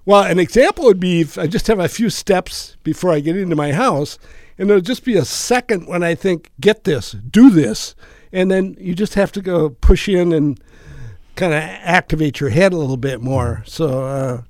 well, 0.05 0.25
an 0.25 0.39
example 0.39 0.85
would 0.85 1.01
be 1.01 1.21
if 1.21 1.39
I 1.39 1.47
just 1.47 1.67
have 1.67 1.79
a 1.79 1.89
few 1.89 2.11
steps 2.11 2.77
before 2.83 3.13
I 3.13 3.21
get 3.21 3.37
into 3.37 3.57
my 3.57 3.73
house, 3.73 4.19
and 4.59 4.69
there'll 4.69 4.83
just 4.83 5.05
be 5.05 5.17
a 5.17 5.25
second 5.25 5.87
when 5.87 6.03
I 6.03 6.15
think, 6.15 6.51
get 6.61 6.85
this, 6.85 7.13
do 7.13 7.51
this. 7.51 7.95
And 8.33 8.51
then 8.51 8.77
you 8.79 8.95
just 8.95 9.15
have 9.15 9.33
to 9.33 9.43
go 9.43 9.71
push 9.71 10.09
in 10.09 10.33
and 10.33 10.61
kind 11.37 11.53
of 11.53 11.61
activate 11.61 12.41
your 12.41 12.51
head 12.51 12.73
a 12.73 12.77
little 12.77 12.97
bit 12.97 13.21
more. 13.21 13.63
So, 13.67 14.05
uh, 14.05 14.43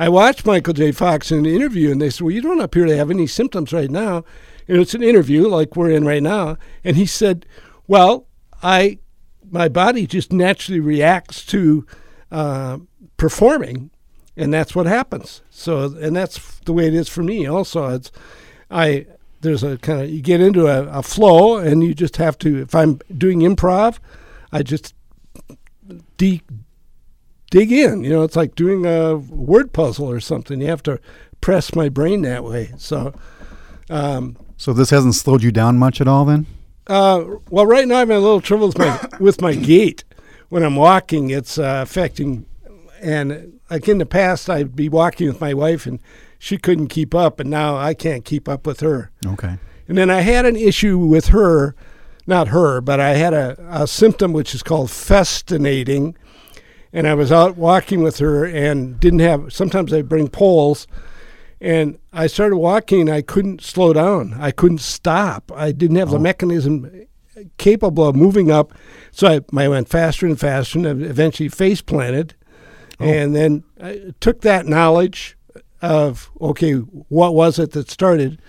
I 0.00 0.08
watched 0.08 0.46
Michael 0.46 0.72
J. 0.72 0.92
Fox 0.92 1.30
in 1.30 1.40
an 1.40 1.46
interview, 1.46 1.90
and 1.90 2.00
they 2.00 2.08
said, 2.08 2.22
Well, 2.22 2.30
you 2.34 2.40
don't 2.40 2.60
appear 2.60 2.86
to 2.86 2.96
have 2.96 3.10
any 3.10 3.26
symptoms 3.26 3.70
right 3.70 3.90
now. 3.90 4.24
And 4.66 4.78
it's 4.78 4.94
an 4.94 5.02
interview 5.02 5.46
like 5.46 5.76
we're 5.76 5.90
in 5.90 6.06
right 6.06 6.22
now. 6.22 6.56
And 6.82 6.96
he 6.96 7.04
said, 7.04 7.44
Well, 7.86 8.26
I 8.62 8.98
my 9.50 9.68
body 9.68 10.06
just 10.06 10.32
naturally 10.32 10.80
reacts 10.80 11.44
to 11.46 11.86
uh, 12.30 12.78
performing, 13.16 13.90
and 14.40 14.52
that's 14.52 14.74
what 14.74 14.86
happens. 14.86 15.42
So, 15.50 15.84
and 16.00 16.16
that's 16.16 16.58
the 16.60 16.72
way 16.72 16.86
it 16.86 16.94
is 16.94 17.08
for 17.08 17.22
me. 17.22 17.46
Also, 17.46 17.88
it's 17.94 18.10
I 18.70 19.06
there's 19.42 19.62
a 19.62 19.78
kind 19.78 20.00
of 20.02 20.10
you 20.10 20.20
get 20.22 20.40
into 20.40 20.66
a, 20.66 20.86
a 20.98 21.02
flow, 21.02 21.56
and 21.58 21.82
you 21.82 21.94
just 21.94 22.16
have 22.16 22.36
to. 22.38 22.60
If 22.62 22.74
I'm 22.74 22.98
doing 23.16 23.40
improv, 23.40 23.98
I 24.52 24.62
just 24.62 24.94
de- 26.16 26.42
dig 27.50 27.72
in. 27.72 28.04
You 28.04 28.10
know, 28.10 28.22
it's 28.22 28.36
like 28.36 28.54
doing 28.54 28.86
a 28.86 29.16
word 29.16 29.72
puzzle 29.72 30.10
or 30.10 30.20
something. 30.20 30.60
You 30.60 30.68
have 30.68 30.82
to 30.84 31.00
press 31.40 31.74
my 31.74 31.88
brain 31.88 32.22
that 32.22 32.44
way. 32.44 32.72
So. 32.78 33.12
Um, 33.88 34.36
So 34.56 34.72
this 34.72 34.90
hasn't 34.90 35.14
slowed 35.16 35.42
you 35.42 35.50
down 35.50 35.78
much 35.78 36.00
at 36.00 36.06
all 36.08 36.24
then? 36.24 36.46
uh, 36.86 37.24
well, 37.50 37.66
right 37.66 37.86
now 37.88 37.96
I'm 38.00 38.08
having 38.08 38.16
a 38.16 38.20
little 38.20 38.40
trouble 38.40 38.66
with 38.68 38.78
my 38.78 39.00
with 39.18 39.40
my 39.40 39.54
gait 39.54 40.04
when 40.48 40.62
I'm 40.62 40.76
walking. 40.76 41.30
It's 41.30 41.58
uh, 41.58 41.80
affecting, 41.82 42.46
and 43.00 43.59
like 43.70 43.88
in 43.88 43.98
the 43.98 44.06
past, 44.06 44.50
I'd 44.50 44.74
be 44.74 44.88
walking 44.88 45.28
with 45.28 45.40
my 45.40 45.54
wife 45.54 45.86
and 45.86 46.00
she 46.38 46.56
couldn't 46.56 46.88
keep 46.88 47.14
up, 47.14 47.38
and 47.38 47.50
now 47.50 47.76
I 47.76 47.92
can't 47.92 48.24
keep 48.24 48.48
up 48.48 48.66
with 48.66 48.80
her. 48.80 49.10
Okay. 49.24 49.58
And 49.86 49.98
then 49.98 50.08
I 50.08 50.22
had 50.22 50.46
an 50.46 50.56
issue 50.56 50.96
with 50.96 51.26
her, 51.26 51.74
not 52.26 52.48
her, 52.48 52.80
but 52.80 52.98
I 52.98 53.10
had 53.10 53.34
a, 53.34 53.56
a 53.68 53.86
symptom 53.86 54.32
which 54.32 54.54
is 54.54 54.62
called 54.62 54.90
festinating. 54.90 56.16
And 56.92 57.06
I 57.06 57.14
was 57.14 57.30
out 57.30 57.56
walking 57.56 58.02
with 58.02 58.18
her 58.18 58.44
and 58.44 58.98
didn't 58.98 59.18
have, 59.20 59.52
sometimes 59.52 59.92
I 59.92 60.02
bring 60.02 60.28
poles. 60.28 60.86
And 61.60 61.98
I 62.12 62.26
started 62.26 62.56
walking 62.56 63.02
and 63.02 63.10
I 63.10 63.20
couldn't 63.20 63.60
slow 63.60 63.92
down. 63.92 64.34
I 64.40 64.50
couldn't 64.50 64.80
stop. 64.80 65.52
I 65.54 65.72
didn't 65.72 65.96
have 65.96 66.10
the 66.10 66.16
oh. 66.16 66.20
mechanism 66.20 67.06
capable 67.58 68.08
of 68.08 68.16
moving 68.16 68.50
up. 68.50 68.72
So 69.12 69.28
I, 69.28 69.40
I 69.56 69.68
went 69.68 69.88
faster 69.88 70.26
and 70.26 70.40
faster 70.40 70.78
and 70.78 71.02
eventually 71.02 71.50
face 71.50 71.82
planted. 71.82 72.34
And 73.00 73.34
then 73.34 73.64
I 73.80 74.12
took 74.20 74.42
that 74.42 74.66
knowledge 74.66 75.36
of, 75.82 76.30
okay, 76.40 76.74
what 76.74 77.34
was 77.34 77.58
it 77.58 77.72
that 77.72 77.90
started? 77.90 78.40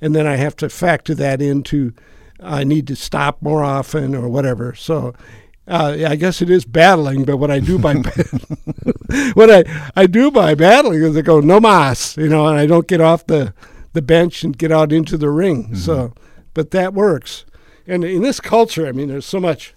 And 0.00 0.14
then 0.14 0.26
I 0.26 0.36
have 0.36 0.56
to 0.56 0.68
factor 0.68 1.14
that 1.14 1.42
into 1.42 1.92
I 2.40 2.64
need 2.64 2.86
to 2.86 2.96
stop 2.96 3.42
more 3.42 3.64
often 3.64 4.14
or 4.14 4.28
whatever. 4.28 4.74
So 4.74 5.14
uh, 5.66 5.96
I 6.06 6.16
guess 6.16 6.40
it 6.40 6.48
is 6.48 6.64
battling, 6.64 7.24
but 7.24 7.36
what 7.36 7.50
I 7.50 7.60
do 7.60 7.78
by 7.78 7.94
what 9.34 9.50
I, 9.50 9.90
I 9.96 10.06
do 10.06 10.30
by 10.30 10.54
battling 10.54 11.02
is 11.02 11.16
I 11.16 11.22
go 11.22 11.40
no 11.40 11.60
mas, 11.60 12.16
you 12.16 12.28
know, 12.28 12.46
and 12.46 12.58
I 12.58 12.66
don't 12.66 12.86
get 12.86 13.00
off 13.00 13.26
the, 13.26 13.52
the 13.92 14.02
bench 14.02 14.44
and 14.44 14.56
get 14.56 14.72
out 14.72 14.92
into 14.92 15.16
the 15.16 15.30
ring. 15.30 15.74
So, 15.74 16.14
but 16.54 16.70
that 16.70 16.94
works. 16.94 17.44
And 17.86 18.04
in 18.04 18.22
this 18.22 18.40
culture, 18.40 18.86
I 18.86 18.92
mean, 18.92 19.08
there's 19.08 19.26
so 19.26 19.40
much, 19.40 19.74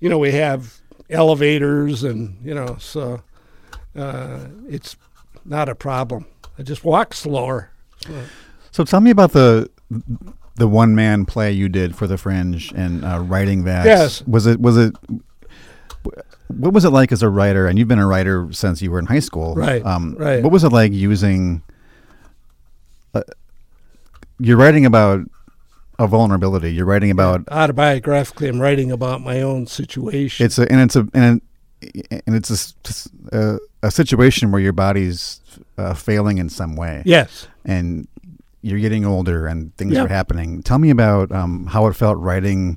you 0.00 0.08
know, 0.08 0.18
we 0.18 0.32
have 0.32 0.80
elevators 1.08 2.04
and 2.04 2.36
you 2.44 2.54
know, 2.54 2.76
so 2.78 3.22
uh, 3.96 4.46
it's 4.68 4.96
not 5.44 5.68
a 5.68 5.74
problem. 5.74 6.26
I 6.58 6.62
just 6.62 6.84
walk 6.84 7.14
slower. 7.14 7.70
So 8.70 8.84
tell 8.84 9.00
me 9.00 9.10
about 9.10 9.32
the 9.32 9.70
the 10.56 10.68
one 10.68 10.94
man 10.94 11.24
play 11.24 11.50
you 11.52 11.68
did 11.68 11.96
for 11.96 12.06
the 12.06 12.18
Fringe 12.18 12.72
and 12.74 13.04
uh, 13.04 13.18
writing 13.20 13.64
that. 13.64 13.86
Yes. 13.86 14.22
Was 14.26 14.46
it 14.46 14.60
was 14.60 14.76
it 14.76 14.94
what 16.48 16.72
was 16.74 16.84
it 16.84 16.90
like 16.90 17.12
as 17.12 17.22
a 17.22 17.28
writer? 17.28 17.66
And 17.66 17.78
you've 17.78 17.88
been 17.88 17.98
a 17.98 18.06
writer 18.06 18.48
since 18.52 18.82
you 18.82 18.90
were 18.90 18.98
in 18.98 19.06
high 19.06 19.20
school, 19.20 19.54
Right, 19.54 19.84
Um, 19.84 20.16
right. 20.18 20.42
What 20.42 20.52
was 20.52 20.64
it 20.64 20.70
like 20.70 20.92
using? 20.92 21.62
Uh, 23.14 23.22
you're 24.38 24.56
writing 24.56 24.86
about 24.86 25.20
a 25.98 26.06
vulnerability. 26.06 26.72
You're 26.72 26.86
writing 26.86 27.10
about 27.10 27.44
Autobiographically, 27.46 28.48
I'm 28.48 28.60
writing 28.60 28.90
about 28.90 29.20
my 29.20 29.42
own 29.42 29.66
situation. 29.66 30.46
it's 30.46 30.58
a 30.58 30.70
and 30.70 30.80
it's 30.80 30.96
a 30.96 31.06
and, 31.12 31.40
and 32.26 32.36
it's 32.36 32.74
a, 33.32 33.36
a, 33.36 33.58
a 33.82 33.90
situation 33.90 34.50
where 34.52 34.60
your 34.60 34.72
body's 34.72 35.40
uh, 35.78 35.94
failing 35.94 36.38
in 36.38 36.48
some 36.48 36.76
way. 36.76 37.02
yes. 37.06 37.48
and 37.64 38.06
you're 38.62 38.78
getting 38.78 39.06
older 39.06 39.46
and 39.46 39.74
things 39.76 39.94
Yeah. 39.94 40.04
are 40.04 40.08
happening. 40.08 40.62
Tell 40.62 40.78
me 40.78 40.90
about 40.90 41.32
um, 41.32 41.66
how 41.66 41.86
it 41.86 41.94
felt 41.94 42.18
writing 42.18 42.76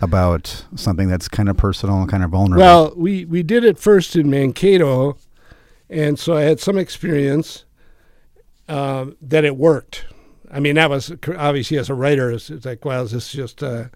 about 0.00 0.64
something 0.76 1.08
that's 1.08 1.26
kind 1.26 1.48
of 1.48 1.56
personal 1.56 1.98
and 2.00 2.08
kind 2.08 2.22
of 2.22 2.30
vulnerable. 2.30 2.62
Well, 2.64 2.92
we, 2.96 3.24
we 3.24 3.42
did 3.42 3.64
it 3.64 3.76
first 3.76 4.14
in 4.14 4.30
Mankato, 4.30 5.16
and 5.90 6.16
so 6.16 6.36
I 6.36 6.42
had 6.42 6.60
some 6.60 6.78
experience 6.78 7.64
um, 8.68 9.16
that 9.20 9.44
it 9.44 9.56
worked. 9.56 10.04
I 10.50 10.60
mean, 10.60 10.76
that 10.76 10.90
was 10.90 11.12
obviously 11.36 11.76
as 11.78 11.90
a 11.90 11.94
writer, 11.94 12.30
it's, 12.30 12.48
it's 12.50 12.64
like, 12.64 12.84
well, 12.84 13.02
is 13.04 13.10
this 13.10 13.32
just 13.32 13.62
a, 13.62 13.90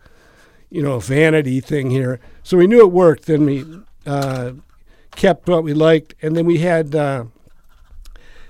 you 0.68 0.82
know, 0.82 0.98
vanity 0.98 1.61
thing 1.61 1.90
here? 1.90 2.18
So 2.42 2.57
we 2.57 2.66
knew 2.66 2.80
it 2.80 2.90
worked. 2.92 3.26
Then 3.26 3.44
we 3.46 3.64
uh, 4.05 4.53
kept 5.16 5.48
what 5.48 5.64
we 5.64 5.74
liked, 5.74 6.14
and 6.22 6.36
then 6.36 6.46
we 6.46 6.58
had 6.58 6.94
uh, 6.94 7.24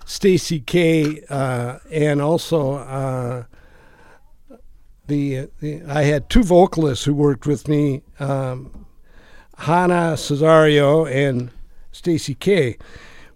Stacy 0.05 0.61
K. 0.61 1.23
Uh, 1.29 1.79
and 1.91 2.21
also 2.21 2.75
uh, 2.75 3.45
the, 5.07 5.49
the 5.61 5.83
I 5.89 6.03
had 6.03 6.29
two 6.29 6.43
vocalists 6.43 7.05
who 7.05 7.15
worked 7.15 7.47
with 7.47 7.69
me. 7.69 8.03
Um, 8.19 8.87
Hannah 9.59 10.15
Cesario 10.15 11.11
and 11.11 11.51
Stacy 11.93 12.35
K. 12.35 12.79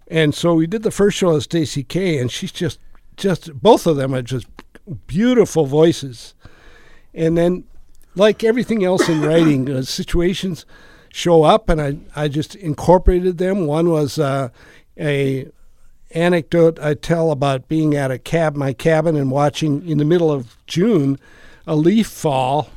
And 0.07 0.33
so 0.33 0.55
we 0.55 0.67
did 0.67 0.83
the 0.83 0.91
first 0.91 1.17
show 1.17 1.29
of 1.29 1.43
Stacy 1.43 1.83
K. 1.83 2.17
And 2.17 2.31
she's 2.31 2.51
just, 2.51 2.79
just 3.15 3.53
both 3.61 3.85
of 3.85 3.95
them 3.95 4.13
are 4.13 4.23
just 4.23 4.47
beautiful 5.07 5.65
voices. 5.65 6.33
And 7.13 7.37
then, 7.37 7.65
like 8.15 8.43
everything 8.43 8.83
else 8.83 9.07
in 9.07 9.21
writing, 9.21 9.69
uh, 9.69 9.83
situations 9.83 10.65
show 11.15 11.43
up, 11.43 11.69
and 11.69 11.81
I, 11.81 11.97
I 12.13 12.27
just 12.27 12.55
incorporated 12.55 13.37
them. 13.37 13.67
One 13.67 13.89
was 13.89 14.19
uh, 14.19 14.49
a 14.99 15.47
anecdote 16.11 16.77
I 16.77 16.93
tell 16.93 17.31
about 17.31 17.69
being 17.69 17.95
at 17.95 18.11
a 18.11 18.19
cab, 18.19 18.57
my 18.57 18.73
cabin, 18.73 19.15
and 19.15 19.31
watching 19.31 19.87
in 19.87 19.97
the 19.97 20.03
middle 20.03 20.29
of 20.29 20.57
June 20.67 21.17
a 21.65 21.73
leaf 21.73 22.07
fall. 22.07 22.69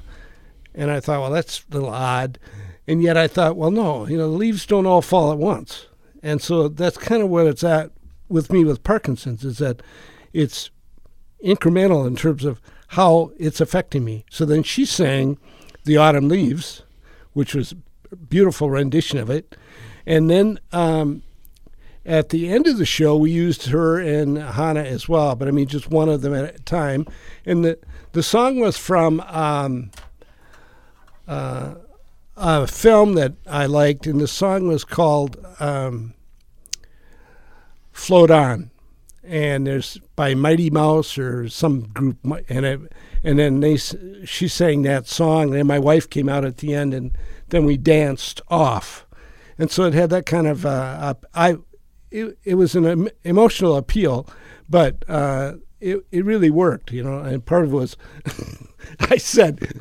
And 0.72 0.88
I 0.88 1.00
thought, 1.00 1.20
well, 1.20 1.32
that's 1.32 1.64
a 1.68 1.74
little 1.74 1.90
odd. 1.90 2.38
And 2.86 3.02
yet 3.02 3.16
I 3.16 3.26
thought, 3.26 3.56
well, 3.56 3.72
no, 3.72 4.06
you 4.06 4.16
know, 4.16 4.30
the 4.30 4.36
leaves 4.36 4.66
don't 4.66 4.86
all 4.86 5.02
fall 5.02 5.32
at 5.32 5.38
once. 5.38 5.86
And 6.22 6.40
so 6.40 6.68
that's 6.68 6.96
kind 6.96 7.22
of 7.22 7.28
what 7.28 7.48
it's 7.48 7.64
at 7.64 7.90
with 8.28 8.52
me 8.52 8.64
with 8.64 8.84
Parkinson's 8.84 9.44
is 9.44 9.58
that 9.58 9.82
it's 10.32 10.70
incremental 11.44 12.06
in 12.06 12.14
terms 12.14 12.44
of 12.44 12.60
how 12.88 13.32
it's 13.36 13.60
affecting 13.60 14.04
me. 14.04 14.24
So 14.30 14.44
then 14.44 14.62
she 14.62 14.84
sang 14.84 15.38
The 15.84 15.96
Autumn 15.96 16.28
Leaves, 16.28 16.82
which 17.32 17.52
was 17.52 17.74
beautiful 18.16 18.70
rendition 18.70 19.18
of 19.18 19.30
it. 19.30 19.56
And 20.06 20.30
then 20.30 20.58
um, 20.72 21.22
at 22.06 22.30
the 22.30 22.48
end 22.48 22.66
of 22.66 22.78
the 22.78 22.86
show, 22.86 23.16
we 23.16 23.30
used 23.30 23.66
her 23.66 24.00
and 24.00 24.38
Hannah 24.38 24.82
as 24.82 25.08
well, 25.08 25.36
but 25.36 25.48
I 25.48 25.50
mean, 25.50 25.66
just 25.66 25.90
one 25.90 26.08
of 26.08 26.22
them 26.22 26.34
at 26.34 26.54
a 26.54 26.58
time. 26.60 27.06
And 27.44 27.64
the, 27.64 27.78
the 28.12 28.22
song 28.22 28.58
was 28.60 28.78
from 28.78 29.20
um, 29.20 29.90
uh, 31.26 31.74
a 32.36 32.66
film 32.66 33.14
that 33.14 33.34
I 33.46 33.66
liked, 33.66 34.06
and 34.06 34.20
the 34.20 34.28
song 34.28 34.68
was 34.68 34.84
called 34.84 35.36
um, 35.60 36.14
Float 37.92 38.30
On. 38.30 38.70
And 39.22 39.66
there's 39.66 39.98
by 40.16 40.34
Mighty 40.34 40.70
Mouse 40.70 41.18
or 41.18 41.50
some 41.50 41.82
group, 41.82 42.16
and 42.48 42.88
and 43.22 43.38
then 43.38 43.60
they 43.60 43.76
she 43.76 44.48
sang 44.48 44.82
that 44.82 45.06
song, 45.06 45.54
and 45.54 45.68
my 45.68 45.78
wife 45.78 46.08
came 46.08 46.30
out 46.30 46.46
at 46.46 46.58
the 46.58 46.72
end, 46.72 46.94
and 46.94 47.14
then 47.50 47.64
we 47.64 47.76
danced 47.76 48.40
off, 48.48 49.06
and 49.58 49.70
so 49.70 49.84
it 49.84 49.94
had 49.94 50.10
that 50.10 50.26
kind 50.26 50.46
of 50.46 50.64
uh, 50.66 51.14
I 51.34 51.56
it, 52.10 52.38
it 52.44 52.54
was 52.54 52.74
an 52.74 52.86
em- 52.86 53.08
emotional 53.24 53.76
appeal, 53.76 54.26
but 54.68 55.04
uh, 55.08 55.54
it 55.80 56.06
it 56.10 56.24
really 56.24 56.50
worked, 56.50 56.92
you 56.92 57.02
know. 57.02 57.18
And 57.18 57.44
part 57.44 57.64
of 57.64 57.72
it 57.72 57.76
was, 57.76 57.96
I 59.00 59.16
said, 59.16 59.80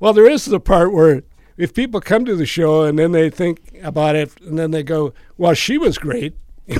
well, 0.00 0.12
there 0.12 0.28
is 0.30 0.44
the 0.44 0.60
part 0.60 0.92
where 0.92 1.22
if 1.56 1.72
people 1.72 2.00
come 2.00 2.24
to 2.24 2.34
the 2.36 2.46
show 2.46 2.82
and 2.82 2.98
then 2.98 3.12
they 3.12 3.30
think 3.30 3.78
about 3.82 4.16
it, 4.16 4.32
and 4.40 4.58
then 4.58 4.70
they 4.72 4.82
go, 4.82 5.12
well, 5.38 5.54
she 5.54 5.78
was 5.78 5.98
great. 5.98 6.34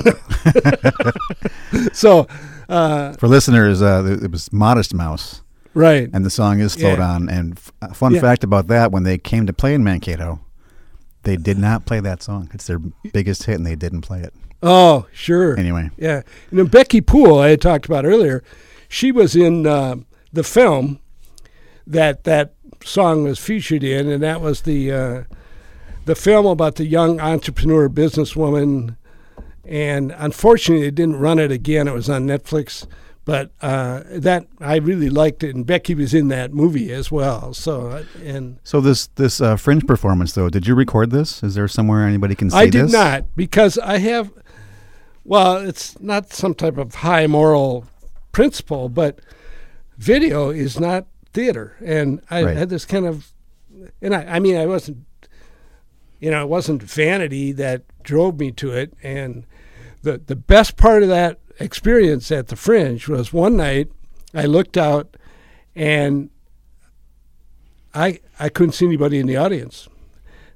so 1.93 2.27
Uh, 2.67 3.13
For 3.13 3.27
listeners, 3.27 3.81
uh, 3.83 4.17
it 4.23 4.31
was 4.31 4.51
Modest 4.51 4.93
Mouse, 4.95 5.43
right. 5.75 6.09
and 6.11 6.25
the 6.25 6.29
song 6.31 6.59
is 6.59 6.73
Float 6.75 6.97
Yeah. 6.97 7.11
On. 7.11 7.29
And 7.29 7.53
f- 7.57 7.71
a 7.83 7.93
fun 7.93 8.13
Yeah. 8.15 8.21
fact 8.21 8.43
about 8.43 8.67
that: 8.67 8.91
when 8.91 9.03
they 9.03 9.17
came 9.19 9.45
to 9.45 9.53
play 9.53 9.73
in 9.75 9.83
Mankato, 9.83 10.39
they 11.23 11.37
did 11.37 11.57
not 11.59 11.85
play 11.85 11.99
that 11.99 12.23
song. 12.23 12.49
It's 12.53 12.65
their 12.65 12.79
biggest 13.13 13.43
hit, 13.43 13.55
and 13.57 13.65
they 13.67 13.75
didn't 13.75 14.01
play 14.01 14.21
it. 14.21 14.33
Oh, 14.63 15.05
sure. 15.13 15.55
Anyway, 15.59 15.91
Yeah. 15.97 16.21
And 16.49 16.59
then 16.59 16.65
Becky 16.67 16.99
Poole, 17.01 17.37
I 17.39 17.49
had 17.49 17.61
talked 17.61 17.85
about 17.85 18.03
earlier, 18.05 18.43
she 18.87 19.11
was 19.11 19.35
in 19.35 19.67
uh, 19.67 19.97
the 20.33 20.43
film 20.43 20.99
that 21.85 22.23
that 22.23 22.53
song 22.83 23.23
was 23.25 23.37
featured 23.37 23.83
in, 23.83 24.09
and 24.09 24.23
that 24.23 24.41
was 24.41 24.61
the 24.61 24.91
uh, 24.91 25.23
the 26.05 26.15
film 26.15 26.45
about 26.45 26.75
the 26.75 26.85
young 26.85 27.19
entrepreneur 27.19 27.89
businesswoman. 27.89 28.95
And 29.67 30.13
unfortunately, 30.17 30.85
they 30.85 30.91
didn't 30.91 31.17
run 31.17 31.39
it 31.39 31.51
again. 31.51 31.87
It 31.87 31.93
was 31.93 32.07
on 32.09 32.27
Netflix, 32.27 32.85
but 33.25 33.51
uh, 33.61 34.03
that 34.09 34.45
I 34.59 34.75
really 34.77 35.09
liked 35.09 35.43
it, 35.43 35.55
and 35.55 35.65
Becky 35.65 35.95
was 35.95 36.13
in 36.13 36.27
that 36.29 36.53
movie 36.53 36.93
as 36.93 37.11
well. 37.11 37.53
So, 37.53 37.87
uh, 37.87 38.03
and 38.23 38.59
so 38.63 38.79
this 38.79 39.07
this 39.15 39.41
uh, 39.41 39.55
Fringe 39.57 39.85
performance, 39.85 40.33
though, 40.33 40.49
did 40.49 40.67
you 40.67 40.75
record 40.75 41.09
this? 41.11 41.41
Is 41.43 41.55
there 41.55 41.67
somewhere 41.67 42.05
anybody 42.07 42.35
can 42.35 42.49
see 42.51 42.57
I 42.57 42.69
did 42.69 42.85
this? 42.85 42.91
not 42.93 43.35
because 43.35 43.77
I 43.79 43.97
have. 43.97 44.31
Well, 45.23 45.57
it's 45.57 45.99
not 45.99 46.31
some 46.31 46.53
type 46.53 46.77
of 46.77 46.95
high 46.95 47.25
moral 47.25 47.85
principle, 48.31 48.89
but 48.89 49.19
video 49.97 50.51
is 50.51 50.79
not 50.79 51.07
theater, 51.33 51.75
and 51.83 52.21
I 52.29 52.43
Right. 52.43 52.55
had 52.57 52.69
this 52.69 52.85
kind 52.85 53.07
of, 53.07 53.33
and 54.03 54.13
I, 54.15 54.23
I 54.35 54.39
mean, 54.39 54.55
I 54.55 54.67
wasn't, 54.67 54.99
you 56.19 56.29
know, 56.29 56.43
it 56.43 56.47
wasn't 56.47 56.83
vanity 56.83 57.51
that 57.53 57.81
drove 58.03 58.39
me 58.39 58.51
to 58.51 58.71
it, 58.71 58.93
and 59.01 59.45
the 60.03 60.21
the 60.23 60.35
best 60.35 60.77
part 60.77 61.01
of 61.01 61.09
that 61.09 61.39
experience 61.59 62.31
at 62.31 62.47
the 62.47 62.55
Fringe 62.55 63.07
was 63.07 63.33
one 63.33 63.57
night 63.57 63.91
I 64.33 64.45
looked 64.45 64.77
out, 64.77 65.15
and 65.75 66.29
I 67.93 68.19
I 68.39 68.49
couldn't 68.49 68.73
see 68.73 68.85
anybody 68.85 69.19
in 69.19 69.27
the 69.27 69.37
audience. 69.37 69.87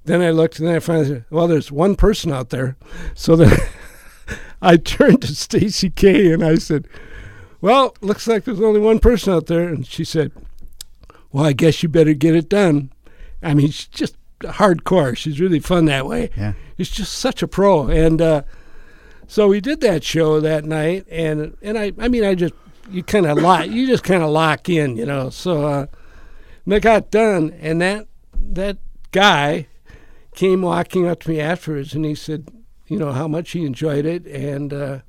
Then 0.06 0.22
I 0.22 0.32
looked 0.32 0.60
and 0.60 0.68
then 0.68 0.76
I 0.76 0.80
finally 0.80 1.08
said, 1.08 1.26
well, 1.30 1.48
there's 1.48 1.72
one 1.72 1.96
person 1.96 2.32
out 2.32 2.50
there. 2.50 2.78
So 3.14 3.36
then 3.36 3.56
I 4.62 4.78
turned 4.78 5.22
to 5.22 5.36
Stacy 5.36 5.90
K 5.90 6.32
and 6.32 6.44
I 6.44 6.56
said, 6.56 6.88
well, 7.62 7.96
looks 8.02 8.28
like 8.28 8.44
there's 8.44 8.62
only 8.62 8.80
one 8.80 9.00
person 9.00 9.34
out 9.34 9.48
there. 9.48 9.68
And 9.68 9.86
she 9.86 10.04
said, 10.04 10.32
well, 11.32 11.46
I 11.46 11.54
guess 11.54 11.84
you 11.84 11.90
better 11.90 12.14
get 12.14 12.36
it 12.36 12.50
done. 12.50 12.92
I 13.44 13.54
mean, 13.54 13.68
she's 13.68 13.88
just 13.88 14.16
hardcore. 14.40 15.16
She's 15.16 15.40
really 15.40 15.60
fun 15.60 15.86
that 15.86 16.06
way. 16.06 16.30
Yeah. 16.36 16.54
She's 16.78 16.90
just 16.90 17.14
such 17.14 17.44
a 17.44 17.48
pro. 17.48 17.88
And 17.88 18.22
uh, 18.22 18.44
so 19.30 19.48
we 19.48 19.62
did 19.62 19.80
that 19.80 20.04
show 20.04 20.42
that 20.42 20.66
night. 20.66 21.06
And, 21.10 21.56
and 21.62 21.78
I, 21.78 21.94
I 21.98 22.10
mean, 22.10 22.26
I 22.26 22.36
just, 22.36 22.54
you 22.90 23.04
kind 23.04 23.26
of 23.26 23.38
lock, 23.38 23.68
you 23.68 23.88
just 23.88 24.04
kind 24.04 24.22
of 24.22 24.30
lock 24.30 24.68
in, 24.68 24.98
you 24.98 25.06
know. 25.06 25.30
So, 25.30 25.66
uh, 25.66 25.86
I 26.72 26.80
got 26.80 27.12
done, 27.12 27.54
and 27.60 27.82
that 27.82 28.08
that 28.34 28.78
guy 29.12 29.68
came 30.36 30.62
walking 30.62 31.08
up 31.08 31.22
to 31.22 31.30
me 31.30 31.40
afterwards, 31.40 31.94
and 31.94 32.06
he 32.06 32.16
said, 32.16 32.50
you 32.88 32.98
know, 32.98 33.12
how 33.12 33.28
much 33.28 33.52
he 33.52 33.66
enjoyed 33.66 34.06
it, 34.06 34.26
and 34.28 34.74
uh, 34.74 35.00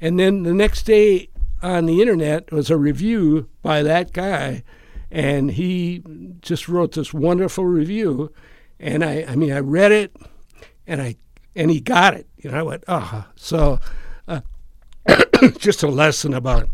and 0.00 0.18
then 0.18 0.42
the 0.42 0.54
next 0.54 0.84
day 0.84 1.28
on 1.62 1.86
the 1.86 2.00
internet 2.00 2.50
was 2.52 2.70
a 2.70 2.76
review 2.76 3.48
by 3.62 3.82
that 3.82 4.12
guy, 4.12 4.64
and 5.10 5.52
he 5.52 6.02
just 6.40 6.68
wrote 6.68 6.92
this 6.92 7.14
wonderful 7.14 7.64
review, 7.64 8.32
and 8.80 9.04
I, 9.04 9.24
I 9.28 9.36
mean, 9.36 9.52
I 9.52 9.60
read 9.60 9.92
it, 9.92 10.16
and 10.86 11.00
I 11.00 11.16
and 11.54 11.70
he 11.70 11.80
got 11.80 12.14
it, 12.14 12.26
know. 12.50 12.58
I 12.58 12.62
went, 12.62 12.84
oh, 12.88 13.26
so 13.36 13.78
uh, 14.28 14.40
just 15.58 15.82
a 15.82 15.88
lesson 15.88 16.34
about 16.34 16.68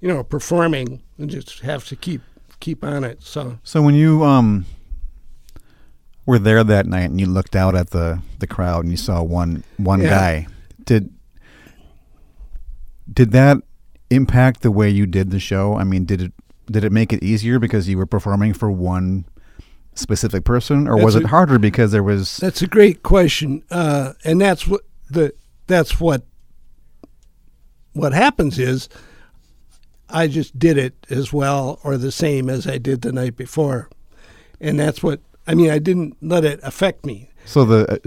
you 0.00 0.08
know 0.08 0.22
performing 0.24 1.02
and 1.18 1.30
just 1.30 1.60
have 1.60 1.86
to 1.88 1.96
keep 1.96 2.20
keep 2.60 2.84
on 2.84 3.04
it. 3.04 3.22
So 3.22 3.58
So 3.62 3.82
when 3.82 3.94
you 3.94 4.24
um 4.24 4.66
were 6.26 6.38
there 6.38 6.62
that 6.62 6.86
night 6.86 7.10
and 7.10 7.20
you 7.20 7.26
looked 7.26 7.56
out 7.56 7.74
at 7.74 7.90
the 7.90 8.20
the 8.38 8.46
crowd 8.46 8.84
and 8.84 8.90
you 8.90 8.96
saw 8.96 9.22
one 9.22 9.64
one 9.76 10.00
Yeah. 10.02 10.10
guy, 10.10 10.46
did 10.84 11.10
did 13.12 13.32
that 13.32 13.58
impact 14.10 14.62
the 14.62 14.70
way 14.70 14.88
you 14.88 15.06
did 15.06 15.30
the 15.30 15.40
show? 15.40 15.74
I 15.76 15.84
mean, 15.84 16.04
did 16.04 16.20
it 16.22 16.32
did 16.70 16.84
it 16.84 16.92
make 16.92 17.12
it 17.12 17.22
easier 17.22 17.58
because 17.58 17.88
you 17.88 17.98
were 17.98 18.06
performing 18.06 18.54
for 18.54 18.70
one 18.70 19.24
specific 19.94 20.44
person, 20.44 20.88
or 20.88 20.96
was 20.96 21.14
That's 21.14 21.24
it 21.24 21.26
a- 21.26 21.28
harder 21.28 21.58
because 21.58 21.92
there 21.92 22.02
was? 22.02 22.36
That's 22.38 22.62
a 22.62 22.66
great 22.66 23.02
question, 23.02 23.62
uh, 23.70 24.12
and 24.24 24.40
that's 24.40 24.66
what 24.66 24.82
the 25.10 25.32
that's 25.66 26.00
what 26.00 26.22
what 27.92 28.12
happens 28.12 28.58
is 28.58 28.88
I 30.08 30.26
just 30.26 30.58
did 30.58 30.78
it 30.78 31.06
as 31.10 31.32
well 31.32 31.78
or 31.84 31.96
the 31.96 32.12
same 32.12 32.48
as 32.50 32.66
I 32.66 32.78
did 32.78 33.02
the 33.02 33.12
night 33.12 33.36
before, 33.36 33.88
and 34.60 34.78
that's 34.78 35.02
what 35.02 35.20
I 35.46 35.54
mean. 35.54 35.70
I 35.70 35.78
didn't 35.78 36.16
let 36.22 36.44
it 36.44 36.60
affect 36.62 37.04
me. 37.06 37.30
So 37.44 37.64
the, 37.64 38.00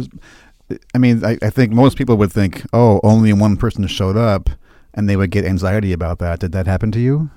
uh, 0.72 0.76
I 0.94 0.98
mean, 0.98 1.24
I, 1.26 1.38
I 1.42 1.50
think 1.50 1.72
most 1.74 1.98
people 1.98 2.16
would 2.18 2.32
think, 2.32 2.64
oh, 2.74 3.00
only 3.04 3.34
one 3.34 3.58
person 3.58 3.86
showed 3.88 4.18
up, 4.18 4.50
and 4.94 5.10
they 5.10 5.16
would 5.16 5.30
get 5.32 5.46
anxiety 5.46 5.92
about 5.94 6.20
that. 6.20 6.40
Did 6.40 6.52
that 6.54 6.66
happen 6.68 6.92
to 6.94 7.00
you? 7.00 7.30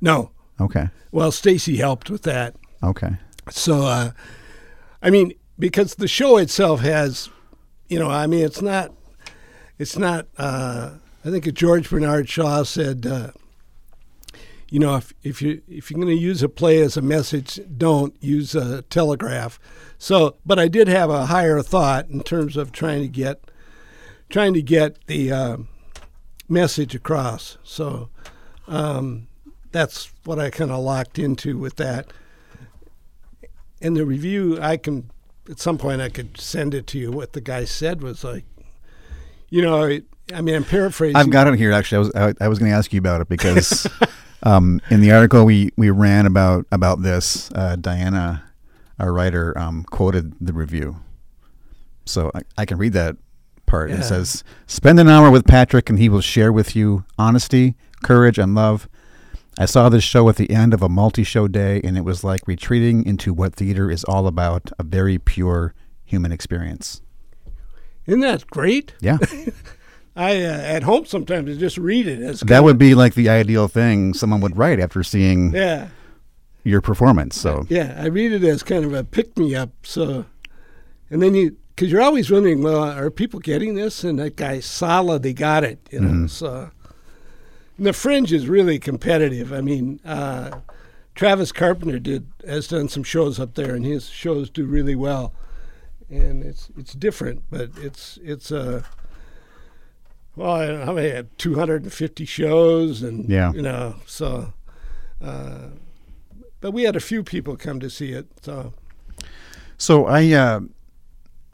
No, 0.00 0.30
Okay, 0.60 0.88
well, 1.10 1.32
Stacy 1.32 1.76
helped 1.76 2.10
with 2.10 2.22
that. 2.22 2.54
okay, 2.82 3.16
So, 3.48 3.82
uh, 3.82 4.10
I 5.02 5.10
mean, 5.10 5.32
because 5.58 5.94
the 5.94 6.08
show 6.08 6.36
itself 6.36 6.80
has, 6.80 7.28
you 7.88 7.98
know, 7.98 8.10
I 8.10 8.26
mean, 8.26 8.44
it's 8.44 8.62
not, 8.62 8.92
it's 9.78 9.96
not. 9.96 10.26
Uh, 10.36 10.94
I 11.24 11.30
think 11.30 11.52
George 11.54 11.88
Bernard 11.88 12.28
Shaw 12.28 12.62
said, 12.62 13.06
uh, 13.06 13.30
you 14.68 14.78
know, 14.78 14.96
if 14.96 15.12
if 15.22 15.42
you 15.42 15.62
if 15.68 15.90
you're 15.90 16.00
going 16.00 16.14
to 16.14 16.22
use 16.22 16.42
a 16.42 16.48
play 16.48 16.80
as 16.80 16.96
a 16.96 17.02
message, 17.02 17.60
don't 17.76 18.14
use 18.20 18.54
a 18.54 18.82
telegraph. 18.82 19.58
So, 19.98 20.36
but 20.46 20.58
I 20.58 20.68
did 20.68 20.88
have 20.88 21.10
a 21.10 21.26
higher 21.26 21.62
thought 21.62 22.08
in 22.08 22.22
terms 22.22 22.56
of 22.56 22.72
trying 22.72 23.02
to 23.02 23.08
get, 23.08 23.50
trying 24.28 24.54
to 24.54 24.62
get 24.62 25.06
the 25.06 25.32
uh, 25.32 25.56
message 26.48 26.94
across. 26.94 27.58
So. 27.62 28.10
Um, 28.68 29.26
that's 29.72 30.10
what 30.24 30.38
I 30.38 30.50
kind 30.50 30.70
of 30.70 30.80
locked 30.80 31.18
into 31.18 31.58
with 31.58 31.76
that 31.76 32.12
in 33.80 33.94
the 33.94 34.04
review, 34.04 34.58
I 34.60 34.76
can 34.76 35.10
at 35.50 35.58
some 35.58 35.78
point 35.78 36.00
I 36.00 36.08
could 36.08 36.38
send 36.38 36.74
it 36.74 36.86
to 36.88 36.98
you. 36.98 37.10
What 37.10 37.32
the 37.32 37.40
guy 37.40 37.64
said 37.64 38.02
was 38.02 38.22
like, 38.22 38.44
you 39.48 39.62
know, 39.62 39.82
it, 39.84 40.04
I 40.32 40.40
mean, 40.42 40.54
I'm 40.54 40.64
paraphrasing. 40.64 41.16
I've 41.16 41.30
got 41.30 41.48
it 41.48 41.56
here. 41.56 41.72
Actually, 41.72 41.96
I 41.96 41.98
was 41.98 42.36
I, 42.40 42.44
I 42.44 42.48
was 42.48 42.58
going 42.58 42.70
to 42.70 42.76
ask 42.76 42.92
you 42.92 42.98
about 42.98 43.20
it 43.20 43.28
because 43.28 43.86
um, 44.42 44.80
in 44.90 45.00
the 45.00 45.12
article 45.12 45.44
we, 45.44 45.72
we 45.76 45.90
ran 45.90 46.26
about 46.26 46.66
about 46.70 47.02
this, 47.02 47.50
uh, 47.52 47.76
Diana, 47.76 48.44
our 48.98 49.12
writer, 49.12 49.56
um, 49.58 49.84
quoted 49.84 50.34
the 50.40 50.52
review. 50.52 50.96
So 52.06 52.30
I, 52.34 52.42
I 52.58 52.64
can 52.64 52.78
read 52.78 52.92
that 52.94 53.16
part. 53.66 53.90
It 53.90 54.04
says, 54.04 54.44
"Spend 54.66 55.00
an 55.00 55.08
hour 55.08 55.30
with 55.30 55.46
Patrick, 55.46 55.90
and 55.90 55.98
he 55.98 56.08
will 56.08 56.20
share 56.20 56.52
with 56.52 56.76
you 56.76 57.04
honesty, 57.18 57.74
courage, 58.02 58.38
and 58.38 58.54
love." 58.54 58.88
I 59.60 59.66
saw 59.66 59.90
this 59.90 60.02
show 60.02 60.26
at 60.30 60.36
the 60.36 60.48
end 60.50 60.72
of 60.72 60.82
a 60.82 60.88
multi-show 60.88 61.46
day, 61.46 61.82
and 61.84 61.98
it 61.98 62.00
was 62.00 62.24
like 62.24 62.40
retreating 62.46 63.04
into 63.04 63.34
what 63.34 63.54
theater 63.54 63.90
is 63.90 64.04
all 64.04 64.26
about—a 64.26 64.82
very 64.82 65.18
pure 65.18 65.74
human 66.02 66.32
experience. 66.32 67.02
Isn't 68.06 68.20
that 68.20 68.46
great? 68.46 68.94
Yeah. 69.00 69.18
I 70.16 70.42
uh, 70.42 70.60
at 70.62 70.82
home 70.82 71.04
sometimes 71.04 71.54
I 71.54 71.60
just 71.60 71.76
read 71.76 72.06
it 72.06 72.22
as 72.22 72.40
That 72.40 72.64
would 72.64 72.78
be 72.78 72.94
like 72.94 73.14
the 73.14 73.28
ideal 73.28 73.68
thing 73.68 74.14
someone 74.14 74.40
would 74.40 74.56
write 74.56 74.80
after 74.80 75.02
seeing 75.02 75.54
yeah 75.54 75.88
your 76.64 76.80
performance. 76.80 77.38
So 77.38 77.66
yeah 77.68 77.94
I 77.98 78.06
read 78.06 78.32
it 78.32 78.42
as 78.42 78.62
kind 78.62 78.86
of 78.86 78.94
a 78.94 79.04
pick 79.04 79.36
me 79.36 79.54
up. 79.54 79.70
So, 79.82 80.24
and 81.10 81.22
then 81.22 81.34
you 81.34 81.56
because 81.76 81.92
you're 81.92 82.02
always 82.02 82.30
wondering, 82.30 82.62
well, 82.62 82.82
are 82.82 83.10
people 83.10 83.40
getting 83.40 83.74
this? 83.74 84.04
And 84.04 84.18
that 84.18 84.36
guy 84.36 84.60
solid, 84.60 85.22
they 85.22 85.32
got 85.34 85.64
it. 85.64 85.86
You 85.90 86.00
know, 86.00 86.26
so. 86.26 86.70
The 87.80 87.94
fringe 87.94 88.30
is 88.30 88.46
really 88.46 88.78
competitive. 88.78 89.54
I 89.54 89.62
mean, 89.62 90.00
uh, 90.04 90.60
Travis 91.14 91.50
Carpenter 91.50 91.98
did 91.98 92.26
has 92.46 92.68
done 92.68 92.88
some 92.90 93.02
shows 93.02 93.40
up 93.40 93.54
there, 93.54 93.74
and 93.74 93.86
his 93.86 94.10
shows 94.10 94.50
do 94.50 94.66
really 94.66 94.94
well. 94.94 95.32
And 96.10 96.42
it's 96.44 96.70
it's 96.76 96.92
different, 96.92 97.44
but 97.50 97.70
it's 97.78 98.18
it's 98.22 98.52
uh, 98.52 98.82
well, 100.36 100.52
I 100.52 100.66
don't 100.66 100.80
know 100.80 100.84
how 100.84 100.92
many 100.92 101.08
had 101.08 101.36
250 101.38 102.24
shows, 102.26 103.02
and 103.02 103.28
Yeah. 103.28 103.52
you 103.52 103.62
know, 103.62 103.96
so. 104.06 104.52
Uh, 105.22 105.68
but 106.60 106.72
we 106.72 106.82
had 106.82 106.96
a 106.96 107.00
few 107.00 107.22
people 107.22 107.56
come 107.56 107.80
to 107.80 107.88
see 107.88 108.12
it, 108.12 108.26
so 108.42 108.74
so 109.78 110.04
I 110.06 110.30
uh, 110.32 110.60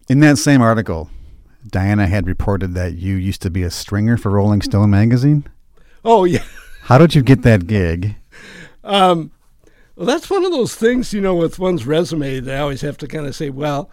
in 0.09 0.19
that 0.21 0.39
same 0.39 0.61
article, 0.61 1.09
Diana 1.69 2.09
had 2.09 2.27
reported 2.27 2.75
that 2.75 2.95
you 2.95 3.15
used 3.15 3.43
to 3.43 3.51
be 3.51 3.63
a 3.63 3.71
stringer 3.71 4.17
for 4.17 4.31
Rolling 4.33 4.63
Stone 4.63 4.91
magazine. 4.91 5.47
Oh 6.07 6.25
yeah. 6.25 6.45
How 6.83 6.99
did 6.99 7.15
you 7.15 7.23
get 7.23 7.43
that 7.43 7.67
gig? 7.67 8.15
Um, 8.85 9.33
well, 9.97 10.07
that's 10.07 10.31
one 10.31 10.45
of 10.45 10.53
those 10.53 10.75
things, 10.75 11.13
you 11.13 11.21
know, 11.21 11.35
with 11.35 11.59
one's 11.59 11.87
resume 11.87 12.39
They 12.39 12.57
always 12.57 12.83
have 12.83 12.97
to 12.99 13.09
kind 13.09 13.27
of 13.27 13.35
say, 13.35 13.51
well, 13.51 13.91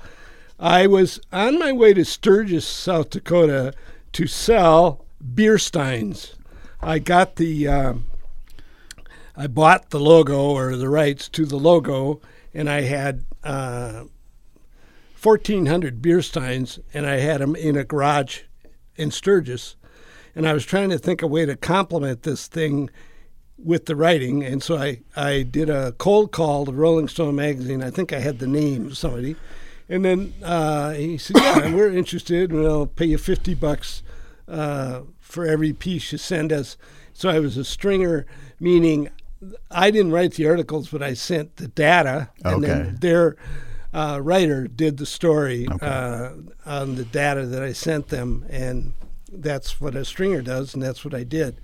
I 0.59 0.86
was 0.86 1.20
on 1.32 1.57
my 1.57 1.72
way 1.72 1.93
to 1.93 2.05
Sturgis, 2.05 2.66
South 2.66 3.09
Dakota 3.09 3.74
to 4.14 4.28
sell 4.28 5.05
beer 5.34 5.57
steins. 5.57 6.36
I 6.82 6.99
got 6.99 7.38
the 7.38 7.68
um, 7.68 8.05
I 9.36 9.47
bought 9.47 9.89
the 9.89 9.99
logo 9.99 10.51
or 10.51 10.76
the 10.76 10.89
rights 10.89 11.28
to 11.30 11.45
the 11.45 11.57
logo, 11.57 12.22
and 12.53 12.70
I 12.70 12.82
had 12.82 13.26
uh, 13.43 14.03
1,400 15.22 16.01
beer 16.01 16.22
steins, 16.22 16.80
and 16.93 17.07
I 17.07 17.18
had 17.18 17.41
them 17.41 17.55
in 17.55 17.76
a 17.76 17.84
garage 17.84 18.41
in 18.95 19.09
Sturgis, 19.09 19.76
and 20.36 20.47
I 20.47 20.53
was 20.53 20.65
trying 20.65 20.89
to 20.89 20.97
think 20.97 21.21
a 21.21 21.27
way 21.27 21.45
to 21.45 21.55
complement 21.55 22.23
this 22.23 22.47
thing 22.47 22.89
with 23.57 23.86
the 23.86 23.95
writing, 23.95 24.43
and 24.43 24.61
so 24.61 24.77
I, 24.77 25.01
I 25.15 25.43
did 25.43 25.69
a 25.69 25.93
cold 25.93 26.31
call 26.31 26.65
to 26.65 26.71
Rolling 26.71 27.07
Stone 27.07 27.36
magazine. 27.36 27.81
I 27.84 27.91
think 27.91 28.11
I 28.11 28.19
had 28.19 28.39
the 28.39 28.47
name 28.47 28.88
of 28.88 28.97
somebody, 28.97 29.36
and 29.88 30.03
then 30.03 30.34
uh, 30.43 30.91
he 30.91 31.17
said, 31.17 31.38
"Yeah, 31.38 31.73
we're 31.73 31.91
interested. 31.93 32.51
We'll 32.51 32.88
pay 32.88 33.05
you 33.05 33.17
fifty 33.17 33.53
bucks 33.53 34.03
uh, 34.47 35.01
for 35.19 35.45
every 35.45 35.71
piece 35.73 36.11
you 36.11 36.17
send 36.17 36.51
us." 36.51 36.77
So 37.13 37.29
I 37.29 37.39
was 37.39 37.57
a 37.57 37.63
stringer, 37.63 38.25
meaning 38.59 39.09
I 39.69 39.91
didn't 39.91 40.11
write 40.11 40.34
the 40.34 40.47
articles, 40.47 40.89
but 40.89 41.03
I 41.03 41.13
sent 41.13 41.57
the 41.57 41.67
data, 41.67 42.29
and 42.43 42.55
Okay. 42.55 42.67
then 42.67 42.97
their 43.01 43.36
uh, 43.93 44.19
writer 44.21 44.67
did 44.67 44.97
the 44.97 45.05
story 45.05 45.67
Okay. 45.69 45.86
uh, 45.86 46.31
on 46.65 46.95
the 46.95 47.05
data 47.05 47.45
that 47.45 47.61
I 47.61 47.71
sent 47.73 48.07
them, 48.09 48.45
and 48.49 48.93
that's 49.41 49.79
what 49.81 49.95
a 49.95 50.05
stringer 50.05 50.41
does, 50.41 50.73
and 50.73 50.81
that's 50.84 51.03
what 51.03 51.13
I 51.13 51.23
did. 51.23 51.59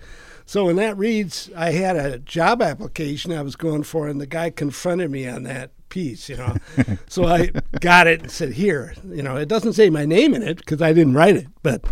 So 0.46 0.66
when 0.66 0.78
that 0.78 0.98
reads, 0.98 1.50
I 1.56 1.72
had 1.72 1.96
a 1.96 2.18
job 2.20 2.62
application 2.62 3.32
I 3.32 3.42
was 3.44 3.56
going 3.56 3.84
for, 3.84 4.08
and 4.08 4.20
the 4.20 4.26
guy 4.26 4.50
confronted 4.50 5.12
me 5.12 5.28
on 5.28 5.44
that 5.44 5.72
piece, 5.90 6.28
you 6.30 6.38
know. 6.38 6.56
so 7.08 7.26
I 7.26 7.52
got 7.80 8.08
it 8.08 8.22
and 8.22 8.32
said, 8.32 8.54
"Here, 8.54 8.94
you 9.08 9.22
know, 9.22 9.36
it 9.38 9.48
doesn't 9.48 9.74
say 9.74 9.90
my 9.90 10.06
name 10.06 10.34
in 10.34 10.42
it 10.42 10.58
because 10.58 10.82
I 10.82 10.92
didn't 10.94 11.14
write 11.14 11.36
it, 11.36 11.48
but 11.62 11.84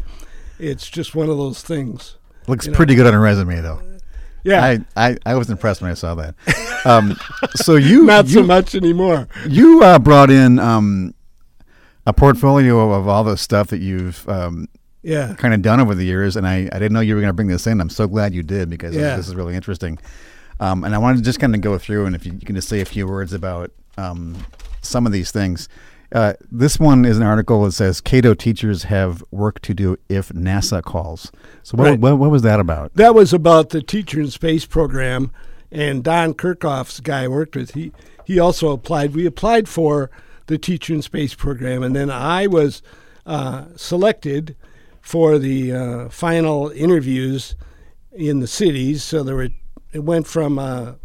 it's 0.60 0.90
just 0.90 1.14
one 1.14 1.30
of 1.30 1.38
those 1.38 1.62
things." 1.62 2.18
Looks 2.48 2.66
You 2.66 2.72
know. 2.72 2.78
pretty 2.78 2.96
good 2.96 3.06
on 3.06 3.14
a 3.14 3.20
resume, 3.20 3.62
though. 3.62 3.82
Yeah, 4.44 4.64
I, 4.96 5.10
I, 5.10 5.18
I 5.26 5.36
was 5.36 5.50
impressed 5.50 5.82
when 5.82 5.92
I 5.92 5.96
saw 5.96 6.16
that. 6.16 6.34
Um, 6.86 7.18
so 7.56 7.76
you 7.76 8.04
not 8.06 8.28
you, 8.28 8.36
so 8.36 8.44
much 8.44 8.74
anymore. 8.76 9.28
you 9.48 9.84
uh, 9.84 10.00
brought 10.00 10.30
in 10.32 10.58
um, 10.58 11.14
a 12.06 12.14
portfolio 12.14 12.92
of 12.94 13.08
all 13.10 13.26
the 13.26 13.36
stuff 13.36 13.68
that 13.68 13.80
you've 13.82 14.28
um, 14.30 14.70
Yeah, 15.08 15.34
kind 15.36 15.54
of 15.54 15.62
done 15.62 15.80
over 15.80 15.96
the 15.96 16.04
years, 16.04 16.36
and 16.36 16.46
I, 16.46 16.68
I 16.72 16.80
didn't 16.80 16.92
know 16.92 17.00
you 17.00 17.16
were 17.16 17.22
going 17.22 17.30
to 17.30 17.34
bring 17.34 17.48
this 17.48 17.66
in. 17.66 17.80
I'm 17.80 17.90
so 17.90 18.08
glad 18.08 18.34
you 18.34 18.44
did 18.44 18.70
because 18.70 18.94
this- 18.94 19.02
Yeah. 19.02 19.16
this 19.16 19.28
is 19.28 19.36
really 19.36 19.56
interesting. 19.56 19.98
Um, 20.60 20.84
and 20.84 20.94
I 20.94 20.98
wanted 20.98 21.18
to 21.20 21.24
just 21.24 21.40
kind 21.40 21.56
of 21.56 21.62
go 21.62 21.78
through, 21.78 22.06
and 22.08 22.16
if 22.16 22.26
you, 22.26 22.34
you 22.34 22.46
can 22.46 22.56
just 22.56 22.68
say 22.68 22.82
a 22.82 22.86
few 22.86 23.08
words 23.08 23.32
about 23.32 23.72
um, 23.98 24.36
some 24.82 25.06
of 25.06 25.12
these 25.14 25.32
things. 25.32 25.70
Uh, 26.12 26.34
this 26.52 26.80
one 26.80 27.06
is 27.06 27.18
an 27.18 27.24
article 27.24 27.64
that 27.64 27.72
says 27.74 28.02
Kato 28.02 28.34
teachers 28.34 28.84
have 28.84 29.24
work 29.32 29.62
to 29.62 29.74
do 29.74 29.98
if 30.10 30.30
NASA 30.30 30.82
calls. 30.84 31.32
So 31.64 31.78
what, 31.78 31.84
Right. 31.90 32.00
what, 32.00 32.18
what 32.18 32.32
was 32.32 32.42
that 32.42 32.60
about? 32.60 32.94
that 32.96 33.14
was 33.16 33.34
about 33.34 33.70
the 33.70 33.82
teacher 33.82 34.20
in 34.20 34.30
space 34.30 34.66
program, 34.66 35.32
and 35.72 36.04
Don 36.04 36.34
Kirchhoff's 36.34 37.00
guy 37.02 37.24
I 37.24 37.28
worked 37.28 37.56
with. 37.56 37.74
He 37.76 37.92
he 38.26 38.40
also 38.40 38.72
applied. 38.72 39.14
We 39.16 39.26
applied 39.26 39.68
for 39.70 40.10
the 40.48 40.58
teacher 40.58 40.94
in 40.94 41.02
space 41.02 41.34
program, 41.34 41.82
and 41.84 41.96
then 41.96 42.10
I 42.10 42.48
was 42.48 42.82
uh, 43.26 43.66
selected 43.76 44.56
for 45.08 45.40
the 45.40 45.72
uh, 45.72 46.10
final 46.10 46.68
interviews 46.72 47.56
in 48.12 48.42
the 48.42 48.48
cities. 48.48 49.04
So 49.04 49.24
there 49.24 49.36
were 49.38 49.48
it 49.94 50.04
went 50.04 50.28
from 50.28 50.60
uh, 50.60 50.96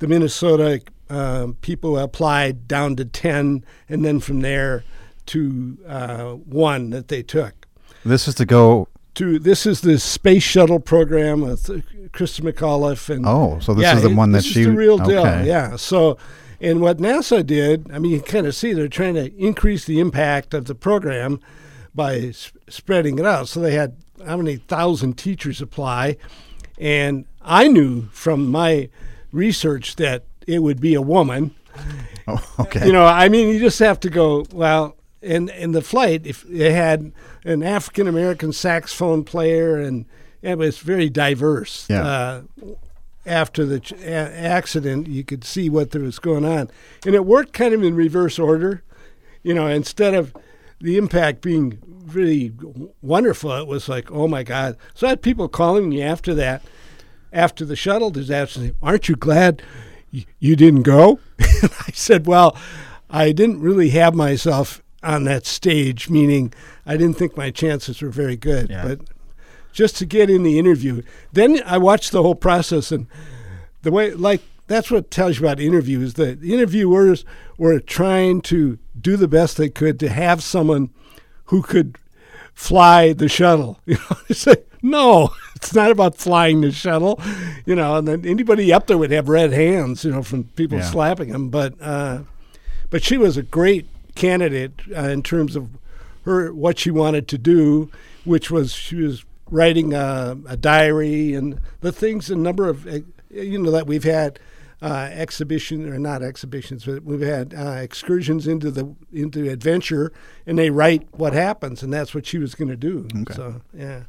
the 0.00 0.06
Minnesota 0.06 0.82
um, 1.08 1.54
people 1.62 1.96
who 1.96 2.02
applied 2.02 2.68
down 2.68 2.94
to 2.96 3.06
ten, 3.06 3.64
and 3.88 4.04
then 4.04 4.20
from 4.20 4.40
there 4.42 4.84
to 5.26 5.78
uh, 5.88 6.24
one 6.32 6.90
that 6.90 7.08
they 7.08 7.22
took 7.22 7.54
This 8.04 8.28
is 8.28 8.34
to 8.34 8.44
go. 8.44 8.88
to 9.14 9.38
this 9.38 9.64
is 9.64 9.80
the 9.80 9.98
space 9.98 10.42
shuttle 10.42 10.78
program 10.80 11.40
with 11.40 11.70
uh, 11.70 11.74
Christa 12.12 12.42
McAuliffe 12.42 13.08
and 13.14 13.24
Oh, 13.26 13.58
so 13.60 13.72
this 13.72 13.84
yeah, 13.84 13.96
is 13.96 14.02
the 14.02 14.10
it- 14.10 14.14
one 14.14 14.32
that 14.32 14.44
she. 14.44 14.64
the 14.64 14.72
real 14.72 14.98
deal. 14.98 15.20
okay. 15.20 15.46
Yeah. 15.46 15.76
So, 15.76 16.18
and 16.60 16.82
what 16.82 16.98
NASA 16.98 17.46
did, 17.46 17.90
I 17.90 17.98
mean, 17.98 18.12
you 18.12 18.20
kind 18.20 18.46
of 18.46 18.54
see 18.54 18.74
they're 18.74 18.88
trying 18.88 19.14
to 19.14 19.34
increase 19.38 19.86
the 19.86 20.00
impact 20.00 20.52
of 20.52 20.66
the 20.66 20.74
program 20.74 21.40
by 21.94 22.16
s- 22.18 22.52
spreading 22.68 23.18
it 23.18 23.24
out. 23.26 23.48
So 23.48 23.60
they 23.60 23.74
had 23.74 23.96
how 24.26 24.36
many 24.36 24.56
thousand 24.56 25.18
teachers 25.18 25.60
apply, 25.60 26.16
and 26.78 27.24
I 27.42 27.68
knew 27.68 28.02
from 28.12 28.50
my 28.50 28.88
research 29.32 29.96
that 29.96 30.24
it 30.46 30.60
would 30.60 30.80
be 30.80 30.94
a 30.94 31.02
woman. 31.02 31.54
Oh, 32.28 32.54
okay. 32.60 32.86
You 32.86 32.92
know, 32.92 33.04
I 33.04 33.28
mean, 33.28 33.48
you 33.48 33.58
just 33.58 33.80
have 33.80 33.98
to 33.98 34.08
go. 34.08 34.46
Well, 34.52 34.94
in 35.22 35.48
in 35.48 35.72
the 35.72 35.82
flight, 35.82 36.24
if 36.24 36.48
it 36.48 36.70
had 36.70 37.10
an 37.44 37.64
African 37.64 38.06
American 38.06 38.52
saxophone 38.52 39.24
player, 39.24 39.76
and 39.76 40.04
it 40.40 40.56
was 40.56 40.78
very 40.78 41.10
diverse. 41.10 41.84
Yeah. 41.90 42.04
Uh, 42.06 42.42
after 43.26 43.64
the 43.64 43.80
ch- 43.80 43.90
a- 43.94 44.06
accident, 44.38 45.08
you 45.08 45.24
could 45.24 45.42
see 45.42 45.68
what 45.68 45.90
there 45.90 46.02
was 46.02 46.20
going 46.20 46.44
on, 46.44 46.70
and 47.04 47.16
it 47.16 47.24
worked 47.26 47.52
kind 47.54 47.74
of 47.74 47.82
in 47.82 47.96
reverse 47.96 48.38
order. 48.38 48.84
You 49.42 49.54
know, 49.54 49.66
instead 49.66 50.14
of 50.14 50.32
the 50.82 50.96
impact 50.96 51.40
being 51.40 51.78
really 52.06 52.52
wonderful, 53.00 53.52
it 53.52 53.66
was 53.66 53.88
like, 53.88 54.10
oh 54.10 54.26
my 54.28 54.42
God. 54.42 54.76
So 54.94 55.06
I 55.06 55.10
had 55.10 55.22
people 55.22 55.48
calling 55.48 55.88
me 55.88 56.02
after 56.02 56.34
that, 56.34 56.62
after 57.32 57.64
the 57.64 57.76
shuttle 57.76 58.10
disaster, 58.10 58.72
aren't 58.82 59.08
you 59.08 59.14
glad 59.16 59.62
y- 60.12 60.26
you 60.40 60.56
didn't 60.56 60.82
go? 60.82 61.20
I 61.40 61.92
said, 61.92 62.26
well, 62.26 62.56
I 63.08 63.32
didn't 63.32 63.60
really 63.60 63.90
have 63.90 64.14
myself 64.14 64.82
on 65.02 65.24
that 65.24 65.46
stage, 65.46 66.10
meaning 66.10 66.52
I 66.84 66.96
didn't 66.96 67.16
think 67.16 67.36
my 67.36 67.50
chances 67.50 68.02
were 68.02 68.10
very 68.10 68.36
good. 68.36 68.70
Yeah. 68.70 68.84
But 68.86 69.00
just 69.72 69.96
to 69.98 70.06
get 70.06 70.28
in 70.28 70.42
the 70.42 70.58
interview, 70.58 71.02
then 71.32 71.62
I 71.64 71.78
watched 71.78 72.12
the 72.12 72.22
whole 72.22 72.34
process 72.34 72.90
and 72.92 73.06
the 73.82 73.92
way, 73.92 74.12
like, 74.12 74.42
that's 74.66 74.90
what 74.90 75.10
tells 75.10 75.38
you 75.38 75.46
about 75.46 75.60
interviews. 75.60 76.14
The 76.14 76.38
interviewers 76.42 77.24
were 77.58 77.78
trying 77.80 78.40
to 78.42 78.78
do 79.00 79.16
the 79.16 79.28
best 79.28 79.56
they 79.56 79.68
could 79.68 79.98
to 80.00 80.08
have 80.08 80.42
someone 80.42 80.90
who 81.46 81.62
could 81.62 81.96
fly 82.54 83.12
the 83.12 83.28
shuttle. 83.28 83.80
You 83.86 83.96
know, 83.96 84.16
like, 84.46 84.68
no, 84.82 85.30
it's 85.56 85.74
not 85.74 85.90
about 85.90 86.16
flying 86.16 86.60
the 86.60 86.72
shuttle. 86.72 87.20
You 87.66 87.74
know, 87.74 87.96
and 87.96 88.08
then 88.08 88.26
anybody 88.26 88.72
up 88.72 88.86
there 88.86 88.98
would 88.98 89.10
have 89.10 89.28
red 89.28 89.52
hands. 89.52 90.04
You 90.04 90.12
know, 90.12 90.22
from 90.22 90.44
people 90.44 90.78
Yeah. 90.78 90.84
slapping 90.90 91.30
them. 91.30 91.48
But 91.50 91.74
uh, 91.80 92.20
but 92.90 93.02
she 93.04 93.16
was 93.18 93.36
a 93.36 93.42
great 93.42 93.86
candidate 94.14 94.72
uh, 94.96 95.08
in 95.08 95.22
terms 95.22 95.56
of 95.56 95.68
her 96.24 96.52
what 96.52 96.78
she 96.78 96.90
wanted 96.90 97.26
to 97.28 97.38
do, 97.38 97.90
which 98.24 98.50
was 98.50 98.72
she 98.72 98.96
was 98.96 99.24
writing 99.50 99.92
a, 99.92 100.36
a 100.48 100.56
diary 100.56 101.34
and 101.34 101.60
the 101.80 101.92
things 101.92 102.30
a 102.30 102.36
number 102.36 102.68
of 102.68 102.86
uh, 102.86 102.98
you 103.30 103.58
know 103.58 103.70
that 103.70 103.86
we've 103.86 104.04
had 104.04 104.38
uh, 104.82 105.08
exhibition 105.12 105.88
or 105.88 105.98
not 105.98 106.22
exhibitions, 106.22 106.84
but 106.84 107.04
we've 107.04 107.20
had 107.20 107.54
uh, 107.54 107.78
excursions 107.80 108.46
into 108.48 108.70
the 108.70 108.94
into 109.12 109.48
adventure, 109.48 110.12
and 110.44 110.58
they 110.58 110.70
write 110.70 111.06
what 111.12 111.32
happens, 111.32 111.82
and 111.82 111.92
that's 111.92 112.14
what 112.14 112.26
she 112.26 112.36
was 112.38 112.54
going 112.56 112.68
to 112.68 112.76
do. 112.76 113.06
Okay. 113.22 113.32
So 113.34 113.60
yeah. 113.72 114.02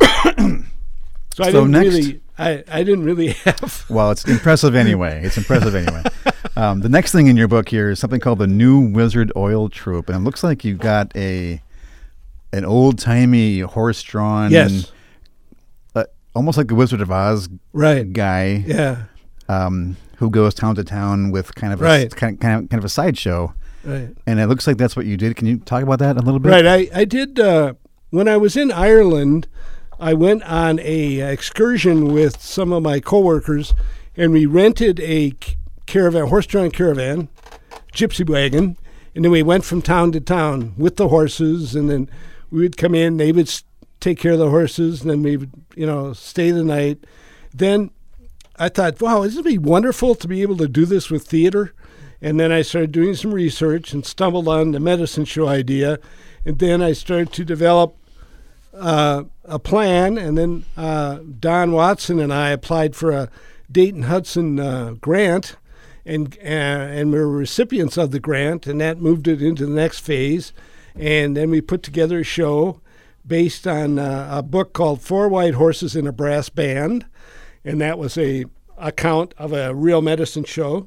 so 0.00 1.44
I 1.44 1.50
So 1.52 1.66
didn't 1.66 1.70
next- 1.70 1.88
really, 1.94 2.20
I, 2.38 2.64
I 2.68 2.82
didn't 2.82 3.04
really 3.04 3.28
have. 3.44 3.84
Well, 3.88 4.10
it's 4.10 4.24
impressive 4.26 4.74
anyway. 4.74 5.22
It's 5.24 5.36
impressive 5.38 5.74
anyway. 5.74 6.02
Um, 6.56 6.80
the 6.80 6.88
next 6.88 7.12
thing 7.12 7.28
in 7.28 7.36
your 7.36 7.46
book 7.46 7.68
here 7.68 7.90
is 7.90 8.00
something 8.00 8.18
called 8.18 8.40
the 8.40 8.46
New 8.48 8.90
Wizard 8.92 9.30
Oil 9.36 9.68
Troop, 9.68 10.08
and 10.08 10.16
it 10.16 10.20
looks 10.24 10.42
like 10.42 10.64
you've 10.64 10.78
got 10.80 11.14
a 11.16 11.62
an 12.52 12.64
old 12.64 12.98
timey 12.98 13.60
horse 13.60 14.02
drawn, 14.02 14.50
Yes. 14.50 14.90
uh, 15.94 16.04
almost 16.34 16.58
like 16.58 16.66
the 16.66 16.74
Wizard 16.74 17.00
of 17.00 17.12
Oz 17.12 17.48
Right. 17.72 18.12
guy, 18.12 18.64
Yeah. 18.66 19.04
Um, 19.48 19.96
who 20.16 20.30
goes 20.30 20.54
town 20.54 20.74
to 20.76 20.84
town 20.84 21.30
with 21.30 21.54
kind 21.54 21.72
of 21.72 21.80
a, 21.80 21.84
Right. 21.84 22.14
kind, 22.14 22.40
kind 22.40 22.64
of 22.64 22.70
kind 22.70 22.78
of 22.78 22.84
a 22.84 22.88
sideshow. 22.88 23.54
Right. 23.84 24.10
And 24.26 24.40
it 24.40 24.46
looks 24.48 24.66
like 24.66 24.76
that's 24.76 24.96
what 24.96 25.06
you 25.06 25.16
did. 25.16 25.36
Can 25.36 25.46
you 25.46 25.58
talk 25.58 25.82
about 25.82 26.00
that 26.00 26.16
a 26.16 26.20
little 26.20 26.40
bit? 26.40 26.50
Right. 26.50 26.66
I, 26.66 26.88
I 27.00 27.04
did 27.04 27.38
uh, 27.40 27.74
when 28.10 28.28
I 28.28 28.36
was 28.36 28.56
in 28.56 28.70
Ireland. 28.72 29.46
I 30.00 30.14
went 30.14 30.44
on 30.44 30.78
a 30.80 31.20
excursion 31.20 32.12
with 32.12 32.40
some 32.40 32.72
of 32.72 32.82
my 32.84 33.00
coworkers, 33.00 33.74
and 34.16 34.32
we 34.32 34.46
rented 34.46 35.00
a 35.00 35.32
caravan, 35.86 36.28
horse-drawn 36.28 36.70
caravan, 36.70 37.28
gypsy 37.92 38.28
wagon, 38.28 38.76
and 39.16 39.24
then 39.24 39.32
we 39.32 39.42
went 39.42 39.64
from 39.64 39.82
town 39.82 40.12
to 40.12 40.20
town 40.20 40.74
with 40.76 40.96
the 40.98 41.08
horses, 41.08 41.74
and 41.74 41.90
then 41.90 42.08
we 42.50 42.60
would 42.60 42.76
come 42.76 42.94
in. 42.94 43.16
They 43.16 43.32
would 43.32 43.50
take 43.98 44.18
care 44.20 44.32
of 44.32 44.38
the 44.38 44.50
horses, 44.50 45.00
and 45.00 45.10
then 45.10 45.22
we 45.24 45.36
would, 45.36 45.50
you 45.74 45.86
know, 45.86 46.12
stay 46.12 46.52
the 46.52 46.62
night. 46.62 46.98
Then 47.52 47.90
I 48.58 48.68
thought, 48.68 49.00
wow, 49.00 49.22
isn't 49.22 49.46
it 49.46 49.48
be 49.48 49.58
wonderful 49.58 50.14
to 50.16 50.28
be 50.28 50.42
able 50.42 50.56
to 50.56 50.68
do 50.68 50.84
this 50.84 51.10
with 51.10 51.26
theater? 51.26 51.72
And 52.20 52.40
then 52.40 52.50
I 52.50 52.62
started 52.62 52.92
doing 52.92 53.14
some 53.14 53.32
research 53.32 53.92
and 53.92 54.04
stumbled 54.04 54.48
on 54.48 54.72
the 54.72 54.80
medicine 54.80 55.24
show 55.24 55.46
idea. 55.46 56.00
And 56.44 56.58
then 56.58 56.82
I 56.82 56.92
started 56.92 57.32
to 57.34 57.44
develop 57.44 57.96
uh, 58.74 59.24
a 59.44 59.58
plan. 59.58 60.18
And 60.18 60.36
then 60.36 60.64
uh, 60.76 61.20
Don 61.38 61.72
Watson 61.72 62.18
and 62.18 62.32
I 62.32 62.50
applied 62.50 62.96
for 62.96 63.12
a 63.12 63.30
Dayton 63.70 64.02
Hudson 64.02 64.58
uh, 64.58 64.94
grant. 65.00 65.56
And, 66.04 66.36
uh, 66.42 66.46
and 66.46 67.12
we 67.12 67.18
were 67.18 67.28
recipients 67.28 67.98
of 67.98 68.12
the 68.12 68.20
grant, 68.20 68.66
and 68.66 68.80
that 68.80 68.98
moved 68.98 69.28
it 69.28 69.42
into 69.42 69.66
the 69.66 69.72
next 69.72 69.98
phase. 69.98 70.54
And 70.96 71.36
then 71.36 71.50
we 71.50 71.60
put 71.60 71.82
together 71.82 72.20
a 72.20 72.24
show 72.24 72.80
based 73.26 73.66
on 73.66 73.98
uh, 73.98 74.28
a 74.32 74.42
book 74.42 74.72
called 74.72 75.02
Four 75.02 75.28
White 75.28 75.54
Horses 75.54 75.94
and 75.94 76.08
a 76.08 76.12
Brass 76.12 76.48
Band, 76.48 77.04
and 77.64 77.80
that 77.80 77.98
was 77.98 78.16
a 78.16 78.44
account 78.76 79.34
of 79.38 79.52
a 79.52 79.74
real 79.74 80.00
medicine 80.00 80.44
show. 80.44 80.86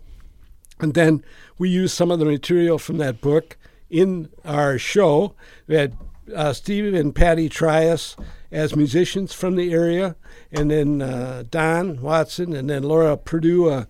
And 0.79 0.93
then 0.93 1.23
we 1.57 1.69
used 1.69 1.95
some 1.95 2.09
of 2.09 2.19
the 2.19 2.25
material 2.25 2.77
from 2.79 2.97
that 2.97 3.21
book 3.21 3.57
in 3.89 4.29
our 4.45 4.77
show. 4.77 5.35
We 5.67 5.75
had 5.75 5.95
uh, 6.33 6.53
Steve 6.53 6.93
and 6.93 7.13
Patty 7.13 7.49
Trias 7.49 8.15
as 8.51 8.75
musicians 8.75 9.33
from 9.33 9.55
the 9.55 9.71
area, 9.71 10.15
and 10.51 10.71
then 10.71 11.01
uh, 11.01 11.43
Don 11.49 12.01
Watson, 12.01 12.53
and 12.53 12.69
then 12.69 12.83
Laura 12.83 13.15
Purdue, 13.15 13.69
a 13.69 13.87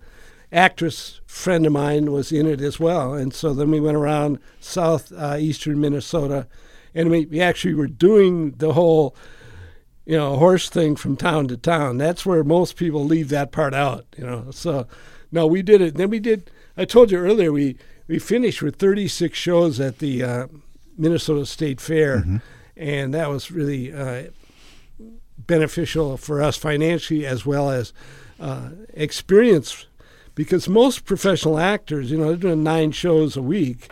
actress 0.52 1.20
friend 1.26 1.66
of 1.66 1.72
mine, 1.72 2.12
was 2.12 2.30
in 2.30 2.46
it 2.46 2.60
as 2.60 2.78
well. 2.78 3.14
And 3.14 3.32
so 3.32 3.54
then 3.54 3.70
we 3.70 3.80
went 3.80 3.96
around 3.96 4.38
southeastern 4.60 5.74
uh, 5.74 5.78
Minnesota, 5.78 6.46
and 6.94 7.10
we, 7.10 7.26
we 7.26 7.40
actually 7.40 7.74
were 7.74 7.86
doing 7.86 8.52
the 8.52 8.74
whole 8.74 9.16
you 10.12 10.18
know, 10.18 10.36
horse 10.36 10.68
thing 10.68 10.94
from 10.94 11.16
town 11.16 11.48
to 11.48 11.56
town. 11.56 11.96
That's 11.96 12.26
where 12.26 12.44
most 12.44 12.76
people 12.76 13.02
leave 13.02 13.30
that 13.30 13.50
part 13.50 13.72
out, 13.72 14.04
you 14.18 14.26
know. 14.26 14.50
So, 14.50 14.86
no, 15.30 15.46
we 15.46 15.62
did 15.62 15.80
it. 15.80 15.94
Then 15.94 16.10
we 16.10 16.20
did. 16.20 16.50
I 16.76 16.84
told 16.84 17.10
you 17.10 17.16
earlier 17.16 17.50
we 17.50 17.78
we 18.08 18.18
finished 18.18 18.60
with 18.60 18.76
36 18.76 19.38
shows 19.38 19.80
at 19.80 20.00
the 20.00 20.22
uh, 20.22 20.46
Minnesota 20.98 21.46
State 21.46 21.80
Fair, 21.80 22.18
mm-hmm. 22.18 22.36
and 22.76 23.14
that 23.14 23.30
was 23.30 23.50
really 23.50 23.90
uh, 23.90 24.24
beneficial 25.38 26.18
for 26.18 26.42
us 26.42 26.58
financially 26.58 27.24
as 27.24 27.46
well 27.46 27.70
as 27.70 27.94
uh, 28.38 28.68
experience, 28.92 29.86
because 30.34 30.68
most 30.68 31.06
professional 31.06 31.58
actors, 31.58 32.10
you 32.10 32.18
know, 32.18 32.26
they're 32.26 32.36
doing 32.36 32.62
nine 32.62 32.92
shows 32.92 33.34
a 33.34 33.42
week, 33.42 33.90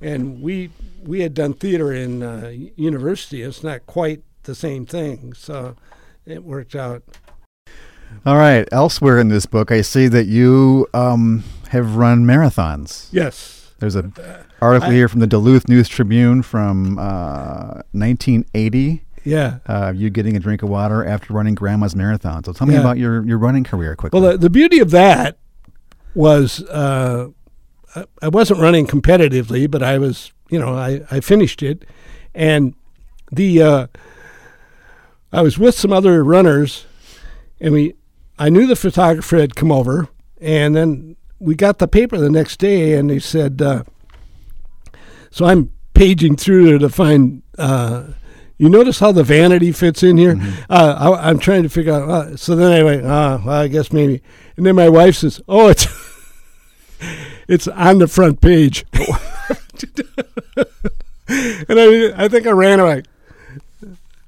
and 0.00 0.40
we 0.40 0.70
we 1.02 1.22
had 1.22 1.34
done 1.34 1.54
theater 1.54 1.92
in 1.92 2.22
uh, 2.22 2.52
university. 2.76 3.42
It's 3.42 3.64
not 3.64 3.84
quite 3.86 4.22
the 4.46 4.54
same 4.54 4.86
thing. 4.86 5.32
So 5.34 5.76
it 6.24 6.44
worked 6.44 6.74
out. 6.74 7.02
All 8.24 8.36
right. 8.36 8.66
Elsewhere 8.72 9.18
in 9.18 9.28
this 9.28 9.46
book, 9.46 9.70
I 9.70 9.82
see 9.82 10.08
that 10.08 10.26
you 10.26 10.86
um, 10.94 11.44
have 11.68 11.96
run 11.96 12.24
marathons. 12.24 13.08
Yes. 13.12 13.72
There's 13.78 13.94
an 13.94 14.14
article 14.62 14.88
I, 14.88 14.94
here 14.94 15.08
from 15.08 15.20
the 15.20 15.26
Duluth 15.26 15.68
News 15.68 15.88
Tribune 15.88 16.42
from 16.42 16.98
uh, 16.98 17.82
1980. 17.92 19.02
Yeah. 19.24 19.58
Uh, 19.66 19.92
you 19.94 20.08
getting 20.08 20.36
a 20.36 20.40
drink 20.40 20.62
of 20.62 20.68
water 20.68 21.04
after 21.04 21.34
running 21.34 21.54
Grandma's 21.54 21.94
Marathon. 21.94 22.44
So 22.44 22.52
tell 22.52 22.66
me 22.66 22.74
yeah. 22.74 22.80
about 22.80 22.96
your, 22.96 23.26
your 23.26 23.38
running 23.38 23.64
career 23.64 23.94
quickly. 23.96 24.20
Well, 24.20 24.32
the, 24.32 24.38
the 24.38 24.50
beauty 24.50 24.78
of 24.78 24.92
that 24.92 25.36
was 26.14 26.62
uh, 26.62 27.28
I 28.22 28.28
wasn't 28.28 28.60
running 28.60 28.86
competitively, 28.86 29.70
but 29.70 29.82
I 29.82 29.98
was, 29.98 30.32
you 30.50 30.58
know, 30.58 30.74
I, 30.74 31.02
I 31.10 31.20
finished 31.20 31.62
it. 31.62 31.84
And 32.34 32.74
the 33.32 33.62
uh, 33.62 33.86
I 35.36 35.42
was 35.42 35.58
with 35.58 35.74
some 35.74 35.92
other 35.92 36.24
runners, 36.24 36.86
and 37.60 37.74
we, 37.74 37.92
I 38.38 38.48
knew 38.48 38.66
the 38.66 38.74
photographer 38.74 39.36
had 39.36 39.54
come 39.54 39.70
over, 39.70 40.08
and 40.40 40.74
then 40.74 41.16
we 41.38 41.54
got 41.54 41.76
the 41.76 41.86
paper 41.86 42.16
the 42.16 42.30
next 42.30 42.56
day, 42.56 42.94
and 42.94 43.10
they 43.10 43.18
said, 43.18 43.60
uh, 43.60 43.82
so 45.30 45.44
I'm 45.44 45.72
paging 45.92 46.36
through 46.36 46.64
there 46.64 46.78
to 46.78 46.88
find. 46.88 47.42
Uh, 47.58 48.12
you 48.56 48.70
notice 48.70 48.98
how 48.98 49.12
the 49.12 49.22
vanity 49.24 49.72
fits 49.72 50.02
in 50.02 50.16
here? 50.16 50.36
Mm-hmm. 50.36 50.72
Uh, 50.72 51.18
I, 51.20 51.28
am 51.28 51.38
trying 51.38 51.64
to 51.64 51.68
figure 51.68 51.92
out. 51.92 52.08
Uh, 52.08 52.36
so 52.38 52.56
then 52.56 52.72
I 52.72 52.82
went, 52.82 53.04
ah, 53.04 53.42
well, 53.44 53.60
I 53.60 53.68
guess 53.68 53.92
maybe. 53.92 54.22
And 54.56 54.64
then 54.64 54.74
my 54.74 54.88
wife 54.88 55.16
says, 55.16 55.42
"Oh, 55.46 55.68
it's 55.68 55.86
it's 57.48 57.68
on 57.68 57.98
the 57.98 58.08
front 58.08 58.40
page." 58.40 58.86
and 61.28 61.78
I, 61.78 62.24
I 62.24 62.28
think 62.28 62.46
I 62.46 62.52
ran 62.52 62.80
like 62.80 63.04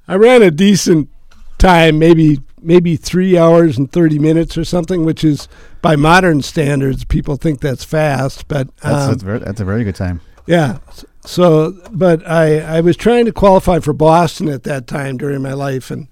I 0.09 0.17
ran 0.17 0.43
a 0.43 0.51
decent 0.51 1.11
time, 1.59 1.99
maybe 1.99 2.41
maybe 2.61 2.97
three 2.97 3.39
hours 3.39 3.79
and 3.79 3.93
thirty 3.93 4.19
minutes 4.19 4.57
or 4.57 4.65
something, 4.65 5.05
which 5.05 5.23
is 5.23 5.49
by 5.83 5.97
modern 5.97 6.43
standards, 6.43 7.05
people 7.05 7.37
think 7.37 7.61
that's 7.61 7.85
fast, 7.85 8.49
but 8.49 8.69
um, 8.83 8.93
that's, 8.93 9.07
that's, 9.09 9.23
very, 9.23 9.39
that's 9.39 9.61
a 9.61 9.65
very 9.65 9.85
good 9.85 9.95
time. 9.95 10.21
Yeah. 10.47 10.79
So, 11.25 11.79
but 11.93 12.27
I 12.27 12.61
I 12.61 12.81
was 12.81 12.97
trying 12.97 13.27
to 13.27 13.33
qualify 13.33 13.81
for 13.81 13.93
Boston 13.93 14.49
at 14.49 14.63
that 14.65 14.87
time 14.87 15.19
during 15.19 15.43
my 15.43 15.53
life, 15.53 15.91
and, 15.91 16.09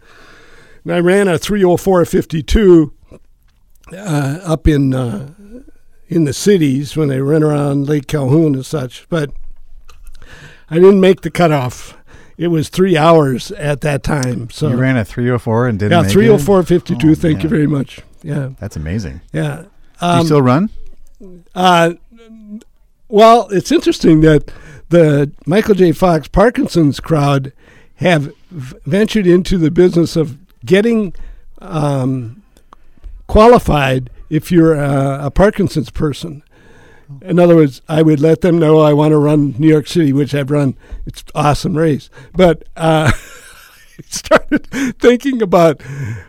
and 0.84 0.92
I 0.92 1.00
ran 1.00 1.26
a 1.26 1.38
three 1.38 1.64
oh 1.64 1.76
four 1.76 2.04
fifty 2.04 2.42
two 2.42 2.92
uh, 3.92 4.38
up 4.44 4.68
in 4.68 4.94
uh, 4.94 5.32
in 6.08 6.24
the 6.24 6.34
cities 6.34 6.96
when 6.96 7.08
they 7.08 7.20
run 7.20 7.42
around 7.42 7.88
Lake 7.88 8.06
Calhoun 8.06 8.54
and 8.54 8.66
such, 8.66 9.08
but 9.08 9.30
I 10.70 10.74
didn't 10.74 11.00
make 11.00 11.22
the 11.22 11.30
cutoff 11.30 11.95
it 12.38 12.48
was 12.48 12.68
three 12.68 12.96
hours 12.96 13.50
at 13.52 13.80
that 13.80 14.02
time. 14.02 14.50
So 14.50 14.68
you 14.68 14.76
ran 14.76 14.96
a 14.96 15.04
304 15.04 15.68
and 15.68 15.78
didn't. 15.78 16.04
Yeah, 16.04 16.08
304 16.08 16.62
52. 16.62 17.10
Oh, 17.10 17.14
thank 17.14 17.36
man. 17.36 17.42
you 17.42 17.48
very 17.48 17.66
much. 17.66 18.00
Yeah, 18.22 18.50
that's 18.58 18.76
amazing. 18.76 19.20
Yeah. 19.32 19.64
Um, 20.00 20.16
Do 20.16 20.18
you 20.18 20.24
still 20.26 20.42
run? 20.42 20.70
Uh, 21.54 21.94
well, 23.08 23.48
it's 23.50 23.72
interesting 23.72 24.20
that 24.22 24.50
the 24.88 25.30
Michael 25.46 25.74
J. 25.74 25.92
Fox 25.92 26.28
Parkinson's 26.28 27.00
crowd 27.00 27.52
have 27.96 28.32
ventured 28.50 29.26
into 29.26 29.58
the 29.58 29.70
business 29.70 30.16
of 30.16 30.36
getting 30.64 31.14
um, 31.60 32.42
qualified 33.26 34.10
if 34.28 34.52
you're 34.52 34.74
a, 34.74 35.26
a 35.26 35.30
Parkinson's 35.30 35.90
person. 35.90 36.42
In 37.22 37.38
other 37.38 37.56
words, 37.56 37.82
I 37.88 38.02
would 38.02 38.20
let 38.20 38.40
them 38.40 38.58
know 38.58 38.80
I 38.80 38.92
want 38.92 39.12
to 39.12 39.18
run 39.18 39.54
New 39.58 39.68
York 39.68 39.86
City, 39.86 40.12
which 40.12 40.34
I've 40.34 40.50
run. 40.50 40.76
It's 41.06 41.24
awesome 41.34 41.76
race, 41.76 42.10
but 42.34 42.64
uh, 42.76 43.12
I 43.98 44.02
started 44.08 44.66
thinking 44.98 45.40
about 45.40 45.82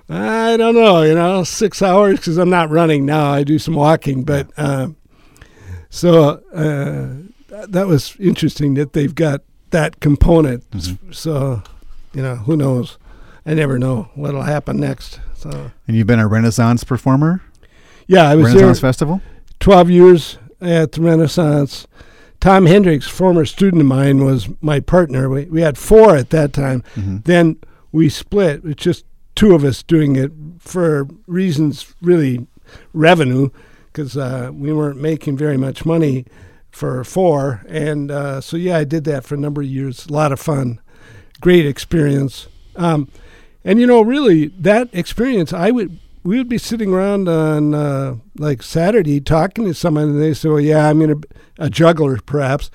I 0.09 0.55
don't 0.57 0.75
know, 0.75 1.01
you 1.01 1.15
know, 1.15 1.43
six 1.43 1.81
hours 1.81 2.19
because 2.19 2.37
I'm 2.37 2.49
not 2.49 2.69
running 2.69 3.05
now. 3.05 3.31
I 3.31 3.43
do 3.43 3.59
some 3.59 3.73
walking, 3.73 4.23
but 4.23 4.49
uh, 4.57 4.89
so 5.89 6.41
uh, 6.53 7.65
that 7.67 7.87
was 7.87 8.15
interesting 8.19 8.75
that 8.75 8.93
they've 8.93 9.15
got 9.15 9.41
that 9.71 9.99
component. 9.99 10.69
Mm-hmm. 10.71 11.11
So 11.11 11.63
you 12.13 12.21
know, 12.21 12.35
who 12.35 12.55
knows? 12.55 12.97
I 13.45 13.53
never 13.53 13.79
know 13.79 14.09
what'll 14.15 14.43
happen 14.43 14.79
next. 14.79 15.19
So 15.35 15.71
and 15.87 15.95
you've 15.95 16.07
been 16.07 16.19
a 16.19 16.27
Renaissance 16.27 16.83
performer. 16.83 17.41
Yeah, 18.07 18.29
I 18.29 18.35
was 18.35 18.45
Renaissance 18.47 18.79
there 18.79 18.89
Festival. 18.89 19.21
Twelve 19.59 19.89
years 19.89 20.37
at 20.61 20.93
the 20.93 21.01
Renaissance. 21.01 21.87
Tom 22.39 22.65
Hendricks, 22.65 23.07
former 23.07 23.45
student 23.45 23.81
of 23.81 23.87
mine, 23.87 24.23
was 24.23 24.47
my 24.61 24.79
partner. 24.79 25.27
We, 25.29 25.45
we 25.45 25.61
had 25.61 25.77
four 25.77 26.15
at 26.15 26.29
that 26.29 26.53
time. 26.53 26.83
Mm-hmm. 26.95 27.17
Then 27.23 27.57
we 27.91 28.09
split. 28.09 28.61
It's 28.63 28.83
just 28.83 29.05
two 29.35 29.55
of 29.55 29.63
us 29.63 29.81
doing 29.83 30.15
it 30.15 30.31
for 30.59 31.07
reasons 31.25 31.95
really 32.01 32.45
revenue, 32.93 33.49
because 33.91 34.17
uh, 34.17 34.51
we 34.53 34.71
weren't 34.71 35.01
making 35.01 35.37
very 35.37 35.57
much 35.57 35.85
money 35.85 36.25
for 36.69 37.03
four. 37.03 37.63
And 37.67 38.11
uh, 38.11 38.41
so, 38.41 38.57
yeah, 38.57 38.77
I 38.77 38.83
did 38.83 39.03
that 39.05 39.23
for 39.23 39.33
a 39.33 39.39
number 39.39 39.61
of 39.61 39.67
years. 39.67 40.05
A 40.05 40.13
lot 40.13 40.31
of 40.31 40.39
fun, 40.39 40.79
great 41.41 41.65
experience. 41.65 42.47
Um, 42.75 43.09
and, 43.63 43.79
you 43.79 43.87
know, 43.87 44.01
really, 44.01 44.47
that 44.59 44.89
experience, 44.93 45.53
I 45.53 45.71
would 45.71 45.97
we 46.27 46.37
would 46.37 46.49
be 46.49 46.57
sitting 46.57 46.93
around 46.93 47.29
on 47.29 47.73
uh, 47.73 48.17
like 48.37 48.61
Saturday 48.61 49.21
talking 49.21 49.63
to 49.63 49.73
someone, 49.73 50.09
and 50.09 50.21
they 50.21 50.33
say, 50.33 50.49
"Well, 50.49 50.59
yeah, 50.59 50.89
I'm 50.89 50.99
going 50.99 51.21
to 51.21 51.27
a 51.57 51.69
juggler, 51.69 52.17
perhaps." 52.17 52.69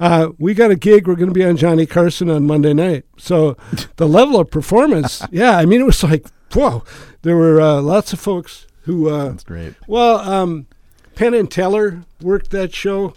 Uh, 0.00 0.30
we 0.38 0.54
got 0.54 0.72
a 0.72 0.76
gig. 0.76 1.06
We're 1.06 1.14
going 1.14 1.28
to 1.28 1.34
be 1.34 1.44
on 1.44 1.56
Johnny 1.56 1.86
Carson 1.86 2.28
on 2.28 2.48
Monday 2.48 2.74
night. 2.74 3.04
So 3.16 3.56
the 3.94 4.08
level 4.08 4.40
of 4.40 4.50
performance, 4.50 5.22
yeah, 5.30 5.56
I 5.56 5.66
mean, 5.66 5.80
it 5.80 5.84
was 5.84 6.02
like, 6.02 6.26
whoa. 6.52 6.82
There 7.22 7.36
were 7.36 7.60
uh, 7.60 7.80
lots 7.80 8.12
of 8.12 8.18
folks 8.18 8.66
who. 8.82 9.08
Uh, 9.08 9.28
That's 9.28 9.44
great. 9.44 9.74
Well, 9.86 10.18
um, 10.18 10.66
Penn 11.14 11.32
and 11.32 11.48
Teller 11.48 12.02
worked 12.20 12.50
that 12.50 12.74
show, 12.74 13.14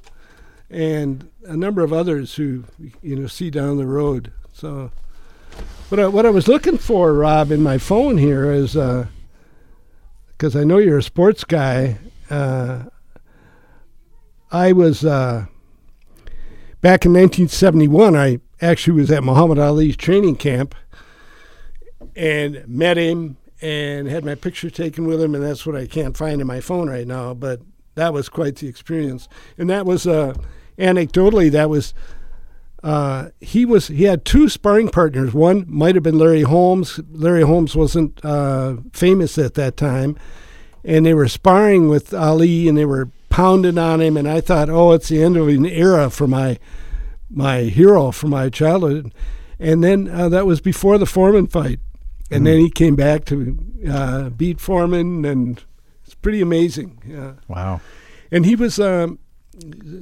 and 0.70 1.28
a 1.46 1.58
number 1.58 1.84
of 1.84 1.92
others 1.92 2.36
who 2.36 2.64
you 3.02 3.16
know 3.16 3.26
see 3.26 3.50
down 3.50 3.78
the 3.78 3.88
road. 3.88 4.34
So, 4.54 4.92
what 5.90 6.00
I, 6.00 6.08
what 6.08 6.28
I 6.28 6.30
was 6.30 6.48
looking 6.48 6.78
for, 6.78 7.12
Rob, 7.12 7.52
in 7.52 7.64
my 7.64 7.80
phone 7.80 8.20
here 8.20 8.52
is. 8.52 8.78
Uh, 8.78 9.08
because 10.40 10.56
I 10.56 10.64
know 10.64 10.78
you're 10.78 11.00
a 11.00 11.04
sports 11.04 11.44
guy. 11.44 11.98
Uh, 12.30 12.84
I 14.50 14.72
was 14.72 15.04
uh, 15.04 15.48
back 16.80 17.06
in 17.06 17.12
1971. 17.12 18.16
I 18.16 18.40
actually 18.62 19.02
was 19.02 19.12
at 19.12 19.22
Muhammad 19.22 19.60
Ali's 19.60 19.98
training 19.98 20.38
camp 20.38 20.76
and 22.16 22.66
met 22.66 22.96
him 22.96 23.36
and 23.62 24.08
had 24.08 24.24
my 24.24 24.34
picture 24.34 24.70
taken 24.70 25.06
with 25.06 25.22
him, 25.22 25.36
and 25.36 25.44
that's 25.44 25.66
what 25.66 25.76
I 25.76 25.86
can't 25.86 26.16
find 26.16 26.40
in 26.40 26.48
my 26.48 26.62
phone 26.62 26.90
right 26.90 27.06
now. 27.06 27.34
But 27.34 27.60
that 27.96 28.14
was 28.14 28.30
quite 28.30 28.56
the 28.56 28.70
experience, 28.70 29.28
and 29.58 29.70
that 29.70 29.86
was 29.86 30.08
uh, 30.08 30.34
anecdotally 30.78 31.52
that 31.52 31.70
was 31.70 31.94
uh, 32.84 33.30
he 33.42 33.66
was 33.66 33.88
he 33.88 34.04
had 34.04 34.24
two 34.24 34.48
sparring 34.48 34.90
partners. 34.90 35.34
One 35.34 35.66
might 35.68 35.96
have 35.96 36.04
been 36.04 36.18
Larry 36.18 36.44
Holmes. 36.44 37.00
Larry 37.12 37.42
Holmes 37.44 37.76
wasn't 37.76 38.24
uh, 38.24 38.78
famous 38.94 39.38
at 39.38 39.56
that 39.56 39.76
time, 39.76 40.18
and 40.84 41.06
they 41.06 41.14
were 41.14 41.28
sparring 41.28 41.90
with 41.90 42.14
Ali 42.14 42.68
and 42.68 42.78
they 42.78 42.86
were 42.86 43.10
pounding 43.30 43.78
on 43.78 44.02
him. 44.02 44.16
And 44.16 44.30
I 44.30 44.42
thought, 44.42 44.70
oh, 44.70 44.94
it's 44.94 45.10
the 45.10 45.22
end 45.22 45.36
of 45.36 45.48
an 45.50 45.66
era 45.66 46.10
for 46.10 46.28
my 46.28 46.58
my 47.30 47.64
hero 47.64 48.12
from 48.12 48.30
my 48.32 48.50
childhood. 48.50 49.14
and 49.60 49.84
then 49.84 50.08
uh, 50.08 50.30
that 50.30 50.46
was 50.46 50.62
before 50.62 50.98
the 50.98 51.06
Foreman 51.06 51.48
fight, 51.48 51.80
and 52.32 52.48
then 52.48 52.60
he 52.60 52.70
came 52.70 52.96
back 52.96 53.26
to 53.26 53.58
uh, 53.90 54.30
beat 54.30 54.60
Foreman, 54.62 55.26
and 55.26 55.64
it's 56.06 56.16
pretty 56.16 56.42
amazing. 56.42 57.02
Yeah. 57.06 57.34
Wow. 57.48 57.82
And 58.32 58.46
he 58.46 58.56
was 58.56 58.80
um, 58.80 59.20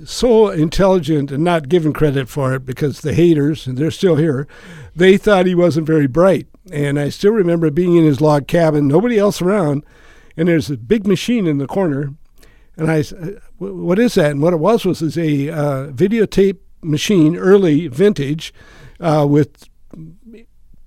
so 0.06 0.50
intelligent 0.50 1.32
and 1.32 1.44
not 1.44 1.70
given 1.70 1.94
credit 1.94 2.30
for 2.30 2.54
it 2.54 2.66
because 2.66 3.02
the 3.02 3.14
haters, 3.14 3.68
and 3.68 3.78
they're 3.78 3.92
still 3.92 4.16
here, 4.16 4.48
they 4.96 5.18
thought 5.18 5.46
he 5.46 5.56
wasn't 5.56 5.88
very 5.88 6.08
bright. 6.08 6.48
And 6.72 7.00
I 7.00 7.10
still 7.10 7.32
remember 7.32 7.70
being 7.72 7.96
in 7.96 8.06
his 8.06 8.22
log 8.22 8.48
cabin, 8.48 8.88
nobody 8.88 9.18
else 9.18 9.42
around, 9.42 9.84
and 10.36 10.48
there's 10.48 10.70
a 10.70 10.78
big 10.78 11.08
machine 11.08 11.48
in 11.48 11.58
the 11.58 11.68
corner. 11.68 12.14
And 12.76 12.92
I 12.92 13.00
uh, 13.00 13.40
"Wh- 13.58 13.84
what 13.84 14.00
is 14.00 14.16
that? 14.16 14.32
And 14.32 14.42
what 14.42 14.54
it 14.54 14.58
was 14.58 14.86
was 14.86 15.02
is 15.02 15.18
a 15.18 15.50
uh, 15.50 15.88
videotape 15.88 16.60
machine, 16.84 17.36
early 17.36 17.88
vintage, 17.88 18.54
uh, 19.00 19.26
with 19.28 19.68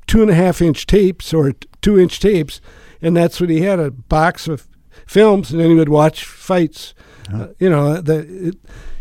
two 0.07 0.23
and 0.23 0.31
a 0.31 0.35
half 0.35 0.61
inch 0.61 0.87
tapes 0.87 1.35
or 1.35 1.53
two 1.83 1.99
inch 1.99 2.21
tapes, 2.21 2.61
and 3.03 3.17
that's 3.17 3.41
what 3.41 3.51
he 3.51 3.63
had 3.63 3.81
a 3.81 3.91
box 3.91 4.47
of 4.47 4.69
films, 5.07 5.51
and 5.51 5.61
then 5.61 5.71
he 5.71 5.75
would 5.75 5.89
watch 5.89 6.25
fights. 6.25 6.95
Uh, 7.33 7.49
you 7.59 7.69
know, 7.69 8.01
the 8.01 8.49
it, 8.49 8.57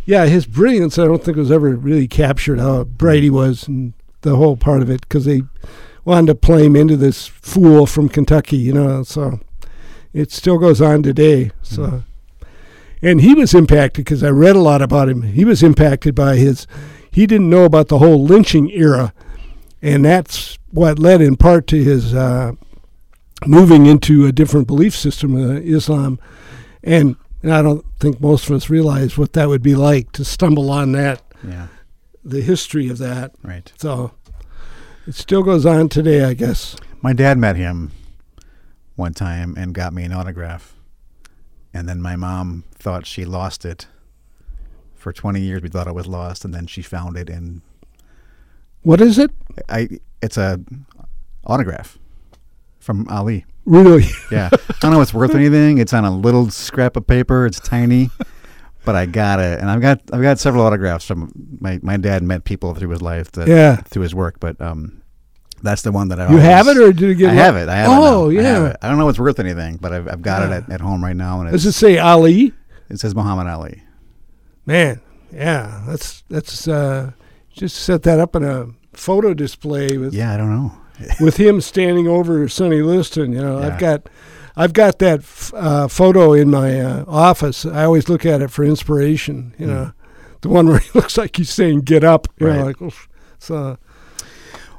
yeah, 0.06 0.26
his 0.26 0.46
brilliance 0.46 0.98
I 0.98 1.06
don't 1.06 1.24
think 1.24 1.38
was 1.38 1.52
ever 1.52 1.76
really 1.76 2.08
captured 2.08 2.60
how 2.60 2.84
bright 2.84 3.24
he 3.24 3.30
was 3.30 3.68
and 3.68 3.94
the 4.22 4.36
whole 4.36 4.58
part 4.58 4.82
of 4.82 4.90
it 4.90 5.02
because 5.02 5.26
they 5.26 5.44
wanted 6.04 6.28
to 6.28 6.36
play 6.36 6.66
him 6.66 6.76
into 6.76 6.98
this 6.98 7.28
fool 7.28 7.86
from 7.86 8.10
Kentucky. 8.10 8.58
You 8.58 8.74
know, 8.74 9.04
so 9.04 9.40
it 10.14 10.32
still 10.32 10.58
goes 10.58 10.82
on 10.82 11.04
today. 11.04 11.52
So. 11.62 12.04
And 13.02 13.22
he 13.22 13.34
was 13.34 13.54
impacted 13.54 14.04
because 14.04 14.26
I 14.26 14.30
read 14.30 14.58
a 14.58 14.60
lot 14.60 14.82
about 14.82 15.08
him. 15.08 15.22
He 15.22 15.46
was 15.46 15.64
impacted 15.64 16.14
by 16.14 16.36
his, 16.36 16.68
he 17.10 17.26
didn't 17.26 17.50
know 17.50 17.64
about 17.64 17.88
the 17.88 18.00
whole 18.00 18.26
lynching 18.26 18.70
era 18.72 19.14
and 19.82 20.04
that's 20.04 20.58
what 20.72 21.00
led 21.00 21.22
in 21.22 21.36
part 21.36 21.68
to 21.68 21.84
his 21.84 22.14
uh, 22.14 22.54
moving 23.46 23.86
into 23.86 24.26
a 24.26 24.32
different 24.32 24.68
belief 24.68 24.96
system, 24.96 25.36
uh, 25.36 25.60
Islam, 25.60 26.20
and, 26.84 27.16
and 27.44 27.54
I 27.54 27.62
don't 27.62 27.86
think 28.00 28.20
most 28.22 28.50
of 28.50 28.56
us 28.56 28.70
realize 28.70 29.18
what 29.18 29.34
that 29.34 29.48
would 29.50 29.62
be 29.64 29.76
like 29.76 30.12
to 30.14 30.26
stumble 30.26 30.70
on 30.72 30.92
that, 30.94 31.22
Yeah. 31.48 31.68
the 32.24 32.42
history 32.42 32.90
of 32.90 32.98
that. 33.00 33.34
Right. 33.44 33.72
So 33.78 34.12
it 35.08 35.16
still 35.16 35.44
goes 35.44 35.66
on 35.66 35.90
today, 35.90 36.24
I 36.24 36.34
guess. 36.34 36.76
My 37.02 37.14
dad 37.14 37.38
met 37.38 37.56
him 37.56 37.92
one 38.96 39.14
time 39.14 39.56
and 39.58 39.74
got 39.74 39.94
me 39.94 40.04
an 40.04 40.12
autograph. 40.14 40.74
And 41.74 41.88
then 41.88 42.02
my 42.02 42.16
mom 42.16 42.64
thought 42.74 43.06
she 43.06 43.26
lost 43.26 43.64
it. 43.64 43.88
For 44.96 45.14
20 45.14 45.40
years, 45.40 45.62
we 45.62 45.70
thought 45.70 45.88
it 45.88 45.96
was 45.96 46.08
lost, 46.08 46.44
and 46.44 46.54
then 46.54 46.68
she 46.68 46.82
found 46.82 47.16
it, 47.16 47.30
and 47.30 47.62
What 48.82 49.00
is 49.02 49.18
it? 49.20 49.32
I 49.70 50.00
it's 50.22 50.36
a 50.38 50.60
autograph 51.46 51.98
from 52.80 53.08
Ali. 53.10 53.46
Really? 53.66 54.06
Yeah, 54.32 54.50
I 54.54 54.74
don't 54.82 54.92
know 54.92 55.02
if 55.02 55.08
it's 55.10 55.14
worth 55.14 55.34
anything. 55.36 55.78
It's 55.80 55.94
on 55.94 56.06
a 56.06 56.16
little 56.16 56.50
scrap 56.50 56.96
of 56.96 57.06
paper. 57.08 57.46
It's 57.46 57.60
tiny, 57.60 58.10
but 58.86 58.96
I 58.96 59.06
got 59.06 59.40
it, 59.40 59.60
and 59.60 59.70
I've 59.70 59.82
got 59.82 60.02
I've 60.14 60.22
got 60.22 60.40
several 60.40 60.64
autographs 60.66 61.06
from 61.06 61.32
my 61.60 61.80
my 61.82 61.98
dad 61.98 62.24
met 62.24 62.44
people 62.44 62.74
through 62.76 62.90
his 62.90 63.02
life 63.02 63.32
that 63.34 63.48
Yeah. 63.48 63.78
through 63.78 64.04
his 64.04 64.14
work, 64.16 64.40
but 64.40 64.60
um, 64.62 65.02
that's 65.62 65.82
the 65.82 65.92
one 65.92 66.08
that 66.10 66.20
I 66.20 66.32
You 66.32 66.38
have 66.38 66.68
it, 66.68 66.78
or 66.78 66.92
did 66.94 67.02
you 67.02 67.16
get 67.16 67.32
I 67.32 67.34
have 67.34 67.56
it. 67.58 67.68
I 67.70 67.76
have 67.78 67.90
Oh, 67.92 68.30
it. 68.30 68.40
I, 68.40 68.44
have 68.44 68.64
yeah. 68.64 68.70
it. 68.70 68.78
I 68.82 68.88
don't 68.90 68.98
know 68.98 69.08
if 69.10 69.14
it's 69.14 69.20
worth 69.20 69.40
anything, 69.40 69.78
but 69.82 69.92
I've, 69.94 70.08
I've 70.08 70.22
got 70.22 70.42
Yeah. 70.50 70.58
it 70.58 70.64
at, 70.66 70.72
at 70.76 70.82
home 70.82 71.04
right 71.04 71.16
now, 71.16 71.42
and 71.42 71.52
Does 71.52 71.66
it 71.66 71.74
say 71.74 71.98
Ali? 71.98 72.54
it 72.90 73.00
says 73.00 73.14
Muhammad 73.14 73.48
Ali. 73.48 73.84
Man, 74.66 75.02
yeah, 75.34 75.84
that's 75.88 76.24
that's 76.30 76.68
uh, 76.68 77.12
just 77.52 77.76
set 77.78 78.04
that 78.04 78.20
up 78.20 78.36
in 78.36 78.44
a 78.44 78.68
photo 78.94 79.34
display 79.34 79.98
with 79.98 80.14
Yeah, 80.14 80.34
I 80.34 80.38
don't 80.38 80.50
know. 80.56 80.72
With 81.20 81.38
him 81.38 81.62
standing 81.62 82.08
over 82.08 82.48
Sonny 82.50 82.82
Liston. 82.82 83.34
You 83.34 83.42
know, 83.42 83.60
Yeah. 83.60 83.68
I've 83.68 83.80
got 83.80 84.10
I've 84.56 84.74
got 84.74 85.00
that 85.00 85.20
f- 85.20 85.54
uh, 85.56 85.88
photo 85.88 86.34
in 86.34 86.50
my 86.50 86.80
uh, 86.82 87.06
office. 87.08 87.66
I 87.66 87.84
always 87.86 88.10
look 88.10 88.26
at 88.26 88.42
it 88.42 88.52
for 88.52 88.64
inspiration. 88.66 89.54
You 89.58 89.68
know, 89.68 89.92
the 90.42 90.50
one 90.50 90.68
where 90.68 90.80
he 90.86 90.90
looks 90.94 91.18
like 91.18 91.36
he's 91.38 91.50
saying 91.50 91.82
"Get 91.82 92.04
up." 92.04 92.28
You 92.40 92.48
know. 92.48 92.66
Right. 92.66 92.82
like 92.82 92.94
so. 93.40 93.78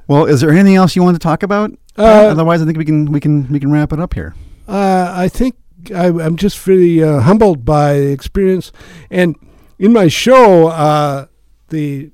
Well, 0.07 0.27
is 0.27 0.41
there 0.41 0.51
anything 0.51 0.75
else 0.77 0.97
you 0.97 1.03
want 1.03 1.15
to 1.15 1.21
talk 1.23 1.43
about? 1.43 1.71
Uh, 1.97 2.03
Otherwise, 2.31 2.63
I 2.63 2.65
think 2.65 2.79
we 2.79 2.85
can 2.85 3.13
we 3.13 3.21
can 3.21 3.47
we 3.51 3.61
can 3.61 3.71
wrap 3.71 3.93
it 3.93 4.01
up 4.01 4.15
here. 4.15 4.35
Uh, 4.67 5.13
I 5.17 5.29
think 5.29 5.55
I, 5.95 6.07
I'm 6.07 6.37
just 6.37 6.67
really 6.67 7.03
uh, 7.03 7.21
humbled 7.21 7.65
by 7.65 7.95
the 7.95 8.11
experience. 8.13 8.73
And 9.11 9.37
in 9.79 9.93
my 9.93 10.09
show, 10.09 10.69
uh, 10.69 11.27
the 11.69 12.11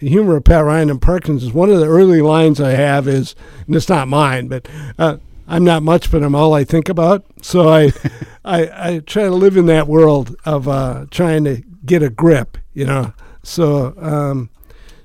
humor 0.00 0.36
of 0.36 0.44
Pat 0.44 0.64
Ryan 0.64 0.90
and 0.90 1.02
Parkinson's, 1.02 1.44
is 1.44 1.52
one 1.52 1.70
of 1.70 1.80
the 1.80 1.86
early 1.86 2.22
lines 2.22 2.60
I 2.60 2.72
have 2.72 3.06
is, 3.06 3.34
and 3.66 3.76
it's 3.76 3.88
not 3.88 4.08
mine, 4.08 4.48
but 4.48 4.68
uh, 4.98 5.18
I'm 5.46 5.64
not 5.64 5.82
much, 5.82 6.10
but 6.10 6.22
I'm 6.22 6.34
all 6.34 6.54
I 6.54 6.64
think 6.64 6.88
about. 6.88 7.24
So 7.42 7.68
I, 7.68 7.92
I, 8.44 8.94
I 8.94 8.98
try 9.00 9.24
to 9.24 9.30
live 9.30 9.56
in 9.56 9.66
that 9.66 9.86
world 9.86 10.36
of 10.44 10.68
uh, 10.68 11.06
trying 11.10 11.44
to 11.44 11.62
get 11.84 12.02
a 12.02 12.10
grip, 12.10 12.58
you 12.72 12.86
know. 12.86 13.12
So 13.42 13.94
um, 13.98 14.50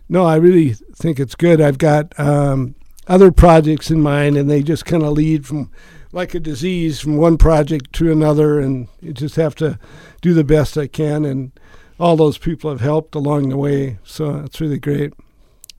no, 0.08 0.26
I 0.26 0.36
really 0.36 0.74
think 0.74 1.20
it's 1.20 1.36
good. 1.36 1.60
I've 1.60 1.78
got 1.78 2.18
um, 2.20 2.76
other 3.08 3.32
projects 3.32 3.90
in 3.90 4.02
mind, 4.02 4.38
and 4.38 4.50
they 4.50 4.62
just 4.62 4.86
kind 4.86 5.04
of 5.04 5.14
lead 5.14 5.46
from 5.46 5.72
like 6.12 6.34
a 6.34 6.40
disease 6.40 7.02
from 7.02 7.18
one 7.18 7.38
project 7.38 7.92
to 7.94 8.12
another, 8.12 8.60
and 8.60 8.88
you 9.02 9.14
just 9.14 9.36
have 9.36 9.56
to 9.56 9.80
do 10.22 10.34
the 10.34 10.44
best 10.44 10.78
I 10.78 10.88
can. 10.88 11.26
And 11.26 11.52
all 12.00 12.16
those 12.16 12.38
people 12.38 12.70
have 12.70 12.82
helped 12.82 13.16
along 13.16 13.50
the 13.50 13.58
way, 13.58 14.00
so 14.04 14.38
it's 14.46 14.60
really 14.60 14.80
great. 14.80 15.14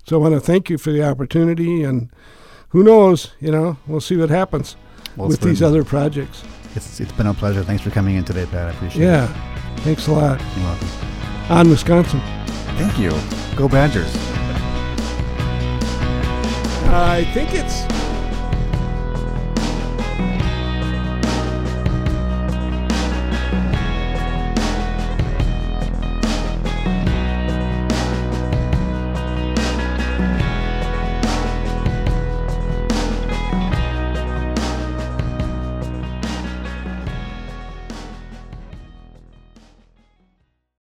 So 0.07 0.17
I 0.17 0.23
want 0.23 0.35
to 0.35 0.41
thank 0.41 0.71
you 0.71 0.79
for 0.79 0.93
the 0.93 1.03
opportunity, 1.03 1.83
and 1.83 2.11
who 2.71 2.83
knows, 2.83 3.33
you 3.41 3.51
know, 3.51 3.77
we'll 3.87 4.01
see 4.01 4.17
what 4.17 4.31
happens 4.31 4.77
Well, 5.17 5.29
with 5.29 5.41
these 5.41 5.62
other 5.62 5.85
projects. 5.85 6.45
It's 6.75 7.01
it's 7.01 7.12
been 7.12 7.27
a 7.27 7.35
pleasure. 7.35 7.62
Thanks 7.62 7.83
for 7.83 7.91
coming 7.91 8.17
in 8.17 8.25
today, 8.25 8.47
Pat. 8.47 8.69
I 8.69 8.71
appreciate 8.71 9.03
it. 9.03 9.07
Yeah, 9.07 9.27
thanks 9.79 10.07
a 10.09 10.12
lot. 10.12 10.41
You're 10.57 10.64
welcome. 10.64 10.89
On 11.49 11.71
Wisconsin. 11.71 12.21
Thank 12.77 12.99
you. 12.99 13.11
Go 13.57 13.69
Badgers. 13.69 14.14
I 16.89 17.25
think 17.35 17.51
it's 17.53 18.06